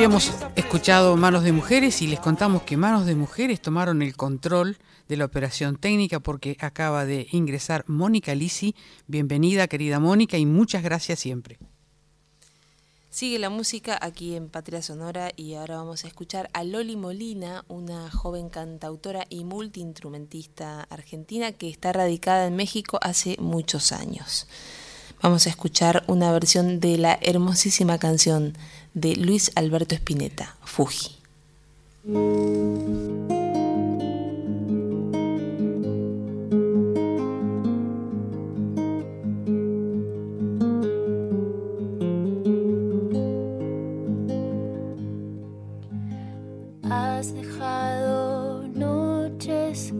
Habíamos 0.00 0.32
escuchado 0.56 1.14
Manos 1.18 1.44
de 1.44 1.52
Mujeres 1.52 2.00
y 2.00 2.06
les 2.06 2.20
contamos 2.20 2.62
que 2.62 2.78
Manos 2.78 3.04
de 3.04 3.14
Mujeres 3.14 3.60
tomaron 3.60 4.00
el 4.00 4.16
control 4.16 4.78
de 5.08 5.18
la 5.18 5.26
operación 5.26 5.76
técnica 5.76 6.20
porque 6.20 6.56
acaba 6.58 7.04
de 7.04 7.26
ingresar 7.32 7.84
Mónica 7.86 8.34
Lisi. 8.34 8.74
Bienvenida, 9.08 9.68
querida 9.68 10.00
Mónica, 10.00 10.38
y 10.38 10.46
muchas 10.46 10.82
gracias 10.82 11.18
siempre. 11.18 11.58
Sigue 13.10 13.38
la 13.38 13.50
música 13.50 13.98
aquí 14.00 14.36
en 14.36 14.48
Patria 14.48 14.80
Sonora 14.80 15.32
y 15.36 15.52
ahora 15.52 15.76
vamos 15.76 16.06
a 16.06 16.08
escuchar 16.08 16.48
a 16.54 16.64
Loli 16.64 16.96
Molina, 16.96 17.66
una 17.68 18.10
joven 18.10 18.48
cantautora 18.48 19.26
y 19.28 19.44
multiinstrumentista 19.44 20.84
argentina 20.84 21.52
que 21.52 21.68
está 21.68 21.92
radicada 21.92 22.46
en 22.46 22.56
México 22.56 22.98
hace 23.02 23.36
muchos 23.38 23.92
años. 23.92 24.48
Vamos 25.22 25.46
a 25.46 25.50
escuchar 25.50 26.02
una 26.06 26.32
versión 26.32 26.80
de 26.80 26.96
la 26.96 27.18
hermosísima 27.20 27.98
canción 27.98 28.56
de 28.94 29.16
Luis 29.16 29.50
Alberto 29.54 29.94
Spinetta, 29.94 30.56
Fuji. 30.64 31.16
Has 46.82 47.34
dejado 47.34 48.66
noches, 48.68 49.92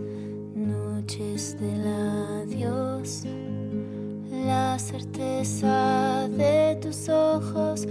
noches 0.54 1.56
del 1.60 1.86
adiós, 1.86 3.24
la 4.30 4.78
certeza 4.78 6.28
de 6.30 6.76
tus 6.80 7.08
ojos 7.08 7.86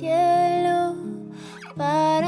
cielo 0.00 0.96
para 1.76 2.19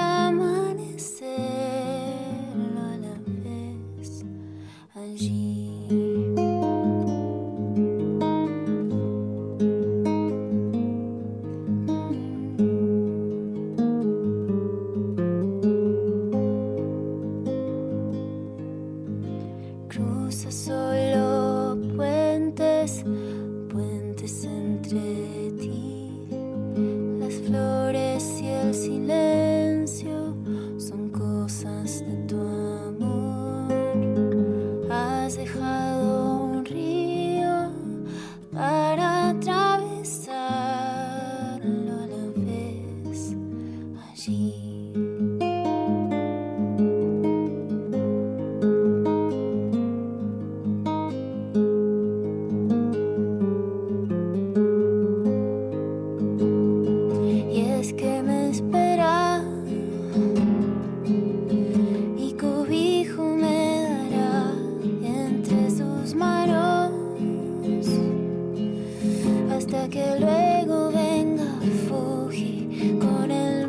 hasta 69.74 69.88
que 69.88 70.20
luego 70.20 70.92
venga 70.92 71.46
Fuji 71.88 72.98
con 73.00 73.30
el 73.30 73.61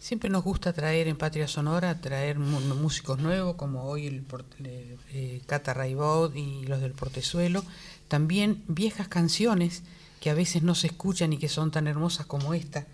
Siempre 0.01 0.31
nos 0.31 0.43
gusta 0.43 0.73
traer 0.73 1.07
en 1.07 1.15
Patria 1.15 1.47
Sonora, 1.47 2.01
traer 2.01 2.39
músicos 2.39 3.19
nuevos, 3.19 3.53
como 3.53 3.83
hoy 3.83 4.07
el 4.07 4.25
eh, 4.63 5.41
Cata 5.45 5.75
Raibot 5.75 6.35
y 6.35 6.65
los 6.65 6.81
del 6.81 6.93
Portezuelo. 6.93 7.63
También 8.07 8.63
viejas 8.67 9.07
canciones 9.07 9.83
que 10.19 10.31
a 10.31 10.33
veces 10.33 10.63
no 10.63 10.73
se 10.73 10.87
escuchan 10.87 11.33
y 11.33 11.37
que 11.37 11.49
son 11.49 11.69
tan 11.69 11.85
hermosas 11.85 12.25
como 12.25 12.55
esta. 12.55 12.87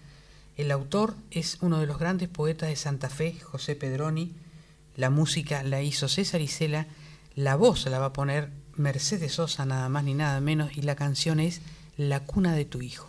El 0.57 0.69
autor 0.69 1.15
es 1.31 1.59
uno 1.61 1.79
de 1.79 1.87
los 1.87 1.97
grandes 1.97 2.27
poetas 2.27 2.67
de 2.67 2.75
Santa 2.75 3.09
Fe, 3.09 3.39
José 3.39 3.77
Pedroni. 3.77 4.33
La 4.97 5.09
música 5.09 5.63
la 5.63 5.81
hizo 5.81 6.09
César 6.09 6.41
Isela. 6.41 6.87
La 7.35 7.55
voz 7.55 7.85
la 7.85 7.99
va 7.99 8.07
a 8.07 8.13
poner 8.13 8.51
Mercedes 8.75 9.31
Sosa, 9.31 9.65
nada 9.65 9.87
más 9.87 10.03
ni 10.03 10.13
nada 10.13 10.41
menos. 10.41 10.75
Y 10.75 10.81
la 10.81 10.97
canción 10.97 11.39
es 11.39 11.61
La 11.95 12.19
cuna 12.25 12.53
de 12.53 12.65
tu 12.65 12.81
hijo. 12.81 13.07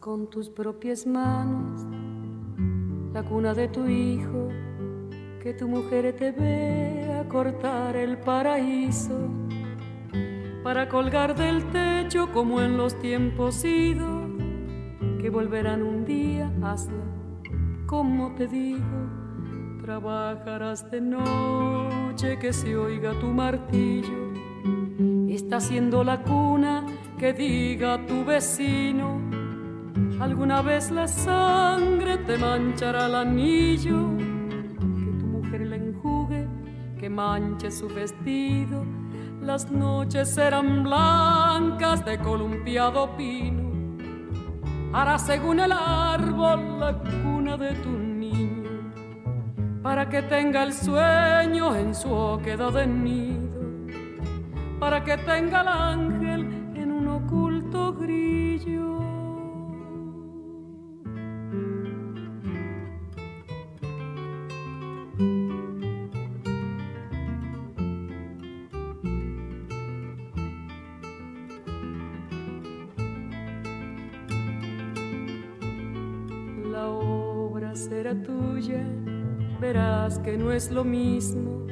Con 0.00 0.28
tus 0.28 0.50
propias 0.50 1.06
manos 1.06 1.82
la 3.12 3.22
cuna 3.22 3.54
de 3.54 3.68
tu 3.68 3.86
hijo, 3.86 4.48
que 5.42 5.54
tu 5.54 5.68
mujer 5.68 6.14
te 6.16 6.32
vea 6.32 7.28
cortar 7.28 7.96
el 7.96 8.18
paraíso 8.18 9.28
para 10.64 10.88
colgar 10.88 11.36
del 11.36 11.64
techo 11.70 12.30
como 12.32 12.60
en 12.60 12.76
los 12.76 12.98
tiempos 12.98 13.64
idos, 13.64 14.30
que 15.20 15.30
volverán 15.30 15.82
un 15.82 16.04
día, 16.04 16.52
hazla 16.62 17.12
como 17.92 18.34
te 18.34 18.46
digo, 18.46 18.80
trabajarás 19.82 20.90
de 20.90 21.02
noche 21.02 22.38
que 22.38 22.50
se 22.50 22.74
oiga 22.74 23.12
tu 23.20 23.26
martillo, 23.26 24.32
está 25.28 25.58
haciendo 25.58 26.02
la 26.02 26.22
cuna 26.22 26.86
que 27.18 27.34
diga 27.34 28.06
tu 28.06 28.24
vecino. 28.24 29.41
Alguna 30.22 30.62
vez 30.62 30.92
la 30.92 31.08
sangre 31.08 32.16
te 32.18 32.38
manchará 32.38 33.06
el 33.06 33.16
anillo, 33.16 34.16
que 34.16 35.10
tu 35.18 35.26
mujer 35.26 35.62
le 35.62 35.74
enjugue, 35.74 36.46
que 36.96 37.10
manche 37.10 37.72
su 37.72 37.88
vestido. 37.88 38.84
Las 39.40 39.68
noches 39.72 40.32
serán 40.32 40.84
blancas 40.84 42.04
de 42.04 42.20
columpiado 42.20 43.16
pino. 43.16 43.72
Hará 44.92 45.18
según 45.18 45.58
el 45.58 45.72
árbol 45.72 46.78
la 46.78 46.96
cuna 46.98 47.56
de 47.56 47.74
tu 47.74 47.90
niño, 47.90 48.92
para 49.82 50.08
que 50.08 50.22
tenga 50.22 50.62
el 50.62 50.72
sueño 50.72 51.74
en 51.74 51.96
su 51.96 52.12
oquedad 52.12 52.72
de 52.72 52.86
nido, 52.86 53.60
para 54.78 55.02
que 55.02 55.16
tenga 55.16 55.62
el 55.62 55.68
ángel 55.68 56.51
verás 79.60 80.18
que 80.18 80.36
no 80.36 80.52
es 80.52 80.70
lo 80.70 80.84
mismo. 80.84 81.66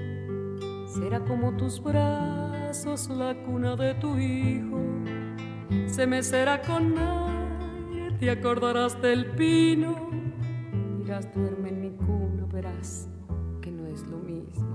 Será 0.86 1.20
como 1.20 1.56
tus 1.56 1.82
brazos 1.82 3.08
la 3.08 3.34
cuna 3.44 3.76
de 3.76 3.94
tu 3.94 4.18
hijo. 4.18 4.80
se 5.86 6.06
mecerá 6.06 6.60
con 6.62 6.96
aire, 6.98 8.12
te 8.18 8.30
acordarás 8.30 9.00
del 9.00 9.26
pino. 9.26 10.10
Dirás, 10.98 11.32
duerme 11.34 11.68
en 11.68 11.80
mi 11.80 11.90
cuna, 11.90 12.46
verás 12.52 13.08
que 13.60 13.70
no 13.70 13.86
es 13.86 14.02
lo 14.08 14.18
mismo. 14.18 14.68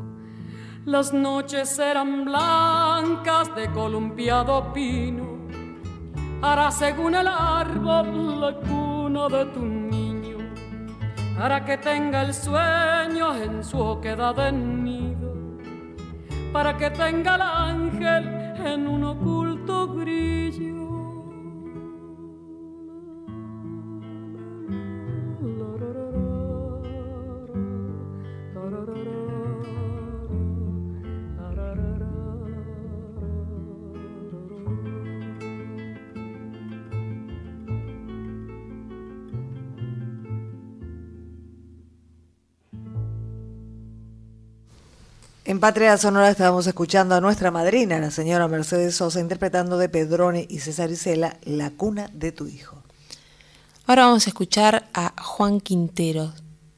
Las 0.85 1.13
noches 1.13 1.69
serán 1.69 2.25
blancas 2.25 3.53
de 3.55 3.71
columpiado 3.71 4.71
pino. 4.73 5.35
Hará 6.41 6.69
según 6.71 7.15
el 7.15 7.27
árbol 7.27 8.39
la 8.39 8.59
cuna 8.59 9.27
de 9.29 9.45
tu. 9.45 9.74
Hará 11.37 11.65
que 11.65 11.77
tenga 11.77 12.21
el 12.21 12.33
sueño 12.33 13.35
en 13.35 13.63
su 13.63 13.77
oquedad 13.77 14.35
de 14.35 14.51
nido. 14.53 15.35
Para 16.53 16.77
que 16.77 16.89
tenga 16.91 17.35
el 17.35 17.41
ángel 17.41 18.23
en 18.65 18.87
un 18.87 19.03
oculto 19.03 19.87
brillo. 19.87 20.84
En 45.47 45.59
Patria 45.59 45.95
Sonora 45.99 46.31
estábamos 46.31 46.65
escuchando 46.65 47.13
a 47.13 47.21
nuestra 47.21 47.51
madrina, 47.51 47.99
la 47.99 48.09
señora 48.09 48.47
Mercedes 48.47 48.95
Sosa, 48.95 49.19
interpretando 49.19 49.77
de 49.77 49.89
Pedrone 49.89 50.47
y 50.49 50.57
César 50.57 50.89
Isela 50.89 51.37
La 51.43 51.69
cuna 51.69 52.09
de 52.13 52.31
tu 52.31 52.47
hijo. 52.47 52.81
Ahora 53.85 54.07
vamos 54.07 54.25
a 54.25 54.31
escuchar 54.31 54.89
a 54.95 55.13
Juan 55.21 55.61
Quintero, 55.61 56.33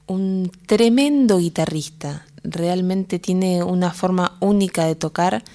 un 0.05 0.51
tremendo 0.65 1.37
guitarrista. 1.37 2.25
Realmente 2.43 3.19
tiene 3.19 3.63
una 3.63 3.93
forma 3.93 4.35
única 4.41 4.83
de 4.83 4.95
tocar 4.95 5.45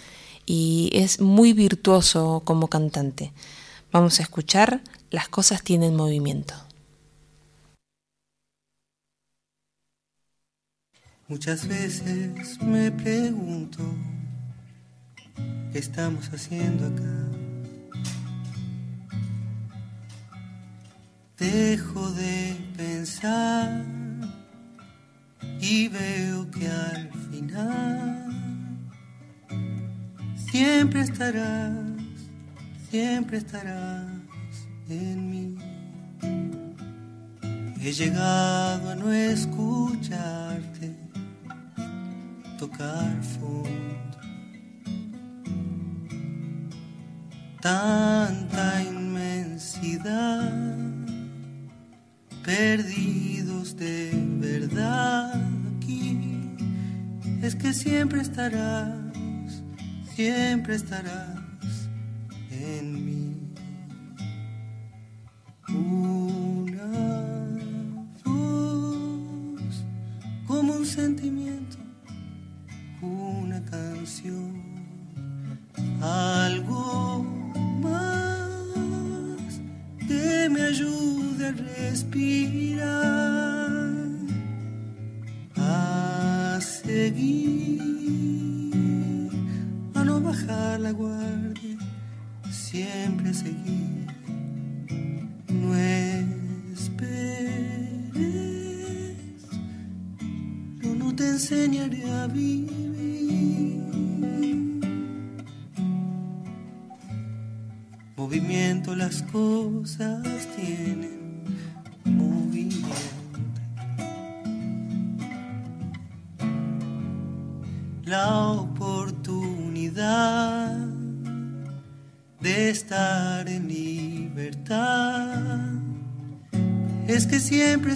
y 0.47 0.89
es 0.95 1.21
muy 1.21 1.53
virtuoso 1.53 2.41
como 2.47 2.69
cantante. 2.69 3.35
Vamos 3.93 4.21
a 4.21 4.23
escuchar 4.23 4.81
Las 5.11 5.29
cosas 5.29 5.63
tienen 5.63 5.95
movimiento. 5.95 6.55
Muchas 11.33 11.67
veces 11.67 12.61
me 12.63 12.93
pregunto, 12.93 13.83
¿qué 15.73 15.79
estamos 15.79 16.29
haciendo 16.29 16.89
acá? 16.89 17.15
Dejo 21.39 22.11
de 22.11 22.55
pensar 22.77 23.83
y 25.59 25.89
veo 25.89 26.51
que 26.51 26.69
al 26.69 27.11
final 27.31 28.77
siempre 30.37 31.01
estarás, 31.01 31.73
siempre 32.91 33.39
estarás 33.39 34.07
en 34.91 35.31
mí. 35.31 35.57
He 37.81 37.91
llegado 37.91 38.91
a 38.91 38.95
no 38.97 39.11
escucharte 39.11 40.22
Tanta 47.63 48.83
inmensidad, 48.83 50.53
perdidos 52.45 53.77
de 53.77 54.11
verdad 54.41 55.41
aquí, 55.77 56.51
es 57.41 57.55
que 57.55 57.73
siempre 57.73 58.21
estarás, 58.21 59.63
siempre 60.17 60.75
estarás 60.75 61.42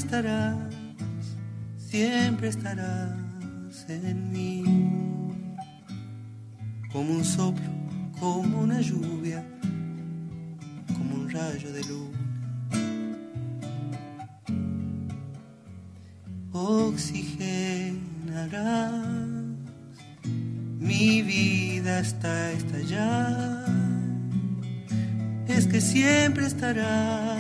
estarás, 0.07 0.57
siempre 1.79 2.47
estarás 2.49 3.11
en 3.89 4.31
mí. 4.31 4.63
Como 6.93 7.13
un 7.13 7.25
soplo, 7.25 7.65
como 8.21 8.61
una 8.61 8.81
lluvia, 8.81 9.45
como 10.95 11.17
un 11.17 11.29
rayo 11.29 11.73
de 11.73 11.83
luz. 11.91 12.11
Oxigenarás 16.53 18.07
mi 20.79 21.23
vida 21.23 21.99
hasta 21.99 22.53
estallar. 22.53 23.67
Es 25.49 25.67
que 25.67 25.81
siempre 25.81 26.47
estarás, 26.47 27.36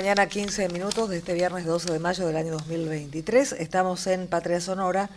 mañana, 0.00 0.26
15 0.26 0.70
minutos 0.70 1.10
de 1.10 1.18
este 1.18 1.34
viernes 1.34 1.66
12 1.66 1.92
de 1.92 1.98
mayo 1.98 2.26
del 2.26 2.36
año 2.38 2.52
2023. 2.52 3.52
Estamos 3.52 4.06
en 4.06 4.28
Patria 4.28 4.58
Sonora. 4.58 5.10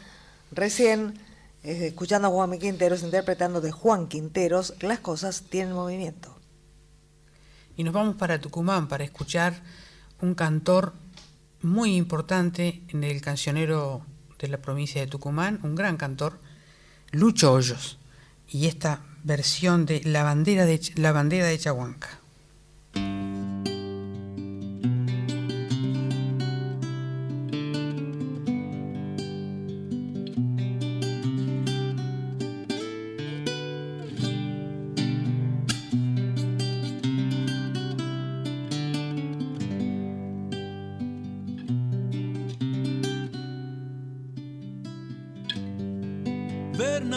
Recién 0.51 1.17
eh, 1.63 1.87
escuchando 1.87 2.27
a 2.27 2.31
Juan 2.31 2.59
Quinteros 2.59 3.01
interpretando 3.01 3.61
de 3.61 3.71
Juan 3.71 4.09
Quinteros, 4.09 4.73
Las 4.81 4.99
cosas 4.99 5.43
tienen 5.49 5.73
movimiento. 5.73 6.37
Y 7.77 7.85
nos 7.85 7.93
vamos 7.93 8.17
para 8.17 8.41
Tucumán 8.41 8.89
para 8.89 9.05
escuchar 9.05 9.53
un 10.19 10.35
cantor 10.35 10.91
muy 11.61 11.95
importante 11.95 12.83
en 12.89 13.05
el 13.05 13.21
cancionero 13.21 14.05
de 14.37 14.49
la 14.49 14.57
provincia 14.57 14.99
de 14.99 15.07
Tucumán, 15.07 15.61
un 15.63 15.75
gran 15.75 15.95
cantor, 15.95 16.39
Lucho 17.11 17.53
Hoyos, 17.53 17.99
y 18.49 18.67
esta 18.67 18.99
versión 19.23 19.85
de 19.85 20.01
La 20.03 20.23
bandera 20.23 20.65
de, 20.65 20.77
Ch- 20.77 20.97
la 20.97 21.13
bandera 21.13 21.47
de 21.47 21.57
Chahuanca. 21.57 22.19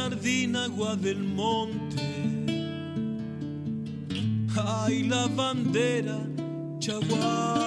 Bernardina 0.09 0.67
Agua 0.67 0.95
del 0.95 1.19
Monte. 1.19 2.01
Ay, 4.57 5.03
la 5.03 5.27
bandera 5.27 6.21
chaguanca. 6.79 7.66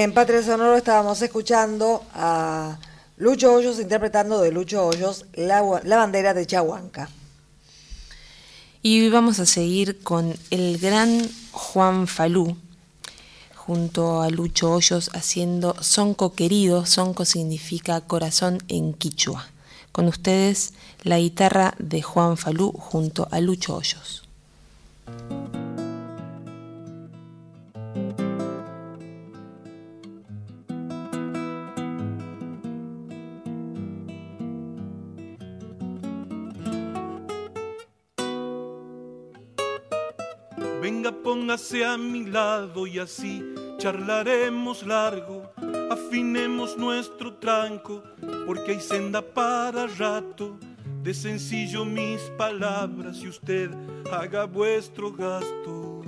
En 0.00 0.14
Patria 0.14 0.40
Sonoro 0.44 0.76
estábamos 0.76 1.20
escuchando 1.22 2.04
a 2.14 2.78
Lucho 3.16 3.52
Hoyos 3.52 3.80
interpretando 3.80 4.40
de 4.40 4.52
Lucho 4.52 4.86
Hoyos 4.86 5.26
la, 5.34 5.60
la 5.82 5.96
bandera 5.96 6.34
de 6.34 6.46
Chahuanca. 6.46 7.10
Y 8.80 9.08
vamos 9.08 9.40
a 9.40 9.44
seguir 9.44 10.00
con 10.04 10.36
el 10.50 10.78
gran 10.78 11.28
Juan 11.50 12.06
Falú, 12.06 12.56
junto 13.56 14.22
a 14.22 14.30
Lucho 14.30 14.70
Hoyos 14.70 15.10
haciendo 15.14 15.74
Sonco 15.82 16.32
querido. 16.32 16.86
Sonco 16.86 17.24
significa 17.24 18.00
corazón 18.00 18.58
en 18.68 18.94
quichua. 18.94 19.48
Con 19.90 20.06
ustedes 20.06 20.74
la 21.02 21.18
guitarra 21.18 21.74
de 21.80 22.02
Juan 22.02 22.36
Falú 22.36 22.70
junto 22.70 23.26
a 23.32 23.40
Lucho 23.40 23.74
Hoyos. 23.74 24.28
Póngase 41.58 41.84
a 41.84 41.98
mi 41.98 42.24
lado 42.24 42.86
y 42.86 43.00
así 43.00 43.42
charlaremos 43.78 44.86
largo. 44.86 45.50
Afinemos 45.90 46.78
nuestro 46.78 47.34
tranco, 47.34 48.00
porque 48.46 48.70
hay 48.70 48.80
senda 48.80 49.20
para 49.20 49.88
rato. 49.88 50.56
De 51.02 51.12
sencillo 51.12 51.84
mis 51.84 52.20
palabras 52.38 53.18
y 53.24 53.28
usted 53.28 53.70
haga 54.12 54.44
vuestro 54.44 55.12
gasto. 55.12 56.02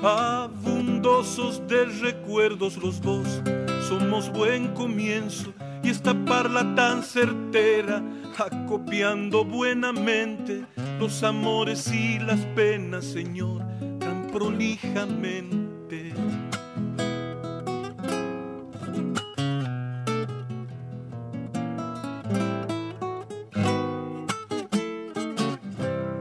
Abundosos 0.00 1.66
de 1.66 1.86
recuerdos 1.86 2.76
los 2.76 3.00
dos, 3.00 3.42
somos 3.88 4.32
buen 4.32 4.74
comienzo 4.74 5.52
y 5.82 5.90
esta 5.90 6.12
parla 6.24 6.74
tan 6.74 7.04
certera, 7.04 8.02
acopiando 8.36 9.44
buenamente 9.44 10.64
los 10.98 11.22
amores 11.22 11.92
y 11.92 12.18
las 12.18 12.40
penas, 12.56 13.04
Señor, 13.04 13.62
tan 14.00 14.28
prolijamente. 14.32 16.12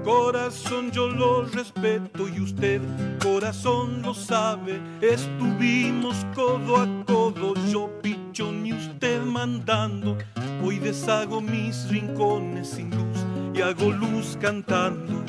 Corazón 0.04 0.92
yo 0.92 1.08
lo 1.08 1.46
respeto 1.46 2.30
y 2.30 2.40
usted, 2.40 2.80
corazón 3.20 4.04
lo 4.04 4.14
sabe. 4.14 4.80
Estuvimos 5.02 6.16
codo 6.36 6.78
a 6.78 7.06
codo, 7.06 7.25
yo 7.72 7.90
pichón 8.02 8.66
y 8.66 8.74
usted 8.74 9.22
mandando. 9.24 10.18
Hoy 10.64 10.80
deshago 10.80 11.42
mis 11.42 11.88
rincones 11.90 12.70
sin 12.70 12.90
luz 12.90 13.26
y 13.54 13.62
hago 13.62 13.92
luz 13.92 14.38
cantando. 14.42 15.24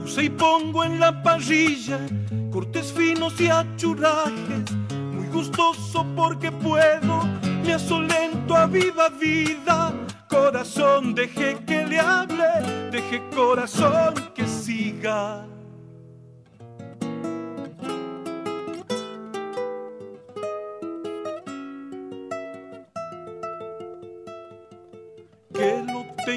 Puse 0.00 0.24
y 0.24 0.30
pongo 0.30 0.84
en 0.84 1.00
la 1.00 1.22
parrilla 1.22 1.98
cortes 2.50 2.92
finos 2.92 3.40
y 3.40 3.48
achurrajes. 3.48 4.72
Muy 5.12 5.26
gustoso 5.28 6.04
porque 6.16 6.50
puedo, 6.50 7.24
me 7.64 7.74
asolento 7.74 8.56
a 8.56 8.66
viva 8.66 9.08
vida. 9.08 9.92
Corazón, 10.28 11.14
deje 11.14 11.58
que 11.66 11.86
le 11.86 11.98
hable, 11.98 12.90
deje 12.90 13.22
corazón 13.34 14.14
que 14.34 14.46
siga. 14.46 15.46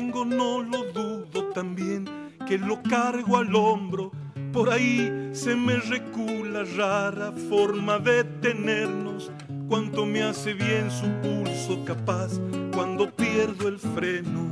No 0.01 0.61
lo 0.61 0.83
dudo 0.91 1.49
también, 1.53 2.05
que 2.47 2.57
lo 2.57 2.81
cargo 2.83 3.37
al 3.37 3.55
hombro. 3.55 4.11
Por 4.51 4.69
ahí 4.69 5.29
se 5.31 5.55
me 5.55 5.75
recula 5.75 6.63
rara 6.75 7.31
forma 7.49 7.99
de 7.99 8.23
tenernos. 8.23 9.31
Cuánto 9.69 10.05
me 10.05 10.23
hace 10.23 10.53
bien 10.53 10.89
su 10.91 11.07
pulso 11.21 11.85
capaz 11.85 12.31
cuando 12.73 13.09
pierdo 13.09 13.67
el 13.69 13.79
freno. 13.79 14.49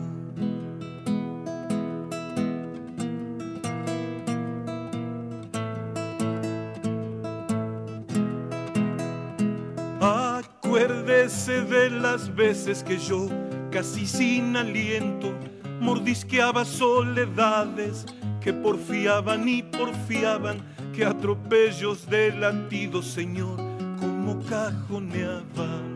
Acuérdese 10.00 11.64
de 11.64 11.90
las 11.90 12.34
veces 12.34 12.84
que 12.84 12.98
yo, 12.98 13.28
casi 13.72 14.06
sin 14.06 14.56
aliento, 14.56 15.34
mordisqueaba 15.80 16.66
soledades 16.66 18.06
que 18.42 18.54
porfiaban 18.54 19.48
y 19.48 19.64
porfiaban, 19.64 20.58
que 20.96 21.06
atropellos 21.06 22.10
de 22.10 22.32
latidos, 22.32 23.06
Señor, 23.06 23.58
como 24.00 24.44
cajoneaban. 24.46 25.90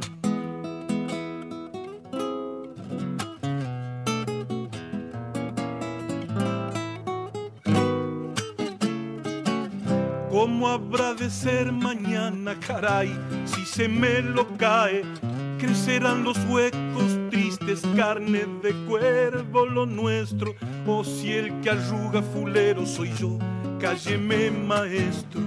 ¿Cómo 10.29 10.67
habrá 10.67 11.13
de 11.13 11.29
ser 11.29 11.71
mañana, 11.71 12.55
caray? 12.59 13.15
Si 13.45 13.65
se 13.65 13.87
me 13.87 14.21
lo 14.21 14.47
cae, 14.57 15.03
crecerán 15.57 16.23
los 16.23 16.37
huecos 16.49 17.12
tristes, 17.65 17.81
carne 17.95 18.45
de 18.61 18.73
cuervo 18.88 19.65
lo 19.65 19.85
nuestro. 19.85 20.56
O 20.88 21.03
si 21.03 21.34
el 21.34 21.61
que 21.61 21.72
arruga 21.72 22.22
fulero 22.22 22.85
soy 22.85 23.11
yo, 23.14 23.38
cálleme 23.80 24.52
maestro. 24.52 25.41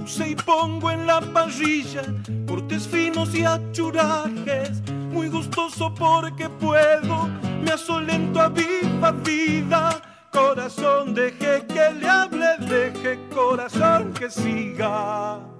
Puse 0.00 0.30
y 0.30 0.34
pongo 0.34 0.90
en 0.90 1.06
la 1.06 1.20
parrilla 1.20 2.02
cortes 2.46 2.86
finos 2.86 3.34
y 3.34 3.44
achurajes. 3.44 4.82
Muy 5.12 5.28
gustoso 5.28 5.94
porque 5.94 6.48
puedo, 6.48 7.28
me 7.62 7.72
asolento 7.72 8.40
a 8.40 8.48
viva 8.48 9.12
vida. 9.12 10.02
Corazón, 10.30 11.14
deje 11.14 11.64
que 11.66 11.90
le 11.98 12.08
hable, 12.08 12.56
deje 12.60 13.18
corazón 13.34 14.12
que 14.12 14.30
siga. 14.30 15.57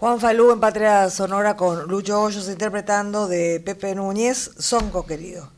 Juan 0.00 0.20
Falú 0.20 0.52
en 0.52 0.60
Patria 0.60 1.10
Sonora 1.10 1.56
con 1.56 1.88
Lucho 1.88 2.22
Hoyos 2.22 2.48
interpretando 2.48 3.26
de 3.26 3.58
Pepe 3.58 3.96
Núñez, 3.96 4.52
Sonco 4.56 5.04
querido. 5.04 5.50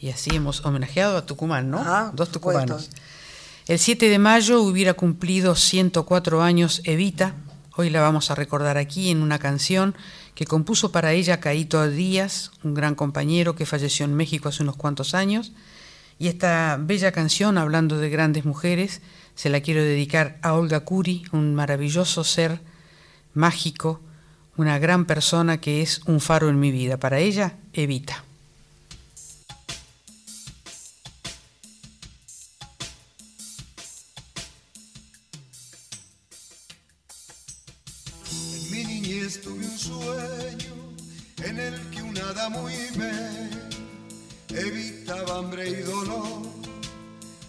Y 0.00 0.10
así 0.10 0.30
hemos 0.36 0.64
homenajeado 0.64 1.16
a 1.16 1.26
Tucumán, 1.26 1.70
¿no? 1.70 1.80
Ajá, 1.80 2.12
Dos 2.14 2.28
supuesto. 2.28 2.60
tucumanos. 2.60 2.90
El 3.66 3.80
7 3.80 4.08
de 4.08 4.18
mayo 4.20 4.62
hubiera 4.62 4.94
cumplido 4.94 5.56
104 5.56 6.40
años 6.40 6.82
Evita. 6.84 7.34
Hoy 7.74 7.90
la 7.90 8.00
vamos 8.00 8.30
a 8.30 8.36
recordar 8.36 8.78
aquí 8.78 9.10
en 9.10 9.22
una 9.22 9.40
canción 9.40 9.96
que 10.36 10.44
compuso 10.44 10.92
para 10.92 11.12
ella 11.12 11.40
Caíto 11.40 11.84
Díaz, 11.90 12.52
un 12.62 12.74
gran 12.74 12.94
compañero 12.94 13.56
que 13.56 13.66
falleció 13.66 14.04
en 14.04 14.14
México 14.14 14.50
hace 14.50 14.62
unos 14.62 14.76
cuantos 14.76 15.14
años. 15.14 15.52
Y 16.16 16.28
esta 16.28 16.78
bella 16.80 17.10
canción, 17.10 17.58
hablando 17.58 17.98
de 17.98 18.08
grandes 18.08 18.44
mujeres, 18.44 19.00
se 19.34 19.50
la 19.50 19.62
quiero 19.62 19.82
dedicar 19.82 20.38
a 20.42 20.52
Olga 20.54 20.84
Curi, 20.84 21.24
un 21.32 21.56
maravilloso 21.56 22.22
ser 22.22 22.60
mágico, 23.34 24.00
una 24.56 24.78
gran 24.78 25.04
persona 25.04 25.60
que 25.60 25.82
es 25.82 26.00
un 26.06 26.20
faro 26.20 26.48
en 26.48 26.60
mi 26.60 26.70
vida. 26.70 26.96
Para 26.98 27.18
ella, 27.18 27.56
Evita. 27.72 28.24
En 38.30 38.70
mi 38.70 38.84
niñez 38.84 39.40
tuve 39.42 39.66
un 39.66 39.78
sueño 39.78 40.74
en 41.44 41.58
el 41.58 41.90
que 41.90 42.02
una 42.02 42.28
hada 42.28 42.48
muy 42.48 42.72
me 42.96 43.50
evitaba 44.56 45.38
hambre 45.38 45.68
y 45.68 45.82
dolor 45.82 46.42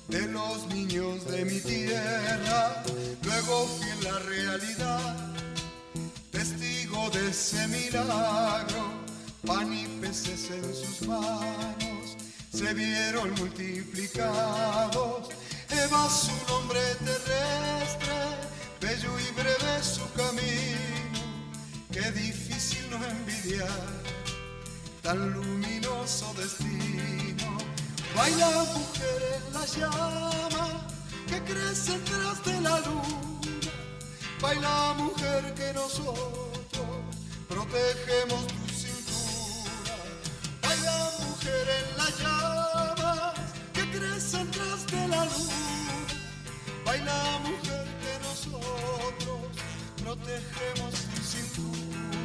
de 0.07 0.28
los 0.28 0.68
niños 0.68 1.26
de 1.26 1.45
mi 1.45 1.60
tierra. 1.60 2.84
Luego 3.24 3.68
fui 3.68 3.90
en 3.90 4.03
la 4.03 4.20
realidad 4.20 5.25
ese 7.36 7.68
milagro. 7.68 8.84
Pan 9.45 9.72
y 9.74 9.86
peces 9.99 10.49
en 10.52 10.74
sus 10.74 11.07
manos 11.07 12.16
se 12.49 12.74
vieron 12.74 13.30
multiplicados. 13.36 15.30
Eva 15.70 16.10
su 16.10 16.32
nombre 16.52 16.80
terrestre, 17.10 18.18
bello 18.80 19.12
y 19.20 19.28
breve 19.40 19.84
su 19.84 20.06
camino. 20.14 21.22
Qué 21.91 22.10
difícil 22.12 22.90
no 22.90 23.06
envidiar 23.06 23.94
tan 25.03 25.34
luminoso 25.34 26.34
destino. 26.38 27.57
Baila 28.16 28.49
mujer 28.78 29.22
en 29.36 29.53
la 29.53 29.66
llama 29.78 30.88
que 31.28 31.38
crece 31.49 31.99
tras 31.99 32.38
de 32.45 32.62
la 32.62 32.80
luna. 32.80 33.72
Baila 34.41 34.94
mujer 34.98 35.53
que 35.53 35.74
nosotros 35.74 36.45
protegemos 37.56 38.48
tu 38.48 38.68
cintura. 38.82 39.95
Baila 40.61 40.98
mujer 41.26 41.65
en 41.80 41.98
la 41.98 42.10
llama 42.22 43.34
que 43.73 43.84
crece 43.91 44.45
tras 44.52 44.86
de 44.88 45.07
la 45.07 45.23
luna. 45.23 45.98
Baila 46.86 47.40
mujer 47.44 47.86
que 48.02 48.14
nosotros 48.27 49.41
protegemos 50.03 50.94
tu 51.11 51.22
cintura. 51.23 52.25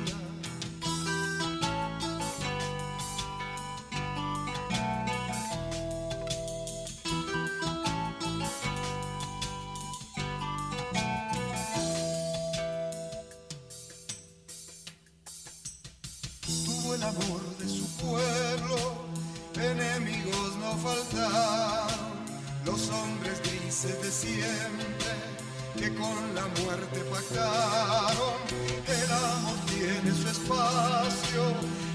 Faltaron, 20.76 22.24
los 22.64 22.88
hombres 22.90 23.40
grises 23.42 24.00
de 24.02 24.10
siempre 24.10 25.40
que 25.78 25.94
con 25.94 26.34
la 26.34 26.46
muerte 26.62 27.00
pactaron. 27.10 28.40
El 28.86 29.12
amor 29.12 29.58
tiene 29.66 30.10
su 30.14 30.28
espacio 30.28 31.42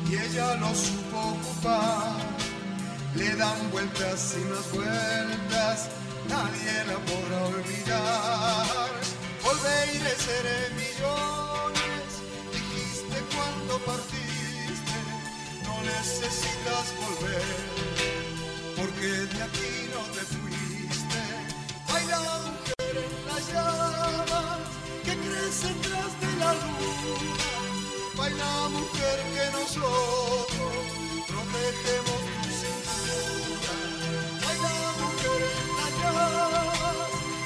y 0.10 0.16
ella 0.16 0.56
lo 0.56 0.74
supo 0.74 1.18
ocupar. 1.18 2.16
Le 3.16 3.36
dan 3.36 3.72
vueltas 3.72 4.36
y 4.38 4.44
más 4.50 4.72
vueltas, 4.72 5.90
nadie 6.28 6.74
la 6.88 6.98
podrá 7.10 7.46
olvidar. 7.46 8.90
Volveré, 9.44 10.16
seré 10.18 10.60
millones, 10.76 12.10
dijiste 12.52 13.18
cuando 13.36 13.78
partiste, 13.86 14.98
no 15.64 15.82
necesitas 15.84 16.86
volver, 17.00 17.95
porque 18.76 19.08
de 19.08 19.44
aquí 19.44 19.90
no 19.94 20.02
te 20.16 20.24
fuiste. 20.34 21.22
Baila 21.88 22.20
mujer 22.46 22.96
en 23.06 23.14
la 23.30 23.40
llama 23.52 24.42
que 25.06 25.14
crece 25.26 25.70
tras 25.84 26.12
de 26.22 26.32
la 26.42 26.52
luna. 26.54 27.52
Baila 28.18 28.70
mujer 28.70 29.18
que 29.36 29.46
nosotros 29.58 30.74
protegemos 31.32 32.22
tu 32.42 32.50
cintura. 32.62 33.74
Baila 34.44 34.76
mujer 35.02 35.42
en 35.56 35.68
la 35.80 35.88
llama 36.00 36.64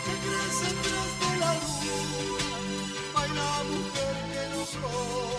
que 0.05 0.13
crece 0.25 0.67
tras 0.83 1.11
de 1.21 1.31
la 1.43 1.51
luna. 1.53 2.57
Baila 3.13 3.49
mujer 3.71 4.15
que 4.33 4.43
nosotros 4.55 5.38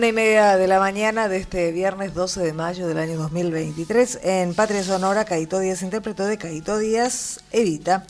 Una 0.00 0.08
y 0.08 0.12
media 0.14 0.56
de 0.56 0.66
la 0.66 0.78
mañana 0.78 1.28
de 1.28 1.36
este 1.36 1.72
viernes 1.72 2.14
12 2.14 2.40
de 2.40 2.54
mayo 2.54 2.88
del 2.88 2.96
año 2.96 3.18
2023 3.18 4.20
en 4.22 4.54
Patria 4.54 4.82
Sonora, 4.82 5.26
Caito 5.26 5.58
Díaz 5.58 5.82
interpretó 5.82 6.24
de 6.24 6.38
Caito 6.38 6.78
Díaz 6.78 7.40
Evita. 7.52 8.06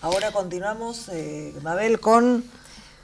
Ahora 0.00 0.32
continuamos, 0.32 1.08
eh, 1.12 1.54
Mabel, 1.62 2.00
con 2.00 2.42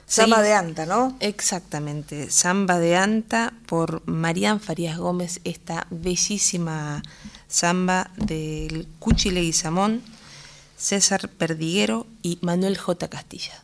Samba 0.05 0.39
Sí. 0.39 0.43
de 0.43 0.53
Anta, 0.55 0.85
¿no? 0.85 1.15
Exactamente, 1.21 2.29
Samba 2.29 2.79
de 2.79 2.97
Anta 2.97 3.53
por 3.65 4.05
Marían 4.05 4.59
Farías 4.59 4.97
Gómez, 4.97 5.39
esta 5.45 5.87
bellísima 5.89 7.01
samba 7.47 8.11
del 8.17 8.89
Cuchi 8.99 9.31
Leguizamón, 9.31 10.01
César 10.75 11.29
Perdiguero 11.29 12.07
y 12.23 12.39
Manuel 12.41 12.77
J. 12.77 13.07
Castilla. 13.07 13.58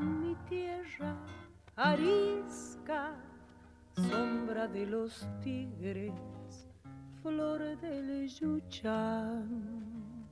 Mi 0.00 0.36
tierra, 0.48 1.16
arisca, 1.74 3.16
sombra 3.94 4.68
de 4.68 4.86
los 4.86 5.26
tigres, 5.42 6.12
flor 7.20 7.76
del 7.80 8.28
yuchán. 8.28 10.28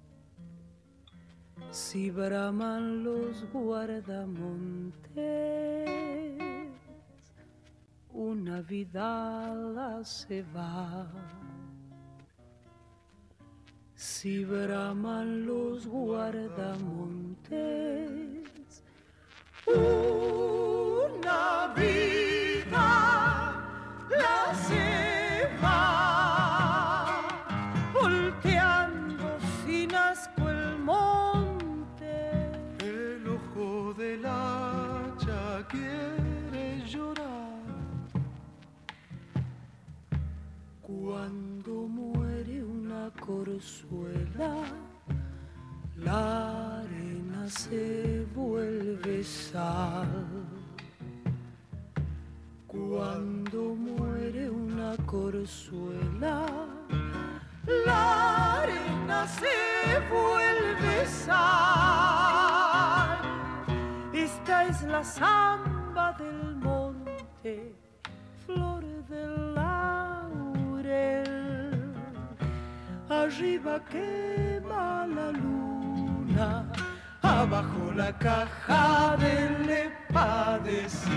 Si 1.70 2.12
braman 2.12 3.02
los 3.02 3.44
guardamontes, 3.52 5.10
una 8.12 8.62
vida 8.62 10.04
se 10.04 10.44
va. 10.54 11.10
Si 13.96 14.44
braman 14.44 15.44
los 15.44 15.88
guardamontes, 15.88 18.35
una 19.66 21.40
vida 21.74 22.88
la 24.10 24.54
se 24.66 25.48
va, 25.62 27.18
volteando 27.92 29.38
sin 29.64 29.94
asco 29.94 30.48
el 30.48 30.78
monte. 30.78 32.14
El 32.78 33.26
ojo 33.28 33.94
del 33.94 34.24
hacha 34.24 35.66
quiere 35.68 36.80
llorar. 36.86 37.62
Cuando 40.82 41.72
muere 41.88 42.62
una 42.62 43.10
corzuela, 43.18 44.54
la 45.96 46.65
se 47.48 48.26
vuelve 48.34 49.22
sal. 49.22 50.08
Cuando 52.66 53.74
muere 53.74 54.50
una 54.50 54.96
corzuela, 55.06 56.46
la 57.86 58.60
arena 58.62 59.26
se 59.26 60.00
vuelve 60.10 61.06
sal. 61.06 61.46
Esta 64.12 64.64
es 64.66 64.82
la 64.82 65.04
samba 65.04 66.12
del 66.18 66.56
monte, 66.56 67.74
flor 68.44 68.84
del 69.08 69.54
laurel. 69.54 71.24
Arriba 73.08 73.80
quema 73.84 75.06
la 75.06 75.30
luna, 75.30 76.65
abajo 77.46 77.92
la 77.94 78.12
caja 78.18 79.16
del 79.18 79.92
padecer. 80.12 81.16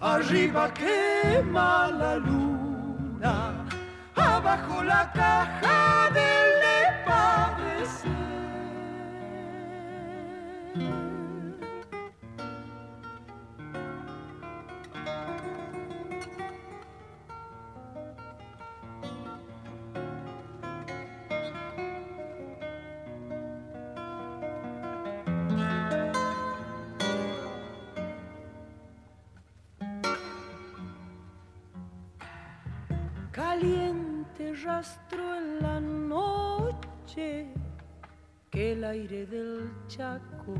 Arriba 0.00 0.72
quema 0.72 1.90
la 2.00 2.16
luna, 2.16 3.66
abajo 4.14 4.82
la 4.84 5.10
caja 5.12 6.10
del 6.18 6.62
padecer. 7.06 8.24
Rastro 34.64 35.36
en 35.36 35.60
la 35.60 35.78
noche 35.78 37.46
que 38.50 38.72
el 38.72 38.82
aire 38.84 39.26
del 39.26 39.70
Chaco 39.88 40.54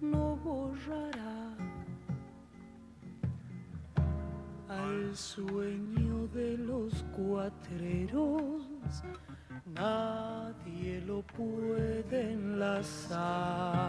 no 0.00 0.36
borrará. 0.36 1.56
Al 4.68 5.16
sueño 5.16 6.28
de 6.34 6.58
los 6.58 7.02
cuatreros 7.16 8.62
nadie 9.74 11.00
lo 11.06 11.22
puede 11.22 12.32
enlazar. 12.32 13.80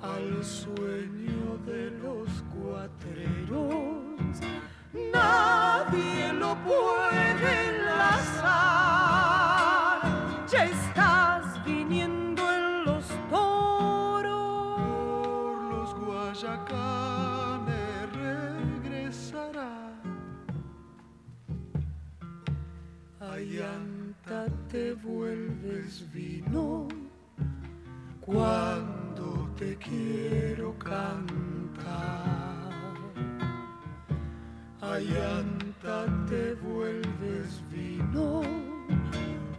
Al 0.00 0.42
sueño 0.44 1.58
de 1.66 1.90
los 1.90 2.42
cuatreros 2.54 4.06
nadie 5.12 6.32
lo 6.32 6.56
puede 6.62 7.68
enlazar. 7.68 8.46
Ya 10.50 10.64
estás 10.64 11.62
viniendo 11.64 12.42
en 12.52 12.84
los 12.84 13.06
toros. 13.30 15.16
Por 15.26 15.62
los 15.72 15.94
guayacanes 15.94 18.12
regresará. 18.12 19.92
Allanta 23.20 24.46
te 24.70 24.92
vuelves 24.94 26.04
vino 26.12 26.88
cuando 28.20 29.48
te 29.56 29.76
quiero 29.76 30.76
cantar. 30.78 32.55
Allanta 34.92 36.06
te 36.28 36.54
vuelves 36.54 37.60
vino 37.70 38.42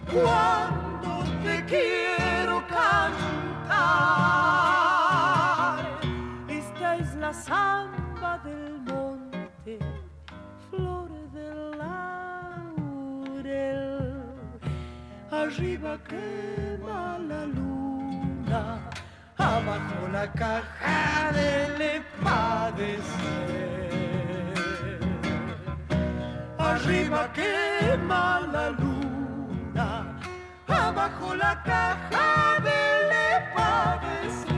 cuando 0.09 1.23
te 1.43 1.65
quiero 1.65 2.65
cantar. 2.67 2.87
Esta 6.47 6.95
es 6.95 7.13
la 7.15 7.33
samba 7.33 8.39
del 8.45 8.79
monte, 8.85 9.79
flor 10.69 11.09
del 11.33 11.77
laurel. 12.77 13.53
Arriba 15.29 15.99
quema 16.07 17.19
la 17.19 17.45
luna, 17.45 18.79
abajo 19.37 20.07
la 20.09 20.31
caja 20.31 21.31
del 21.33 22.01
padecer. 22.23 23.76
Arriba 26.77 27.33
quema 27.33 28.47
la 28.53 28.69
luna, 28.69 30.19
abajo 30.67 31.33
la 31.33 31.63
caja 31.63 32.61
del 32.61 33.53
padecer. 33.55 34.53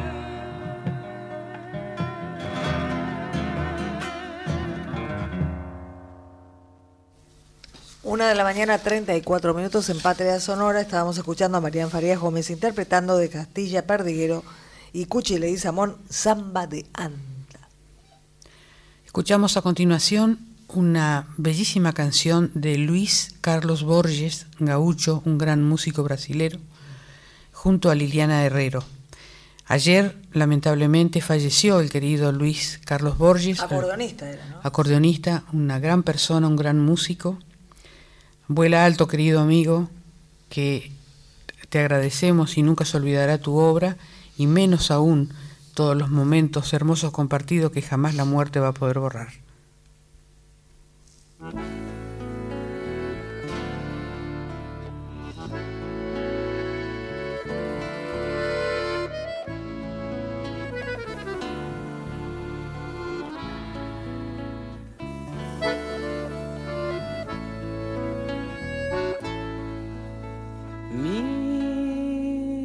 Una 8.04 8.28
de 8.28 8.36
la 8.36 8.44
mañana, 8.44 8.78
34 8.80 9.54
minutos 9.54 9.90
en 9.90 10.02
Patria 10.02 10.42
Sonora. 10.42 10.82
Estábamos 10.82 11.18
escuchando 11.18 11.58
a 11.58 11.62
Marian 11.62 11.90
Farías 11.90 12.20
Gómez 12.20 12.50
interpretando 12.50 13.16
de 13.16 13.30
Castilla 13.30 13.88
Perdiguero 13.88 14.44
y 14.92 15.06
Cuchi 15.06 15.38
Leguizamón, 15.40 15.96
Samba 16.10 16.68
de 16.68 16.86
Anda. 16.94 17.70
Escuchamos 19.06 19.56
a 19.56 19.62
continuación 19.62 20.49
una 20.74 21.28
bellísima 21.38 21.94
canción 21.94 22.52
de 22.54 22.78
Luis 22.78 23.36
Carlos 23.42 23.84
Borges, 23.84 24.48
gaucho, 24.60 25.22
un 25.26 25.38
gran 25.38 25.64
músico 25.64 26.04
brasilero, 26.04 26.60
junto 27.52 27.90
a 27.90 27.96
Liliana 27.96 28.44
Herrero. 28.44 28.84
Ayer, 29.66 30.16
lamentablemente, 30.32 31.22
falleció 31.22 31.80
el 31.80 31.90
querido 31.90 32.32
Luis 32.32 32.80
Carlos 32.86 33.18
Borges. 33.18 33.60
Acordeonista 33.60 34.30
era, 34.30 34.46
¿no? 34.48 34.60
Acordeonista, 34.64 35.44
una 35.54 35.80
gran 35.80 36.04
persona, 36.04 36.48
un 36.48 36.56
gran 36.56 36.80
músico. 36.80 37.38
Vuela 38.48 38.86
alto, 38.86 39.08
querido 39.08 39.40
amigo, 39.40 39.90
que 40.50 40.92
te 41.70 41.80
agradecemos 41.80 42.58
y 42.58 42.64
nunca 42.64 42.86
se 42.86 42.98
olvidará 42.98 43.38
tu 43.38 43.58
obra, 43.58 43.98
y 44.38 44.48
menos 44.48 44.90
aún 44.90 45.32
todos 45.74 45.96
los 45.96 46.10
momentos 46.10 46.74
hermosos 46.74 47.12
compartidos 47.12 47.72
que 47.72 47.82
jamás 47.82 48.16
la 48.16 48.26
muerte 48.26 48.60
va 48.60 48.70
a 48.70 48.74
poder 48.74 49.00
borrar. 49.00 49.49
Mi 51.40 51.52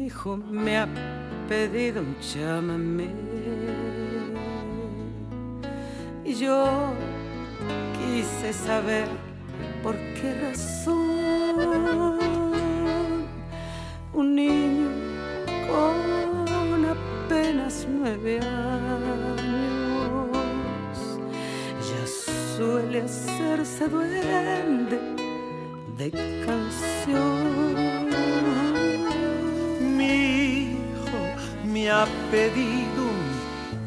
hijo 0.05 0.35
me 0.35 0.77
ha 0.79 0.87
pedido 1.47 2.01
un 2.01 2.19
chamamé 2.19 3.07
y 6.25 6.33
yo 6.33 6.93
sé 8.23 8.53
saber 8.53 9.07
por 9.83 9.95
qué 9.95 10.33
razón 10.41 10.95
un 14.13 14.35
niño 14.35 14.89
con 15.67 16.85
apenas 16.85 17.85
nueve 17.89 18.39
años 18.39 19.17
ya 21.89 22.07
suele 22.55 23.01
hacerse 23.01 23.89
duende 23.89 24.99
de 25.97 26.11
canción. 26.45 28.05
Mi 29.97 30.13
hijo 30.63 31.21
me 31.65 31.89
ha 31.89 32.05
pedido 32.31 33.03
un 33.11 33.85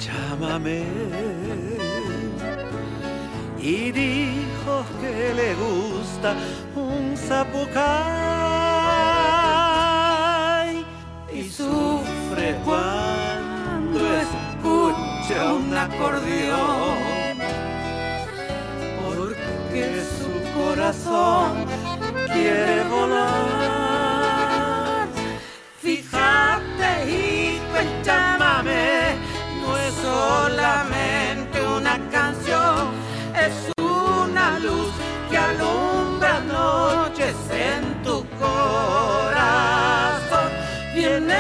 y 3.61 3.91
dijo 3.93 4.85
que 5.01 5.35
le 5.35 5.55
gusta 5.55 6.35
un 6.77 7.17
zapucay 7.17 7.79
y 11.33 11.49
sufre 11.49 12.57
cuando 12.65 13.99
escucha 14.15 15.53
un 15.55 15.77
acordeón 15.77 17.39
porque 19.05 20.03
su 20.19 20.31
corazón 20.59 21.67
quiere 22.33 22.85
volar. 22.85 23.89
Fíjate, 25.81 26.91
el 27.81 28.03
llámame 28.05 29.17
no 29.61 29.77
es 29.77 29.95
solamente 29.95 31.08
luz 34.59 34.93
que 35.31 35.39
alumbra 35.39 36.41
noches 36.41 37.37
en 37.51 38.03
tu 38.03 38.25
corazón. 38.39 39.39
Viene 40.95 41.35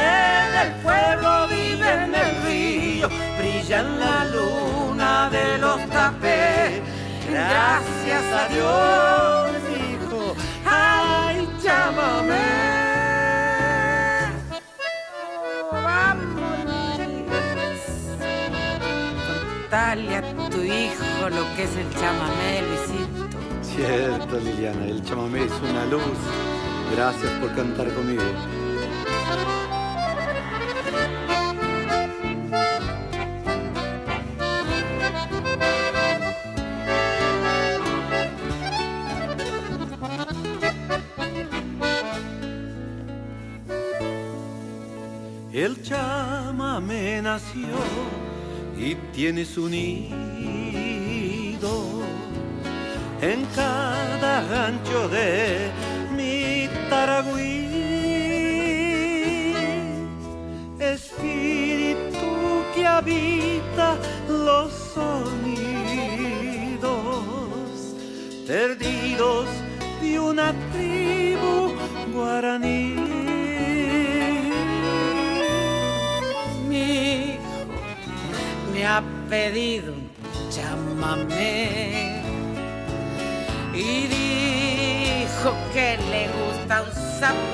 del 0.57 0.73
pueblo, 0.82 1.49
vive 1.49 2.05
en 2.05 2.15
el 2.15 2.43
río, 2.45 3.09
brilla 3.39 3.81
en 3.81 4.01
la 4.01 4.24
luna 4.24 5.31
de 5.31 5.59
los 5.59 5.78
tapés. 5.90 6.81
Gracias 7.28 8.24
a 8.32 8.49
Dios, 8.49 9.51
hijo, 9.78 10.35
ay, 10.65 11.49
llámame. 11.62 12.68
A 20.07 20.51
tu 20.51 20.62
hijo 20.62 21.29
lo 21.29 21.57
que 21.57 21.65
es 21.65 21.77
el 21.77 21.91
chamamé, 21.95 22.62
Luisito. 22.62 23.29
Cierto, 23.62 24.39
Liliana, 24.39 24.87
el 24.87 25.03
chamamé 25.05 25.45
es 25.45 25.53
una 25.53 25.87
luz. 25.87 26.03
Gracias 26.95 27.33
por 27.41 27.55
cantar 27.55 27.93
conmigo. 27.93 28.23
El 45.53 45.83
chamamé 45.83 47.20
nació 47.20 47.66
y 48.79 48.95
tiene 49.13 49.45
su 49.45 49.69
nido 49.69 50.69
en 53.21 53.45
cada 53.55 54.43
gancho 54.45 55.09
de 55.09 55.71
mi 56.17 56.69
taragüí. 56.89 57.67
Espíritu 60.79 62.63
que 62.75 62.87
habita 62.87 63.97
los 64.29 64.73
sonidos 64.95 65.59
perdidos 68.47 69.47
de 70.01 70.21
una 70.21 70.55
tribu 70.73 71.75
guaraní. 72.15 73.08
Ha 78.89 79.02
pedido 79.28 79.93
chamamé 80.51 82.23
y 83.74 84.06
dijo 84.06 85.51
que 85.74 85.98
le 86.10 86.28
gusta 86.39 86.82
un 86.82 86.93
zapucay 87.20 87.48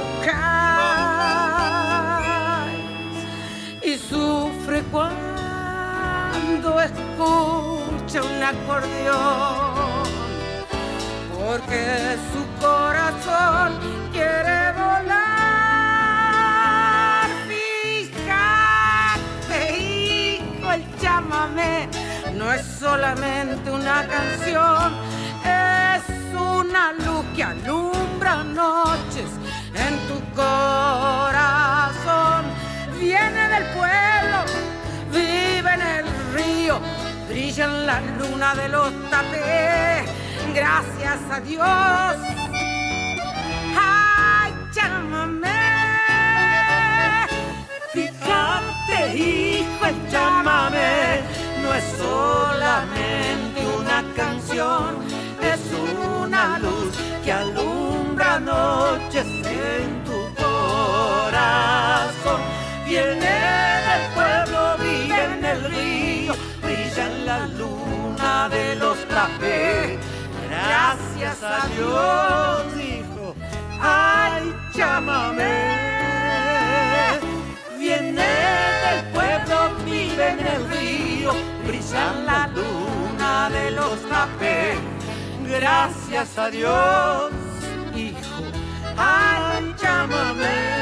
y 3.83 3.97
sufre 3.97 4.83
cuando 4.93 6.81
escucha 6.81 8.23
un 8.23 8.43
acordeón 8.53 10.05
porque 11.33 11.83
su 12.31 12.43
corazón 12.65 13.94
solamente 22.85 23.71
una 23.71 24.07
canción, 24.07 24.93
es 25.43 26.03
una 26.35 26.93
luz 26.93 27.25
que 27.35 27.43
alumbra 27.43 28.45
noches 28.45 29.31
en 29.75 29.95
tu 30.09 30.21
corazón. 30.35 31.35
Viene 33.01 33.49
del 33.55 33.65
pueblo, 33.79 34.39
vive 35.11 35.71
en 35.79 35.83
el 35.97 36.05
río, 36.35 36.79
brilla 37.27 37.65
en 37.65 37.87
la 37.87 38.01
luna 38.19 38.55
de 38.55 38.69
los 38.69 38.93
tapés. 39.11 40.05
Gracias 40.55 41.21
a 41.31 41.41
Dios. 41.41 42.17
Ay, 43.81 44.53
llámame. 44.75 45.49
Fíjate, 47.95 49.17
hijo, 49.17 49.87
el 49.87 50.11
llámame 50.11 50.44
es 51.77 51.85
solamente 51.99 53.67
una 53.79 54.05
canción, 54.15 54.99
es 55.43 55.61
una 56.19 56.59
luz 56.59 56.95
que 57.25 57.33
alumbra 57.33 58.39
noches 58.41 59.27
en 59.27 60.05
tu 60.05 60.19
corazón. 60.43 62.41
Viene 62.87 63.35
del 63.89 64.05
pueblo, 64.15 64.77
vive 64.79 65.25
en 65.25 65.45
el 65.45 65.65
río, 65.65 66.35
brilla 66.63 67.07
en 67.07 67.27
la 67.27 67.47
luna 67.47 68.49
de 68.49 68.77
los 68.77 68.97
tapés. 69.09 69.99
Gracias 70.49 71.43
a 71.43 71.67
Dios, 71.75 72.65
hijo, 72.81 73.35
ay, 73.81 74.55
llámame. 74.75 75.55
Viene 77.79 78.33
del 78.85 79.01
pueblo, 79.13 79.57
vive 79.85 80.29
en 80.31 80.47
el 80.47 80.71
río, 80.71 81.33
brilla 81.67 82.13
la 82.27 82.47
luna 82.49 83.51
de 83.51 83.71
los 83.73 84.01
tapés. 84.09 84.79
Gracias 85.47 86.39
a 86.39 86.51
Dios, 86.51 87.31
hijo, 87.95 88.43
ay, 88.97 89.75
llámame. 89.81 90.74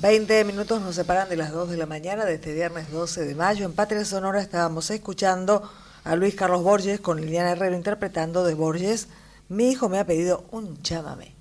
Veinte 0.00 0.42
minutos 0.46 0.80
nos 0.80 0.94
separan 0.94 1.28
de 1.28 1.36
las 1.36 1.52
2 1.52 1.68
de 1.68 1.76
la 1.76 1.84
mañana 1.84 2.24
de 2.24 2.36
este 2.36 2.54
viernes 2.54 2.90
12 2.90 3.26
de 3.26 3.34
mayo. 3.34 3.66
En 3.66 3.74
Patria 3.74 4.02
Sonora 4.06 4.40
estábamos 4.40 4.88
escuchando 4.90 5.70
a 6.04 6.16
Luis 6.16 6.34
Carlos 6.34 6.62
Borges 6.62 7.00
con 7.00 7.20
Liliana 7.20 7.50
Herrero 7.50 7.76
interpretando 7.76 8.42
de 8.42 8.54
Borges. 8.54 9.08
Mi 9.50 9.68
hijo 9.68 9.90
me 9.90 9.98
ha 9.98 10.06
pedido 10.06 10.46
un 10.52 10.80
chámame. 10.82 11.34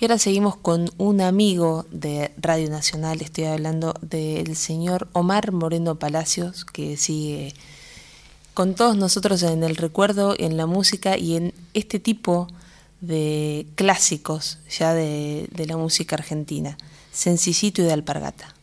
Y 0.00 0.04
ahora 0.04 0.18
seguimos 0.18 0.56
con 0.56 0.90
un 0.98 1.20
amigo 1.20 1.86
de 1.92 2.32
Radio 2.38 2.68
Nacional, 2.70 3.20
estoy 3.20 3.44
hablando 3.44 3.94
del 4.02 4.56
señor 4.56 5.06
Omar 5.12 5.52
Moreno 5.52 5.94
Palacios, 5.94 6.64
que 6.64 6.96
sigue 6.96 7.54
con 8.52 8.74
todos 8.74 8.96
nosotros 8.96 9.44
en 9.44 9.62
el 9.62 9.76
recuerdo, 9.76 10.34
en 10.36 10.56
la 10.56 10.66
música 10.66 11.16
y 11.16 11.36
en 11.36 11.54
este 11.72 12.00
tipo 12.00 12.48
de 13.00 13.68
clásicos 13.76 14.58
ya 14.68 14.92
de 14.92 15.66
la 15.68 15.76
música 15.76 16.16
argentina, 16.16 16.76
Sencillito 17.14 17.80
y 17.80 17.84
de 17.84 17.92
Alpargata. 17.92 18.53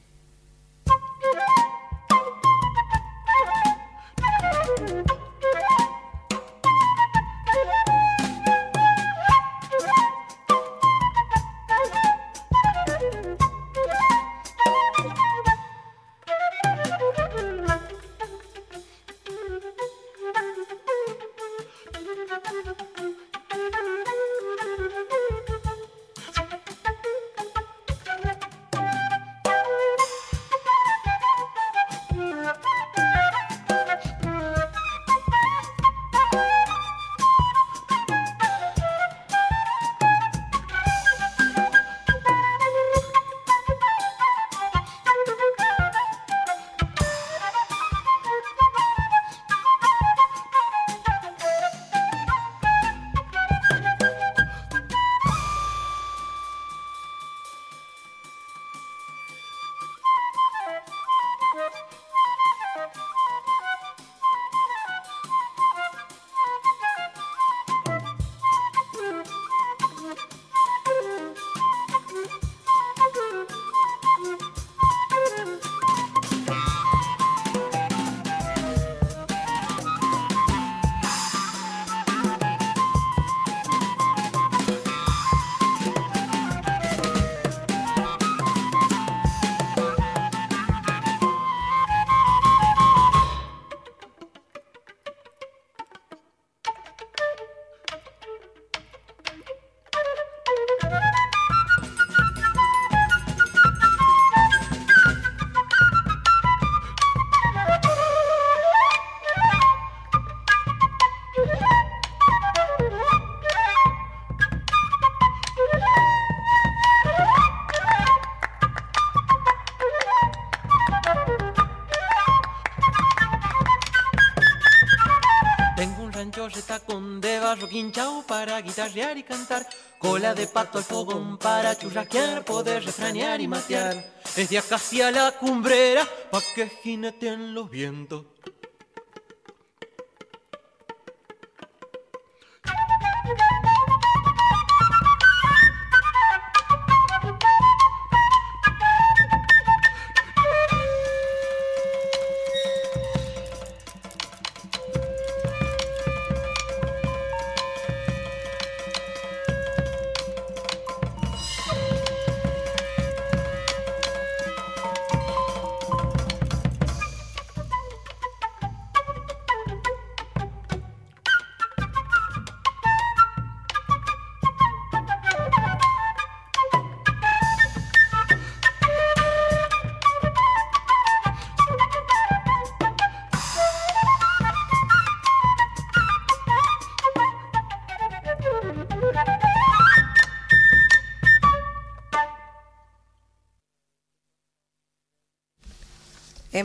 Para 128.27 128.61
guitarrear 128.61 129.17
y 129.17 129.23
cantar. 129.23 129.65
Cola 129.97 130.33
de 130.33 130.47
pato 130.47 130.77
al 130.77 130.83
fogón 130.83 131.37
para 131.37 131.75
churrasquear, 131.75 132.43
poder 132.43 132.83
refranear 132.83 133.41
y 133.41 133.47
matear. 133.47 133.95
Desde 134.35 134.57
acá 134.57 134.75
hacia 134.75 135.11
la 135.11 135.31
cumbrera, 135.31 136.07
pa' 136.31 136.41
que 136.53 136.69
jineteen 136.69 137.53
los 137.53 137.69
vientos. 137.69 138.25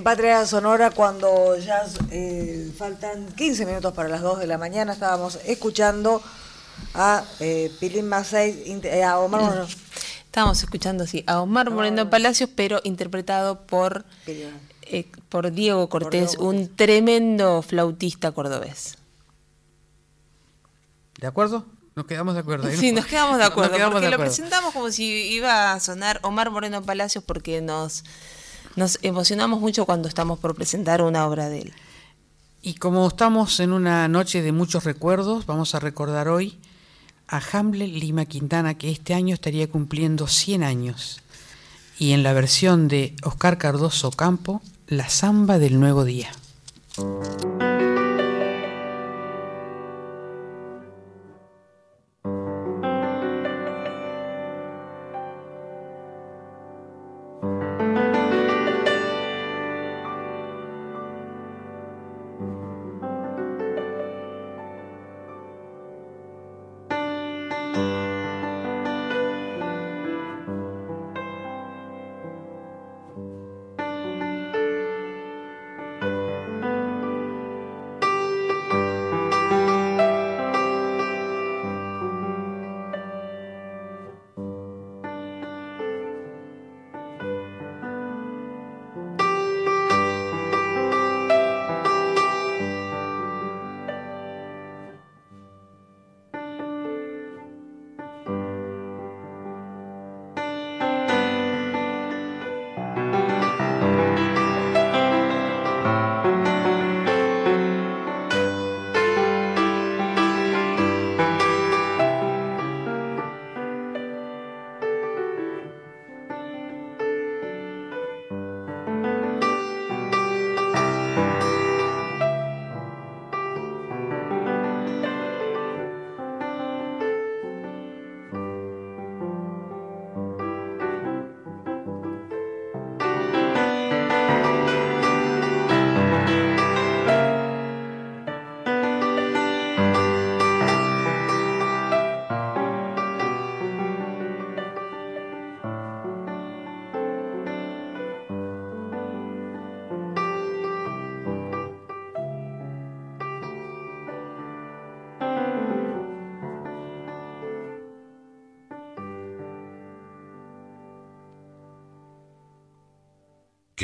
Patria 0.06 0.46
Sonora, 0.46 0.92
cuando 0.92 1.58
ya 1.58 1.82
eh, 2.12 2.70
faltan 2.78 3.26
15 3.26 3.66
minutos 3.66 3.92
para 3.92 4.08
las 4.08 4.22
2 4.22 4.38
de 4.38 4.46
la 4.46 4.56
mañana, 4.56 4.92
estábamos 4.92 5.40
escuchando 5.44 6.22
a 6.94 7.24
eh, 7.40 7.72
Pilín 7.80 8.08
Macei, 8.08 8.80
eh, 8.84 9.02
a 9.02 9.18
Omar 9.18 9.40
Moreno. 9.40 9.66
Estábamos 10.26 10.62
escuchando, 10.62 11.08
sí, 11.08 11.24
a 11.26 11.40
Omar 11.40 11.72
Moreno 11.72 12.08
Palacios, 12.08 12.48
pero 12.54 12.80
interpretado 12.84 13.66
por, 13.66 14.04
eh, 14.28 15.10
por 15.28 15.50
Diego 15.50 15.88
Cortés, 15.88 16.30
Diego 16.30 16.50
un 16.50 16.76
tremendo 16.76 17.60
flautista 17.62 18.30
cordobés. 18.30 18.98
¿De 21.18 21.26
acuerdo? 21.26 21.66
Nos 21.96 22.06
quedamos 22.06 22.34
de 22.34 22.40
acuerdo. 22.42 22.70
Sí, 22.70 22.92
¿no? 22.92 23.00
nos 23.00 23.06
quedamos 23.06 23.38
de 23.38 23.42
Nos 23.42 23.50
acuerdo, 23.50 23.72
quedamos 23.74 23.94
porque 23.94 24.04
de 24.04 24.10
lo 24.10 24.16
acuerdo. 24.18 24.30
presentamos 24.30 24.72
como 24.72 24.88
si 24.92 25.32
iba 25.32 25.72
a 25.72 25.80
sonar 25.80 26.20
Omar 26.22 26.52
Moreno 26.52 26.80
Palacios 26.80 27.24
porque 27.24 27.60
nos, 27.60 28.04
nos 28.76 28.98
emocionamos 29.02 29.60
mucho 29.60 29.86
cuando 29.86 30.08
estamos 30.08 30.38
por 30.38 30.54
presentar 30.54 31.02
una 31.02 31.26
obra 31.26 31.48
de 31.48 31.62
él. 31.62 31.72
Y 32.62 32.74
como 32.74 33.06
estamos 33.08 33.60
en 33.60 33.72
una 33.72 34.06
noche 34.08 34.42
de 34.42 34.52
muchos 34.52 34.84
recuerdos, 34.84 35.46
vamos 35.46 35.74
a 35.74 35.80
recordar 35.80 36.28
hoy 36.28 36.58
a 37.28 37.40
Hamlet 37.52 37.90
Lima 37.90 38.24
Quintana, 38.26 38.74
que 38.74 38.90
este 38.90 39.14
año 39.14 39.34
estaría 39.34 39.68
cumpliendo 39.68 40.26
100 40.26 40.62
años. 40.62 41.22
Y 41.98 42.12
en 42.12 42.22
la 42.22 42.32
versión 42.32 42.88
de 42.88 43.16
Oscar 43.22 43.58
Cardoso 43.58 44.10
Campo, 44.10 44.62
La 44.86 45.08
Zamba 45.08 45.58
del 45.58 45.80
Nuevo 45.80 46.04
Día. 46.04 46.30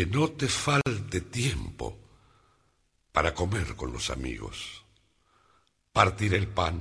Que 0.03 0.19
no 0.19 0.33
te 0.33 0.49
falte 0.49 1.20
tiempo 1.20 1.97
para 3.12 3.33
comer 3.33 3.77
con 3.77 3.93
los 3.93 4.11
amigos, 4.11 4.85
partir 5.93 6.35
el 6.35 6.49
pan, 6.49 6.81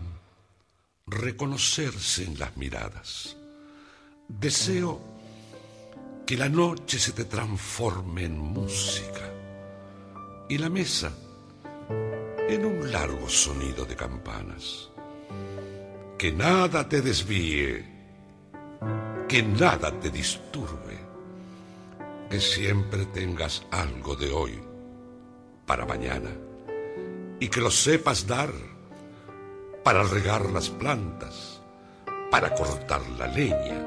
reconocerse 1.05 2.23
en 2.23 2.39
las 2.39 2.57
miradas. 2.57 3.37
Deseo 4.27 4.99
que 6.25 6.35
la 6.35 6.49
noche 6.49 6.97
se 6.97 7.11
te 7.11 7.25
transforme 7.25 8.23
en 8.25 8.39
música 8.39 9.31
y 10.49 10.57
la 10.57 10.69
mesa 10.71 11.15
en 12.49 12.65
un 12.65 12.91
largo 12.91 13.29
sonido 13.29 13.85
de 13.85 13.95
campanas. 13.95 14.89
Que 16.17 16.31
nada 16.31 16.89
te 16.89 17.03
desvíe, 17.03 17.85
que 19.29 19.43
nada 19.43 19.91
te 19.99 20.09
disturbe 20.09 21.10
que 22.31 22.39
siempre 22.39 23.05
tengas 23.07 23.61
algo 23.71 24.15
de 24.15 24.31
hoy 24.31 24.57
para 25.65 25.85
mañana 25.85 26.29
y 27.41 27.49
que 27.49 27.59
lo 27.59 27.69
sepas 27.69 28.25
dar 28.25 28.49
para 29.83 30.03
regar 30.03 30.49
las 30.49 30.69
plantas, 30.69 31.61
para 32.31 32.55
cortar 32.55 33.01
la 33.19 33.27
leña, 33.27 33.85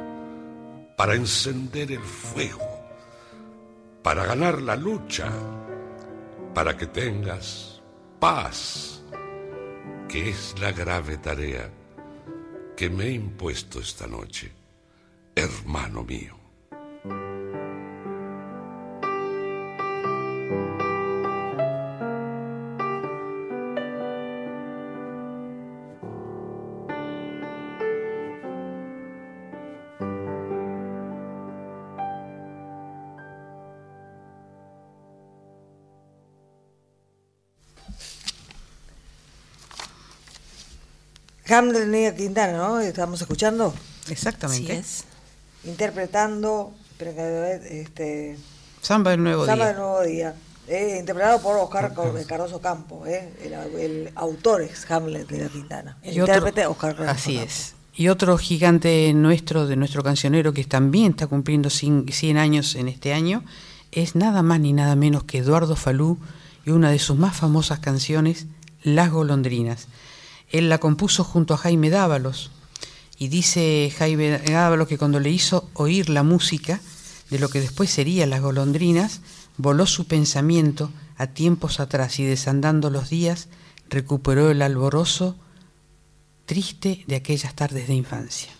para 0.94 1.14
encender 1.14 1.90
el 1.90 2.02
fuego, 2.02 2.68
para 4.02 4.26
ganar 4.26 4.60
la 4.60 4.76
lucha, 4.76 5.32
para 6.52 6.76
que 6.76 6.86
tengas 6.86 7.80
paz, 8.20 9.02
que 10.06 10.28
es 10.28 10.54
la 10.60 10.70
grave 10.72 11.16
tarea 11.16 11.70
que 12.76 12.90
me 12.90 13.06
he 13.06 13.12
impuesto 13.12 13.80
esta 13.80 14.06
noche, 14.06 14.52
hermano 15.34 16.04
mío. 16.04 16.43
Hamlet 41.54 41.82
de 41.82 41.86
Nina 41.86 42.14
Quintana, 42.14 42.56
¿no? 42.58 42.80
Estamos 42.80 43.20
escuchando. 43.20 43.72
Exactamente. 44.08 44.72
Así 44.72 44.80
es. 44.80 45.04
Interpretando, 45.68 46.72
este, 47.70 48.36
Samba 48.80 49.12
del 49.12 49.22
Nuevo 49.22 49.46
Samba 49.46 49.64
Día. 49.64 49.72
del 49.72 49.76
Nuevo 49.82 50.02
Día. 50.02 50.34
eh, 50.68 50.96
interpretado 50.98 51.40
por 51.42 51.56
Oscar 51.58 51.92
Cardoso 52.26 52.60
Campo. 52.60 53.06
eh, 53.06 53.30
el, 53.42 53.52
el 53.80 54.10
autor 54.14 54.62
es 54.62 54.90
Hamlet 54.90 55.28
de 55.28 55.42
la 55.44 55.48
Quintana. 55.48 55.98
El 56.02 56.14
Y 56.16 56.20
otro- 56.20 56.34
intérprete 56.34 56.66
Oscar 56.66 56.94
Cardoso 56.96 57.10
Así 57.10 57.34
Campo. 57.36 57.48
es. 57.50 57.74
Y 57.96 58.08
otro 58.08 58.36
gigante 58.38 59.12
nuestro, 59.14 59.66
de 59.66 59.76
nuestro 59.76 60.02
cancionero, 60.02 60.52
que 60.52 60.64
también 60.64 61.10
está 61.12 61.26
cumpliendo 61.26 61.68
cin- 61.68 62.10
100 62.10 62.38
años 62.38 62.74
en 62.76 62.88
este 62.88 63.12
año, 63.12 63.44
es 63.92 64.16
nada 64.16 64.42
más 64.42 64.58
ni 64.60 64.72
nada 64.72 64.96
menos 64.96 65.24
que 65.24 65.38
Eduardo 65.38 65.76
Falú 65.76 66.18
y 66.66 66.70
una 66.70 66.90
de 66.90 66.98
sus 66.98 67.16
más 67.16 67.36
famosas 67.36 67.78
canciones, 67.78 68.46
Las 68.82 69.10
golondrinas. 69.10 69.86
Él 70.50 70.68
la 70.68 70.78
compuso 70.78 71.24
junto 71.24 71.54
a 71.54 71.58
Jaime 71.58 71.90
Dávalos. 71.90 72.50
Y 73.18 73.28
dice 73.28 73.92
Jaime 73.96 74.38
Dávalos 74.38 74.88
que 74.88 74.98
cuando 74.98 75.20
le 75.20 75.30
hizo 75.30 75.70
oír 75.74 76.08
la 76.08 76.22
música 76.22 76.80
de 77.30 77.38
lo 77.38 77.48
que 77.48 77.60
después 77.60 77.90
sería 77.90 78.26
Las 78.26 78.42
golondrinas, 78.42 79.20
voló 79.56 79.86
su 79.86 80.06
pensamiento 80.06 80.90
a 81.16 81.28
tiempos 81.28 81.80
atrás 81.80 82.18
y 82.18 82.24
desandando 82.24 82.90
los 82.90 83.10
días, 83.10 83.48
recuperó 83.88 84.50
el 84.50 84.62
alborozo 84.62 85.36
triste 86.46 87.04
de 87.06 87.16
aquellas 87.16 87.54
tardes 87.54 87.88
de 87.88 87.94
infancia. 87.94 88.50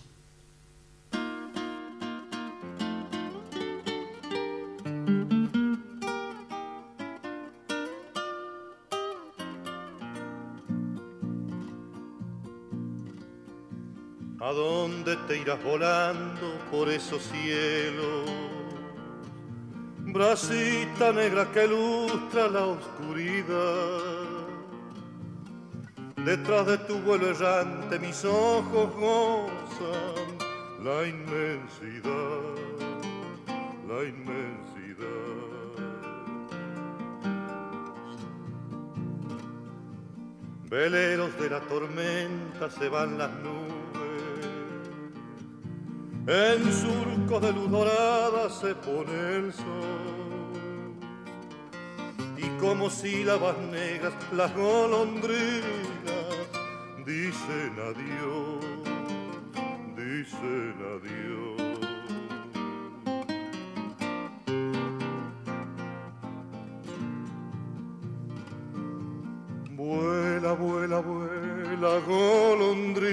Volando 15.63 16.59
por 16.71 16.89
esos 16.89 17.21
cielos? 17.23 18.29
Bracita 19.99 21.11
negra 21.11 21.51
que 21.51 21.65
ilustra 21.65 22.47
la 22.47 22.65
oscuridad. 22.65 24.25
Detrás 26.17 26.65
de 26.65 26.77
tu 26.79 26.97
vuelo 26.99 27.29
errante 27.29 27.99
mis 27.99 28.25
ojos 28.25 28.93
gozan 28.95 30.35
la 30.85 31.07
inmensidad, 31.07 32.41
la 33.87 34.03
inmensidad. 34.03 34.75
Veleros 40.69 41.39
de 41.39 41.49
la 41.49 41.59
tormenta 41.61 42.69
se 42.69 42.87
van 42.87 43.17
las 43.17 43.31
nubes, 43.39 43.74
en 46.27 46.73
surcos 46.73 47.41
de 47.41 47.53
luz 47.53 47.69
dorada 47.69 48.49
se 48.49 48.73
pone 48.75 49.35
el 49.35 49.53
sol, 49.53 50.93
y 52.37 52.49
como 52.59 52.89
sílabas 52.89 53.57
negras 53.71 54.13
las 54.31 54.55
golondrinas 54.55 55.93
dicen 57.05 57.73
adiós, 57.79 58.65
dicen 59.95 60.75
adiós. 60.95 61.55
Vuela, 69.77 70.53
vuela, 70.53 70.99
vuela, 71.01 71.99
golondrina, 72.07 73.05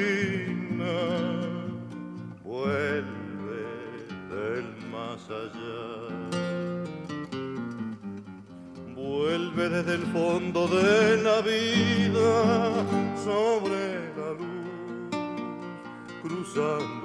fondo 10.12 10.68
de 10.68 11.22
la 11.22 11.40
vida 11.40 12.84
sobre 13.24 14.12
la 14.14 14.30
luz, 14.38 15.08
cruzando 16.22 17.01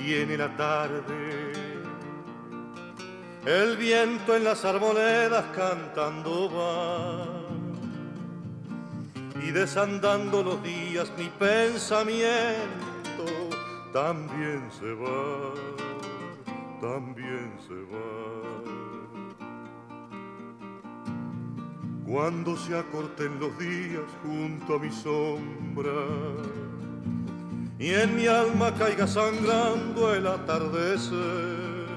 tiene 0.00 0.36
la 0.36 0.56
tarde. 0.56 1.52
El 3.44 3.76
viento 3.76 4.36
en 4.36 4.44
las 4.44 4.64
arboledas 4.64 5.44
cantando 5.54 6.50
va. 6.50 7.26
Y 9.42 9.50
desandando 9.52 10.42
los 10.42 10.62
días 10.62 11.10
mi 11.16 11.28
pensamiento 11.38 13.24
también 13.92 14.68
se 14.70 14.92
va, 14.94 15.54
también 16.80 17.52
se 17.66 17.74
va. 17.92 18.60
Cuando 22.06 22.56
se 22.56 22.76
acorten 22.76 23.38
los 23.38 23.56
días 23.58 24.04
junto 24.22 24.74
a 24.74 24.78
mi 24.78 24.90
sombra 24.90 25.92
y 27.80 27.94
en 27.94 28.14
mi 28.14 28.26
alma 28.26 28.74
caiga 28.74 29.06
sangrando 29.06 30.14
el 30.14 30.26
atardecer. 30.26 31.88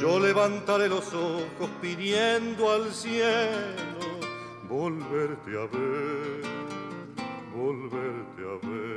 Yo 0.00 0.18
levantaré 0.18 0.88
los 0.88 1.14
ojos 1.14 1.70
pidiendo 1.80 2.72
al 2.72 2.92
cielo 2.92 4.02
volverte 4.68 5.50
a 5.50 5.66
ver, 5.66 6.42
volverte 7.54 8.42
a 8.42 8.68
ver. 8.68 8.91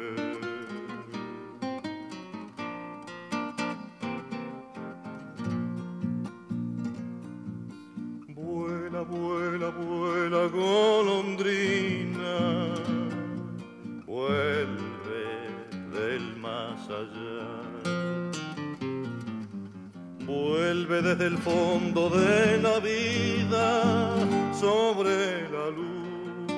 Fondo 21.96 22.10
de 22.10 22.58
la 22.58 22.80
vida 22.80 24.16
sobre 24.54 25.50
la 25.50 25.70
luz, 25.70 26.52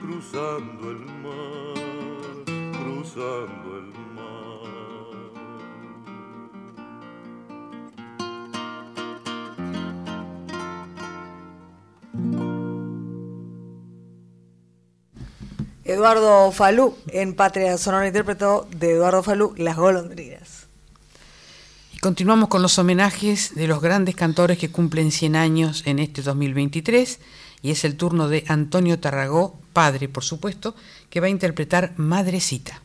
cruzando 0.00 0.90
el 0.90 1.04
mar, 1.24 2.44
cruzando 2.80 3.78
el 3.78 3.88
mar. 4.14 4.28
Eduardo 15.84 16.52
Falú, 16.52 16.94
en 17.08 17.34
Patria 17.34 17.76
Sonora 17.76 18.06
interpretó 18.06 18.68
de 18.76 18.92
Eduardo 18.92 19.22
Falú 19.24 19.54
Las 19.56 19.76
golondrinas. 19.76 20.37
Continuamos 22.00 22.48
con 22.48 22.62
los 22.62 22.78
homenajes 22.78 23.56
de 23.56 23.66
los 23.66 23.80
grandes 23.80 24.14
cantores 24.14 24.56
que 24.56 24.70
cumplen 24.70 25.10
100 25.10 25.34
años 25.34 25.82
en 25.84 25.98
este 25.98 26.22
2023 26.22 27.18
y 27.60 27.72
es 27.72 27.84
el 27.84 27.96
turno 27.96 28.28
de 28.28 28.44
Antonio 28.46 29.00
Tarragó, 29.00 29.58
padre 29.72 30.08
por 30.08 30.22
supuesto, 30.22 30.76
que 31.10 31.18
va 31.18 31.26
a 31.26 31.30
interpretar. 31.30 31.94
Madrecita 31.96 32.82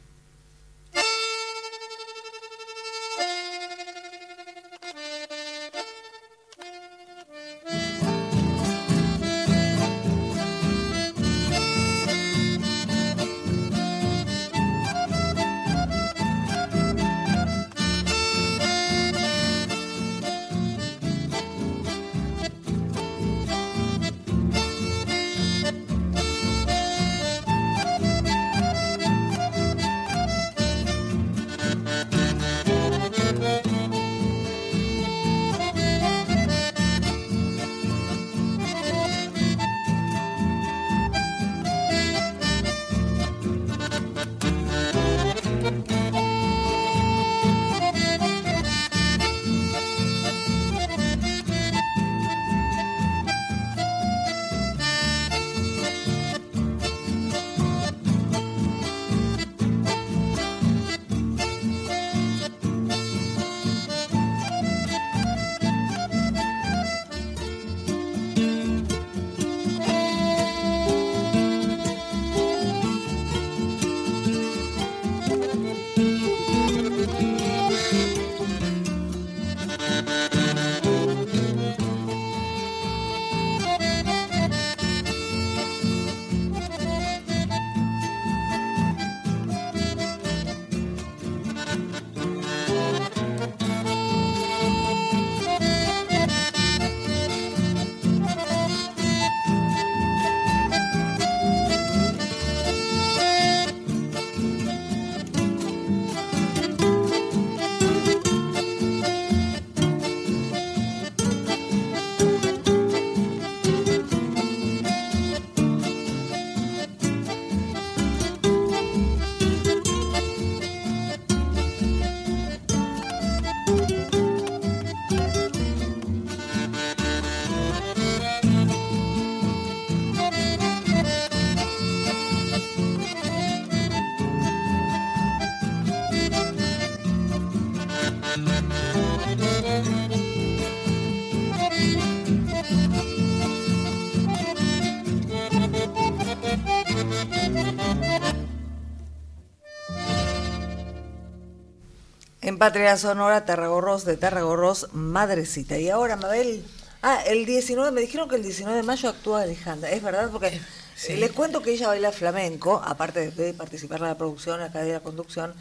Patria 152.63 152.95
Sonora, 152.95 153.43
Tarragorros 153.43 154.05
de 154.05 154.15
Tarragorros, 154.15 154.87
Madrecita. 154.93 155.77
Y 155.77 155.89
ahora, 155.89 156.15
Mabel. 156.15 156.65
Ah, 157.01 157.21
el 157.27 157.45
19, 157.45 157.91
me 157.91 157.99
dijeron 157.99 158.29
que 158.29 158.37
el 158.37 158.41
19 158.41 158.77
de 158.77 158.83
mayo 158.83 159.09
actúa 159.09 159.41
Alejandra. 159.41 159.91
¿Es 159.91 160.01
verdad? 160.01 160.29
Porque 160.31 160.47
eh, 160.47 161.17
les 161.17 161.33
cuento 161.33 161.61
que 161.61 161.71
ella 161.71 161.89
baila 161.89 162.13
flamenco, 162.13 162.81
aparte 162.81 163.31
de 163.31 163.53
participar 163.53 163.99
en 163.99 164.07
la 164.07 164.17
producción, 164.17 164.61
acá 164.61 164.79
de 164.79 164.93
la 164.93 165.01
conducción 165.01 165.53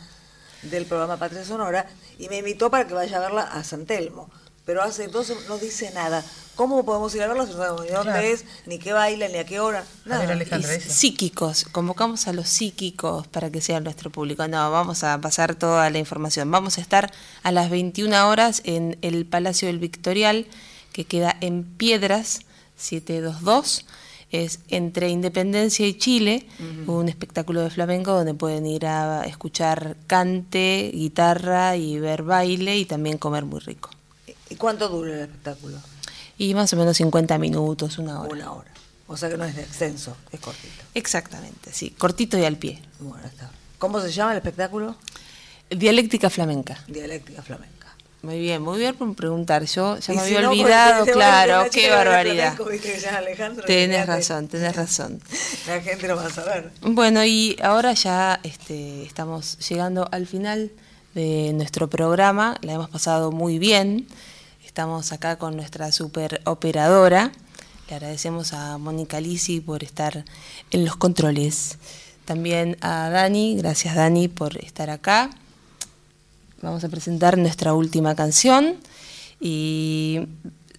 del 0.63 0.87
programa 0.87 1.17
Patria 1.17 1.45
Sonora, 1.45 1.87
y 2.21 2.29
me 2.29 2.39
invitó 2.39 2.71
para 2.71 2.87
que 2.87 2.95
vaya 2.95 3.17
a 3.17 3.21
verla 3.21 3.43
a 3.43 3.65
San 3.65 3.85
Telmo. 3.85 4.31
Pero 4.65 4.83
hace 4.83 5.09
dos 5.09 5.33
no 5.49 5.59
dice 5.59 5.91
nada. 5.93 6.25
¿Cómo 6.55 6.85
podemos 6.85 7.15
ir 7.15 7.23
a 7.23 7.29
verla 7.29 7.47
si 7.47 7.53
no 7.53 7.57
sabemos 7.57 7.83
ni 7.83 7.89
dónde 7.89 8.13
Claro. 8.13 8.27
es, 8.27 8.45
ni 8.67 8.79
qué 8.79 8.93
baila, 8.93 9.27
ni 9.29 9.39
a 9.39 9.47
qué 9.47 9.59
hora? 9.59 9.85
Nada. 10.05 10.35
Y 10.35 10.81
psíquicos, 10.81 11.65
convocamos 11.73 12.29
a 12.29 12.33
los 12.33 12.49
psíquicos 12.49 13.27
para 13.27 13.51
que 13.51 13.61
sean 13.63 13.85
nuestro 13.85 14.11
público. 14.11 14.47
No, 14.49 14.71
vamos 14.71 15.03
a 15.03 15.19
pasar 15.21 15.55
toda 15.55 15.89
la 15.91 15.99
información. 15.99 16.51
Vamos 16.51 16.77
a 16.79 16.83
estar 16.83 17.11
a 17.43 17.53
las 17.53 17.71
21 17.71 18.29
horas 18.29 18.61
en 18.65 18.99
el 19.01 19.25
Palacio 19.25 19.67
del 19.69 19.79
Victorial, 19.79 20.47
que 20.93 21.07
queda 21.07 21.35
en 21.41 21.65
Piedras 21.65 22.41
722. 22.77 23.87
Es 24.31 24.61
entre 24.69 25.09
Independencia 25.09 25.87
y 25.87 25.95
Chile, 25.95 26.47
un 26.87 27.09
espectáculo 27.09 27.63
de 27.63 27.71
flamenco 27.71 28.13
donde 28.13 28.33
pueden 28.35 28.67
ir 28.67 28.87
a 28.87 29.25
escuchar 29.25 29.97
cante, 30.07 30.91
guitarra 30.95 31.77
y 31.77 31.99
ver 31.99 32.23
baile 32.23 32.79
y 32.79 32.85
también 32.87 33.19
comer 33.19 33.45
muy 33.45 33.61
rico. 33.61 33.91
¿Y 34.53 34.57
cuánto 34.57 34.89
dura 34.89 35.15
el 35.15 35.21
espectáculo? 35.21 35.79
Y 36.37 36.55
más 36.55 36.73
o 36.75 36.77
menos 36.77 36.97
50 36.99 37.39
minutos, 37.39 37.97
una 37.97 38.21
hora. 38.21 38.31
Una 38.31 38.53
hora. 38.53 38.71
O 39.07 39.17
sea 39.17 39.31
que 39.31 39.37
no 39.37 39.45
es 39.45 39.57
de 39.57 39.63
extenso, 39.63 40.17
es 40.31 40.41
cortito. 40.41 40.85
Exactamente, 40.95 41.73
sí, 41.73 41.91
cortito 41.91 42.39
y 42.39 42.45
al 42.45 42.57
pie. 42.57 42.83
Bueno, 43.01 43.27
está. 43.27 43.51
¿Cómo 43.79 44.01
se 44.01 44.13
llama 44.13 44.33
el 44.33 44.39
espectáculo? 44.39 44.97
Dialéctica 45.71 46.29
flamenca. 46.29 46.85
Dialéctica 46.87 47.43
flamenca. 47.43 47.73
Muy 48.23 48.39
bien, 48.39 48.63
muy 48.63 48.79
bien 48.79 48.95
por 48.95 49.15
preguntar. 49.15 49.65
Yo 49.65 49.99
ya 49.99 50.15
me 50.15 50.21
si 50.21 50.27
había 50.27 50.43
no, 50.43 50.51
olvidado, 50.51 51.07
claro, 51.07 51.69
qué 51.73 51.91
barbaridad. 51.91 52.55
flamenco, 52.57 53.63
Tenés 53.67 54.07
razón, 54.07 54.49
tenés 54.49 54.77
razón. 54.77 55.21
La 55.67 55.81
gente 55.81 56.07
lo 56.09 56.17
va 56.17 56.27
a 56.27 56.31
saber. 56.31 56.71
Bueno, 56.83 57.25
y 57.25 57.57
ahora 57.63 57.95
ya 57.95 58.39
este, 58.45 59.03
estamos 59.03 59.59
llegando 59.69 60.09
al 60.13 60.27
final 60.27 60.71
de 61.15 61.53
nuestro 61.55 61.89
programa. 61.91 62.57
La 62.63 62.75
hemos 62.75 62.91
pasado 62.91 63.33
muy 63.33 63.59
bien. 63.59 64.07
Estamos 64.73 65.13
acá 65.13 65.37
con 65.37 65.55
nuestra 65.55 65.93
super 65.93 66.41
operadora. 66.47 67.31
Le 67.91 67.97
agradecemos 67.97 68.55
a 68.55 68.79
Mónica 68.79 69.21
Lisi 69.21 69.61
por 69.61 69.85
estar 69.85 70.25
en 70.71 70.85
los 70.87 70.97
controles. 70.97 71.77
También 72.25 72.79
a 72.81 73.11
Dani, 73.11 73.55
gracias 73.59 73.95
Dani 73.95 74.29
por 74.29 74.57
estar 74.65 74.89
acá. 74.89 75.29
Vamos 76.63 76.85
a 76.85 76.89
presentar 76.89 77.37
nuestra 77.37 77.75
última 77.75 78.15
canción 78.15 78.77
y 79.39 80.21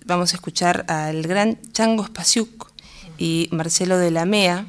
vamos 0.07 0.33
a 0.33 0.37
escuchar 0.37 0.85
al 0.87 1.21
gran 1.21 1.59
Chango 1.71 2.03
Spasiuk 2.03 2.71
y 3.19 3.47
Marcelo 3.51 3.99
de 3.99 4.09
la 4.09 4.25
Mea, 4.25 4.65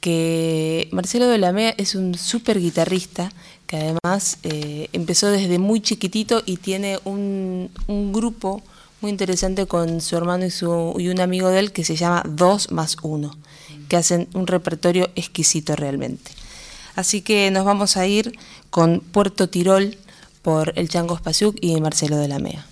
que 0.00 0.88
Marcelo 0.92 1.28
de 1.28 1.36
la 1.36 1.52
Mea 1.52 1.74
es 1.76 1.94
un 1.94 2.14
súper 2.14 2.58
guitarrista 2.58 3.30
además 3.76 4.38
eh, 4.42 4.88
empezó 4.92 5.28
desde 5.28 5.58
muy 5.58 5.80
chiquitito 5.80 6.42
y 6.44 6.56
tiene 6.58 6.98
un, 7.04 7.70
un 7.86 8.12
grupo 8.12 8.62
muy 9.00 9.10
interesante 9.10 9.66
con 9.66 10.00
su 10.00 10.16
hermano 10.16 10.46
y, 10.46 10.50
su, 10.50 10.94
y 10.98 11.08
un 11.08 11.20
amigo 11.20 11.48
de 11.50 11.58
él 11.58 11.72
que 11.72 11.84
se 11.84 11.96
llama 11.96 12.22
Dos 12.26 12.70
más 12.70 12.96
Uno, 13.02 13.36
que 13.88 13.96
hacen 13.96 14.28
un 14.34 14.46
repertorio 14.46 15.10
exquisito 15.14 15.76
realmente. 15.76 16.30
Así 16.96 17.20
que 17.20 17.50
nos 17.50 17.64
vamos 17.64 17.96
a 17.96 18.06
ir 18.06 18.32
con 18.70 19.00
Puerto 19.00 19.48
Tirol 19.48 19.98
por 20.42 20.72
el 20.76 20.88
Chango 20.88 21.16
Spasiuk 21.16 21.56
y 21.60 21.80
Marcelo 21.80 22.16
de 22.16 22.28
la 22.28 22.38
Mea. 22.38 22.66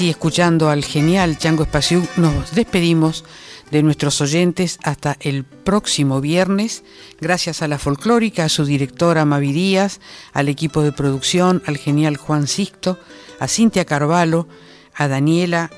Así, 0.00 0.08
escuchando 0.08 0.70
al 0.70 0.82
genial 0.82 1.36
Chango 1.36 1.64
Espaciú, 1.64 2.08
nos 2.16 2.54
despedimos 2.54 3.22
de 3.70 3.82
nuestros 3.82 4.22
oyentes 4.22 4.78
hasta 4.82 5.18
el 5.20 5.44
próximo 5.44 6.22
viernes. 6.22 6.84
Gracias 7.20 7.60
a 7.60 7.68
la 7.68 7.78
folclórica, 7.78 8.46
a 8.46 8.48
su 8.48 8.64
directora 8.64 9.26
Mavi 9.26 9.52
Díaz, 9.52 10.00
al 10.32 10.48
equipo 10.48 10.80
de 10.80 10.92
producción, 10.92 11.62
al 11.66 11.76
genial 11.76 12.16
Juan 12.16 12.46
Sixto, 12.46 12.98
a 13.40 13.46
Cintia 13.46 13.84
Carvalho, 13.84 14.48
a 14.94 15.06
Daniela 15.06 15.70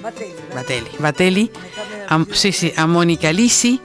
Batelli, 0.00 0.90
Batelli, 1.00 1.50
a, 2.08 2.24
sí, 2.30 2.52
sí, 2.52 2.72
a 2.76 2.86
Mónica 2.86 3.32
Lisi, 3.32 3.80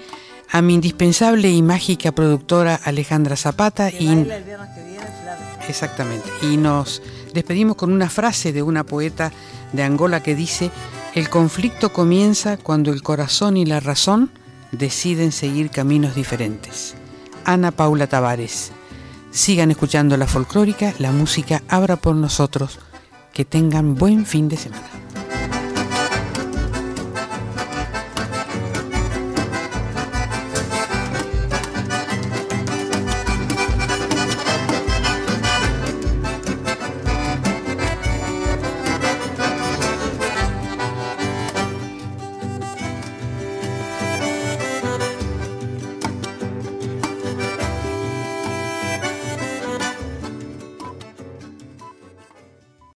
a 0.52 0.62
mi 0.62 0.76
indispensable 0.76 1.50
y 1.50 1.64
mágica 1.64 2.12
productora 2.12 2.80
Alejandra 2.84 3.36
Zapata 3.36 3.90
y 3.90 4.06
Baila 4.06 4.36
el 4.36 4.44
viernes 4.44 4.70
que 4.76 4.84
viene, 4.84 5.06
flamenco. 5.24 5.66
Exactamente. 5.68 6.30
Y 6.44 6.58
nos 6.58 7.02
despedimos 7.34 7.76
con 7.76 7.92
una 7.92 8.10
frase 8.10 8.54
de 8.54 8.64
una 8.64 8.84
poeta 8.84 9.32
de 9.72 9.84
Angola 9.84 10.24
que 10.24 10.36
dice, 10.36 10.72
el 11.16 11.30
conflicto 11.30 11.94
comienza 11.94 12.58
cuando 12.58 12.92
el 12.92 13.04
corazón 13.04 13.58
y 13.58 13.66
la 13.66 13.80
razón 13.80 14.32
deciden 14.72 15.32
seguir 15.32 15.70
caminos 15.70 16.16
diferentes. 16.16 16.96
Ana 17.46 17.72
Paula 17.72 18.08
Tavares. 18.08 18.72
Sigan 19.32 19.72
escuchando 19.72 20.16
la 20.18 20.28
folclórica, 20.28 20.94
la 21.00 21.12
música 21.12 21.64
abra 21.68 21.96
por 21.96 22.16
nosotros. 22.16 22.80
Que 23.34 23.46
tengan 23.46 23.96
buen 23.96 24.26
fin 24.26 24.48
de 24.48 24.58
semana. 24.58 24.88